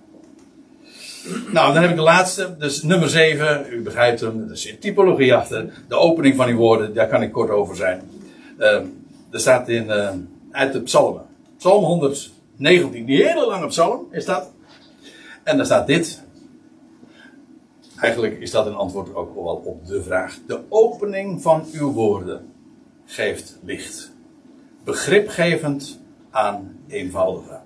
Nou, 1.51 1.73
dan 1.73 1.81
heb 1.81 1.91
ik 1.91 1.95
de 1.95 2.01
laatste. 2.01 2.55
Dus 2.57 2.83
nummer 2.83 3.09
7. 3.09 3.65
U 3.69 3.81
begrijpt 3.81 4.19
hem. 4.19 4.49
Er 4.49 4.57
zit 4.57 4.81
typologie 4.81 5.35
achter. 5.35 5.73
De 5.87 5.95
opening 5.95 6.35
van 6.35 6.45
die 6.45 6.55
woorden. 6.55 6.93
Daar 6.93 7.07
kan 7.07 7.21
ik 7.21 7.31
kort 7.31 7.49
over 7.49 7.75
zijn. 7.75 8.01
Uh, 8.59 8.65
er 9.29 9.39
staat 9.39 9.69
in, 9.69 9.85
uh, 9.85 10.09
uit 10.51 10.73
de 10.73 10.81
psalmen. 10.81 11.25
Psalm 11.57 11.83
119. 12.59 13.05
Die 13.05 13.23
hele 13.25 13.45
lange 13.45 13.67
psalm 13.67 14.07
is 14.11 14.25
dat. 14.25 14.51
En 15.43 15.57
daar 15.57 15.65
staat 15.65 15.87
dit. 15.87 16.23
Eigenlijk 17.99 18.39
is 18.39 18.51
dat 18.51 18.65
een 18.65 18.75
antwoord 18.75 19.15
ook 19.15 19.33
wel 19.33 19.61
op 19.65 19.87
de 19.87 20.03
vraag. 20.03 20.37
De 20.47 20.59
opening 20.69 21.41
van 21.41 21.65
uw 21.73 21.91
woorden 21.91 22.53
geeft 23.05 23.59
licht 23.63 24.11
begripgevend 24.83 25.99
aan 26.29 26.77
eenvoudigen. 26.87 27.61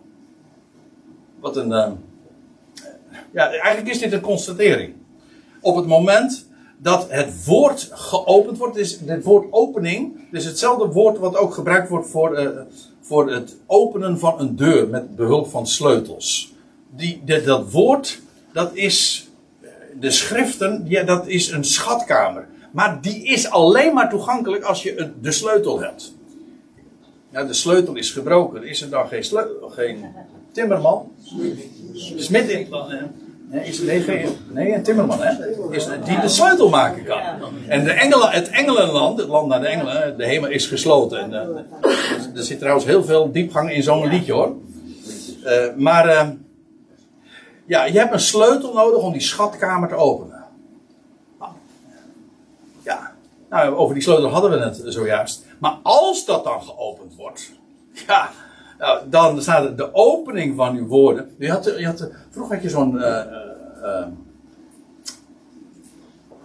Wat 1.40 1.58
een. 1.58 1.70
Uh, 1.72 1.92
ja, 3.32 3.52
eigenlijk 3.52 3.88
is 3.88 4.00
dit 4.00 4.14
een 4.14 4.22
constatering. 4.22 4.94
Op 5.62 5.76
het 5.76 5.88
moment 5.88 6.48
dat 6.78 7.10
het 7.10 7.46
woord 7.46 7.90
geopend 7.92 8.58
wordt, 8.58 8.78
is 8.78 9.00
het 9.00 9.24
woord 9.24 9.48
opening, 9.52 10.28
is 10.32 10.46
hetzelfde 10.46 10.88
woord 10.88 11.18
wat 11.18 11.36
ook 11.36 11.54
gebruikt 11.54 11.90
wordt 11.90 12.10
voor, 12.10 12.40
uh, 12.40 12.60
voor 13.04 13.32
het 13.32 13.56
openen 13.66 14.20
van 14.20 14.40
een 14.40 14.56
deur 14.56 14.88
met 14.88 15.16
behulp 15.16 15.50
van 15.50 15.68
sleutels. 15.68 16.54
Die, 16.96 17.22
dat, 17.46 17.72
woord, 17.72 18.22
dat 18.54 18.76
is 18.76 19.28
de 20.00 20.12
schriften, 20.12 20.86
ja, 20.88 21.04
dat 21.04 21.28
is 21.28 21.52
een 21.52 21.64
schatkamer. 21.64 22.48
Maar 22.72 23.02
die 23.02 23.24
is 23.24 23.50
alleen 23.50 23.94
maar 23.94 24.10
toegankelijk 24.10 24.64
als 24.64 24.84
je 24.84 25.12
de 25.22 25.32
sleutel 25.32 25.80
hebt. 25.80 26.14
Ja, 27.30 27.44
de 27.44 27.54
sleutel 27.54 27.96
is 27.96 28.12
gebroken. 28.12 28.64
Is 28.64 28.82
er 28.82 28.90
dan 28.90 29.08
geen, 29.08 29.24
sleutel, 29.24 29.70
geen 29.70 30.06
timmerman? 30.52 31.12
Smid 32.16 32.50
in. 32.50 32.68
Nee, 33.54 33.66
is, 33.66 33.82
nee, 33.82 34.26
nee, 34.48 34.74
een 34.74 34.84
timmerman, 34.84 35.22
hè? 35.22 35.50
Is, 35.72 35.88
die 36.04 36.20
de 36.20 36.28
sleutel 36.28 36.70
maken 36.70 37.04
kan. 37.04 37.20
En 37.68 37.84
de 37.84 37.92
engelen, 37.92 38.30
het 38.30 38.50
engelenland, 38.50 39.20
het 39.20 39.28
land 39.28 39.48
naar 39.48 39.60
de 39.60 39.68
engelen, 39.68 40.18
de 40.18 40.26
hemel 40.26 40.50
is 40.50 40.68
gesloten. 40.68 41.20
En, 41.20 41.32
uh, 41.32 42.38
er 42.38 42.44
zit 42.44 42.60
trouwens 42.60 42.86
heel 42.86 43.04
veel 43.04 43.32
diepgang 43.32 43.72
in 43.72 43.84
zo'n 43.84 44.08
liedje 44.08 44.34
hoor. 44.34 44.56
Uh, 45.46 45.76
maar 45.76 46.08
uh, 46.08 46.30
ja, 47.66 47.86
je 47.86 47.98
hebt 47.98 48.14
een 48.14 48.20
sleutel 48.20 48.74
nodig 48.74 49.02
om 49.02 49.12
die 49.12 49.22
schatkamer 49.22 49.90
te 49.90 49.96
openen. 49.96 50.44
Ja, 52.84 53.12
nou, 53.50 53.76
over 53.76 53.94
die 53.94 54.04
sleutel 54.04 54.30
hadden 54.30 54.52
we 54.52 54.58
het 54.58 54.82
zojuist. 54.86 55.46
Maar 55.60 55.78
als 55.84 56.26
dat 56.26 56.44
dan 56.44 56.62
geopend 56.62 57.16
wordt, 57.16 57.52
ja, 58.08 58.30
nou, 58.80 59.10
dan 59.10 59.42
staat 59.42 59.78
de 59.78 59.94
opening 59.94 60.56
van 60.56 60.76
uw 60.76 60.88
woorden. 60.88 61.30
Je 61.38 61.50
had, 61.50 61.66
je 61.78 61.86
had, 61.86 62.10
vroeger 62.30 62.56
had 62.56 62.64
je 62.64 62.70
zo'n 62.70 62.96
uh, 62.96 63.02
uh, 63.82 64.06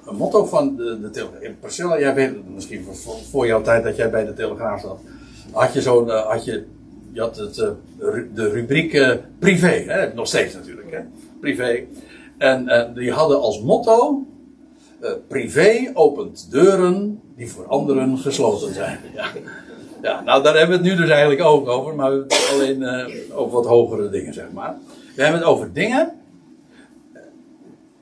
een 0.06 0.16
motto 0.16 0.44
van 0.44 0.76
de, 0.76 1.00
de 1.00 1.10
Telegraaf. 1.10 1.52
Priscilla, 1.60 1.98
jij 1.98 2.14
weet 2.14 2.54
misschien 2.54 2.84
voor, 2.84 3.16
voor, 3.30 3.46
jouw 3.46 3.62
tijd 3.62 3.84
dat 3.84 3.96
jij 3.96 4.10
bij 4.10 4.24
de 4.24 4.34
Telegraaf 4.34 4.80
zat. 4.80 5.00
Had 5.52 5.72
je 5.72 5.82
zo'n, 5.82 6.10
had 6.10 6.44
je, 6.44 6.66
je 7.12 7.20
had 7.20 7.36
het, 7.36 7.54
de 8.34 8.48
rubriek 8.48 9.18
privé, 9.38 9.84
hè? 9.86 10.14
nog 10.14 10.26
steeds 10.26 10.54
natuurlijk, 10.54 10.90
hè? 10.90 11.00
privé. 11.40 11.84
En 12.38 12.92
die 12.94 13.12
hadden 13.12 13.40
als 13.40 13.62
motto 13.62 14.26
privé 15.28 15.90
opent 15.94 16.50
deuren 16.50 17.20
die 17.36 17.50
voor 17.50 17.66
anderen 17.66 18.18
gesloten 18.18 18.74
zijn. 18.74 18.98
Ja. 19.14 19.28
Ja, 20.02 20.20
nou 20.20 20.42
daar 20.42 20.56
hebben 20.56 20.80
we 20.80 20.84
het 20.84 20.94
nu 20.94 21.02
dus 21.02 21.10
eigenlijk 21.10 21.42
ook 21.42 21.68
over, 21.68 21.94
maar 21.94 22.12
alleen 22.52 22.80
uh, 22.80 23.38
over 23.38 23.52
wat 23.52 23.66
hogere 23.66 24.10
dingen, 24.10 24.34
zeg 24.34 24.50
maar. 24.52 24.76
We 25.14 25.22
hebben 25.22 25.40
het 25.40 25.50
over 25.50 25.72
dingen, 25.72 26.12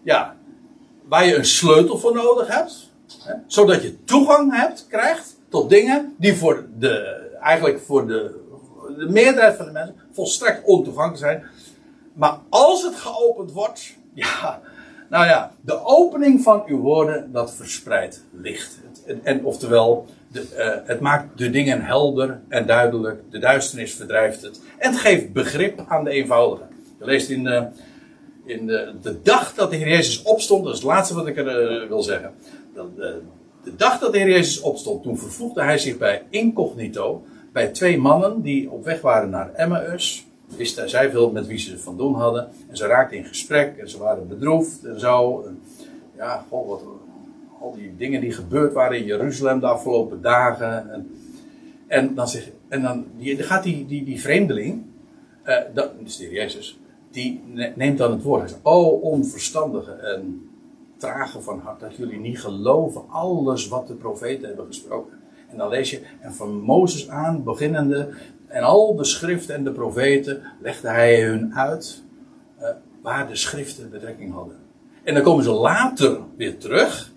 ja, 0.02 0.36
waar 1.08 1.26
je 1.26 1.36
een 1.36 1.44
sleutel 1.44 1.98
voor 1.98 2.14
nodig 2.14 2.48
hebt, 2.48 2.90
hè, 3.22 3.34
zodat 3.46 3.82
je 3.82 4.04
toegang 4.04 4.56
hebt, 4.56 4.86
krijgt 4.88 5.36
tot 5.48 5.70
dingen 5.70 6.14
die 6.18 6.36
voor 6.36 6.66
de, 6.78 7.24
eigenlijk 7.40 7.80
voor 7.80 8.06
de, 8.06 8.40
de 8.98 9.08
meerderheid 9.08 9.56
van 9.56 9.66
de 9.66 9.72
mensen 9.72 9.94
volstrekt 10.12 10.64
ontoegankelijk 10.64 11.18
zijn. 11.18 11.44
Maar 12.12 12.38
als 12.48 12.82
het 12.82 12.94
geopend 12.94 13.52
wordt, 13.52 13.94
ja, 14.14 14.60
nou 15.08 15.26
ja, 15.26 15.52
de 15.60 15.84
opening 15.84 16.42
van 16.42 16.62
uw 16.66 16.78
woorden, 16.78 17.32
dat 17.32 17.54
verspreidt 17.54 18.22
licht. 18.30 18.78
En, 19.06 19.20
en 19.22 19.44
oftewel, 19.44 20.06
de, 20.32 20.40
uh, 20.56 20.88
het 20.88 21.00
maakt 21.00 21.38
de 21.38 21.50
dingen 21.50 21.82
helder 21.82 22.40
en 22.48 22.66
duidelijk. 22.66 23.22
De 23.30 23.38
duisternis 23.38 23.94
verdrijft 23.94 24.42
het. 24.42 24.60
En 24.78 24.90
het 24.90 25.00
geeft 25.00 25.32
begrip 25.32 25.84
aan 25.88 26.04
de 26.04 26.10
eenvoudigen. 26.10 26.68
Je 26.98 27.04
leest 27.04 27.30
in, 27.30 27.46
uh, 27.46 27.62
in 28.44 28.66
de, 28.66 28.94
de, 29.02 29.22
dag 29.22 29.54
dat 29.54 29.70
de 29.70 29.76
Heer 29.76 29.88
Jezus 29.88 30.22
opstond, 30.22 30.64
dat 30.64 30.72
is 30.72 30.78
het 30.78 30.88
laatste 30.88 31.14
wat 31.14 31.26
ik 31.26 31.36
er 31.36 31.88
wil 31.88 32.02
zeggen. 32.02 32.32
Dat, 32.74 32.96
De 32.96 33.76
dag 33.76 33.98
dat 33.98 34.12
de 34.12 34.18
Heer 34.18 34.30
Jezus 34.30 34.60
opstond, 34.60 35.02
toen 35.02 35.18
vervoegde 35.18 35.62
hij 35.62 35.78
zich 35.78 35.98
bij 35.98 36.22
incognito 36.30 37.24
bij 37.56 37.68
twee 37.68 37.98
mannen 37.98 38.42
die 38.42 38.70
op 38.70 38.84
weg 38.84 39.00
waren 39.00 39.30
naar 39.30 39.54
Emmaus. 39.54 40.26
Wisten 40.56 40.90
zij 40.90 41.10
veel 41.10 41.30
met 41.30 41.46
wie 41.46 41.58
ze 41.58 41.78
van 41.78 41.96
doen 41.96 42.14
hadden. 42.14 42.48
En 42.68 42.76
ze 42.76 42.86
raakten 42.86 43.16
in 43.16 43.24
gesprek 43.24 43.76
en 43.76 43.90
ze 43.90 43.98
waren 43.98 44.28
bedroefd 44.28 44.84
en 44.84 45.00
zo. 45.00 45.44
Ja, 46.16 46.44
goh, 46.48 46.68
wat, 46.68 46.82
al 47.60 47.74
die 47.74 47.94
dingen 47.96 48.20
die 48.20 48.32
gebeurd 48.32 48.72
waren 48.72 48.98
in 48.98 49.04
Jeruzalem 49.04 49.60
de 49.60 49.66
afgelopen 49.66 50.22
dagen. 50.22 50.92
En, 50.92 51.10
en 51.86 52.14
dan, 52.14 52.28
zeg, 52.28 52.50
en 52.68 52.82
dan 52.82 53.06
die, 53.16 53.42
gaat 53.42 53.62
die, 53.62 53.86
die, 53.86 54.04
die 54.04 54.20
vreemdeling, 54.20 54.82
uh, 55.44 55.56
dat 55.74 55.90
is 56.04 56.16
de 56.16 56.30
Jezus, 56.30 56.78
die 57.10 57.42
neemt 57.74 57.98
dan 57.98 58.10
het 58.10 58.22
woord. 58.22 58.40
Hij 58.40 58.48
zegt, 58.48 58.60
oh 58.62 59.02
onverstandige 59.02 59.92
en 59.92 60.50
trage 60.96 61.40
van 61.40 61.58
hart, 61.58 61.80
dat 61.80 61.96
jullie 61.96 62.18
niet 62.18 62.40
geloven 62.40 63.02
alles 63.08 63.68
wat 63.68 63.88
de 63.88 63.94
profeten 63.94 64.46
hebben 64.46 64.66
gesproken. 64.66 65.18
En 65.48 65.56
dan 65.56 65.68
lees 65.68 65.90
je, 65.90 66.00
en 66.20 66.34
van 66.34 66.60
Mozes 66.60 67.08
aan, 67.08 67.44
beginnende, 67.44 68.08
en 68.46 68.62
al 68.62 68.96
de 68.96 69.04
schriften 69.04 69.54
en 69.54 69.64
de 69.64 69.72
profeten, 69.72 70.42
legde 70.60 70.88
hij 70.88 71.22
hun 71.22 71.54
uit 71.54 72.02
uh, 72.60 72.68
waar 73.02 73.28
de 73.28 73.36
schriften 73.36 73.90
betrekking 73.90 74.32
hadden. 74.32 74.56
En 75.02 75.14
dan 75.14 75.22
komen 75.22 75.44
ze 75.44 75.50
later 75.50 76.20
weer 76.36 76.58
terug. 76.58 77.14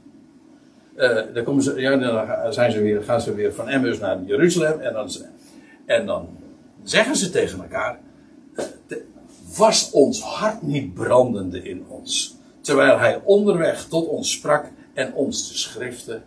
Uh, 0.99 1.33
dan, 1.33 1.43
komen 1.43 1.63
ze, 1.63 1.81
ja, 1.81 1.95
dan 1.95 2.53
zijn 2.53 2.71
ze 2.71 2.81
weer, 2.81 3.03
gaan 3.03 3.21
ze 3.21 3.33
weer 3.33 3.53
van 3.53 3.67
Emmaus 3.67 3.99
naar 3.99 4.23
Jeruzalem. 4.23 4.79
En 4.79 4.93
dan, 4.93 5.09
en 5.85 6.05
dan 6.05 6.29
zeggen 6.83 7.15
ze 7.15 7.29
tegen 7.29 7.61
elkaar: 7.61 7.99
Was 9.57 9.91
ons 9.91 10.21
hart 10.21 10.61
niet 10.61 10.93
brandende 10.93 11.63
in 11.63 11.85
ons? 11.87 12.37
Terwijl 12.61 12.99
hij 12.99 13.21
onderweg 13.23 13.85
tot 13.85 14.07
ons 14.07 14.31
sprak 14.31 14.65
en 14.93 15.13
ons 15.13 15.49
de 15.49 15.57
schriften 15.57 16.23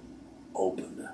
opende. 0.53 1.11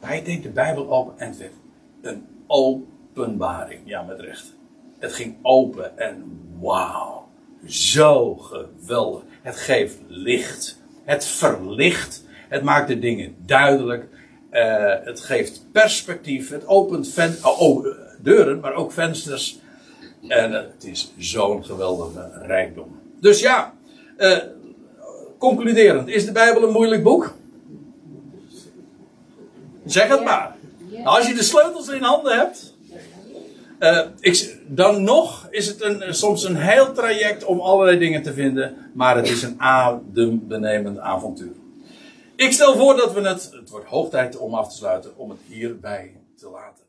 Hij 0.00 0.22
deed 0.22 0.42
de 0.42 0.48
Bijbel 0.48 0.90
open 0.92 1.18
en 1.18 1.28
het 1.28 1.38
werd 1.38 1.52
een 2.00 2.26
openbaring. 2.46 3.80
Ja, 3.84 4.02
met 4.02 4.20
recht. 4.20 4.54
Het 4.98 5.12
ging 5.12 5.36
open 5.42 5.98
en 5.98 6.40
wauw. 6.60 7.28
Zo 7.66 8.34
geweldig. 8.34 9.22
Het 9.42 9.56
geeft 9.56 9.98
licht. 10.06 10.82
Het 11.04 11.24
verlicht. 11.24 12.23
Het 12.48 12.62
maakt 12.62 12.88
de 12.88 12.98
dingen 12.98 13.34
duidelijk. 13.46 14.06
Uh, 14.52 14.94
het 15.04 15.20
geeft 15.20 15.66
perspectief. 15.72 16.50
Het 16.50 16.66
opent 16.66 17.08
ven 17.08 17.36
oh, 17.42 17.60
oh, 17.60 17.86
deuren, 18.22 18.60
maar 18.60 18.74
ook 18.74 18.92
vensters. 18.92 19.58
En 20.28 20.52
het 20.52 20.84
is 20.84 21.12
zo'n 21.18 21.64
geweldige 21.64 22.30
rijkdom. 22.42 23.00
Dus 23.20 23.40
ja, 23.40 23.74
uh, 24.18 24.38
concluderend. 25.38 26.08
Is 26.08 26.24
de 26.24 26.32
Bijbel 26.32 26.62
een 26.62 26.72
moeilijk 26.72 27.02
boek? 27.02 27.34
Zeg 29.84 30.08
het 30.08 30.24
maar. 30.24 30.56
Nou, 30.90 31.04
als 31.04 31.26
je 31.26 31.34
de 31.34 31.42
sleutels 31.42 31.88
in 31.88 32.02
handen 32.02 32.36
hebt. 32.38 32.72
Uh, 33.80 34.00
ik, 34.20 34.58
dan 34.66 35.02
nog 35.02 35.46
is 35.50 35.66
het 35.66 35.82
een, 35.82 36.14
soms 36.14 36.44
een 36.44 36.56
heel 36.56 36.92
traject 36.92 37.44
om 37.44 37.60
allerlei 37.60 37.98
dingen 37.98 38.22
te 38.22 38.32
vinden. 38.32 38.76
Maar 38.94 39.16
het 39.16 39.28
is 39.28 39.42
een 39.42 39.60
adembenemend 39.60 40.98
avontuur. 40.98 41.52
Ik 42.36 42.52
stel 42.52 42.76
voor 42.76 42.96
dat 42.96 43.12
we 43.12 43.20
het. 43.20 43.50
Het 43.52 43.70
wordt 43.70 43.86
hoog 43.86 44.10
tijd 44.10 44.36
om 44.36 44.54
af 44.54 44.68
te 44.68 44.76
sluiten. 44.76 45.16
Om 45.16 45.30
het 45.30 45.40
hierbij 45.46 46.20
te 46.36 46.48
laten. 46.48 46.83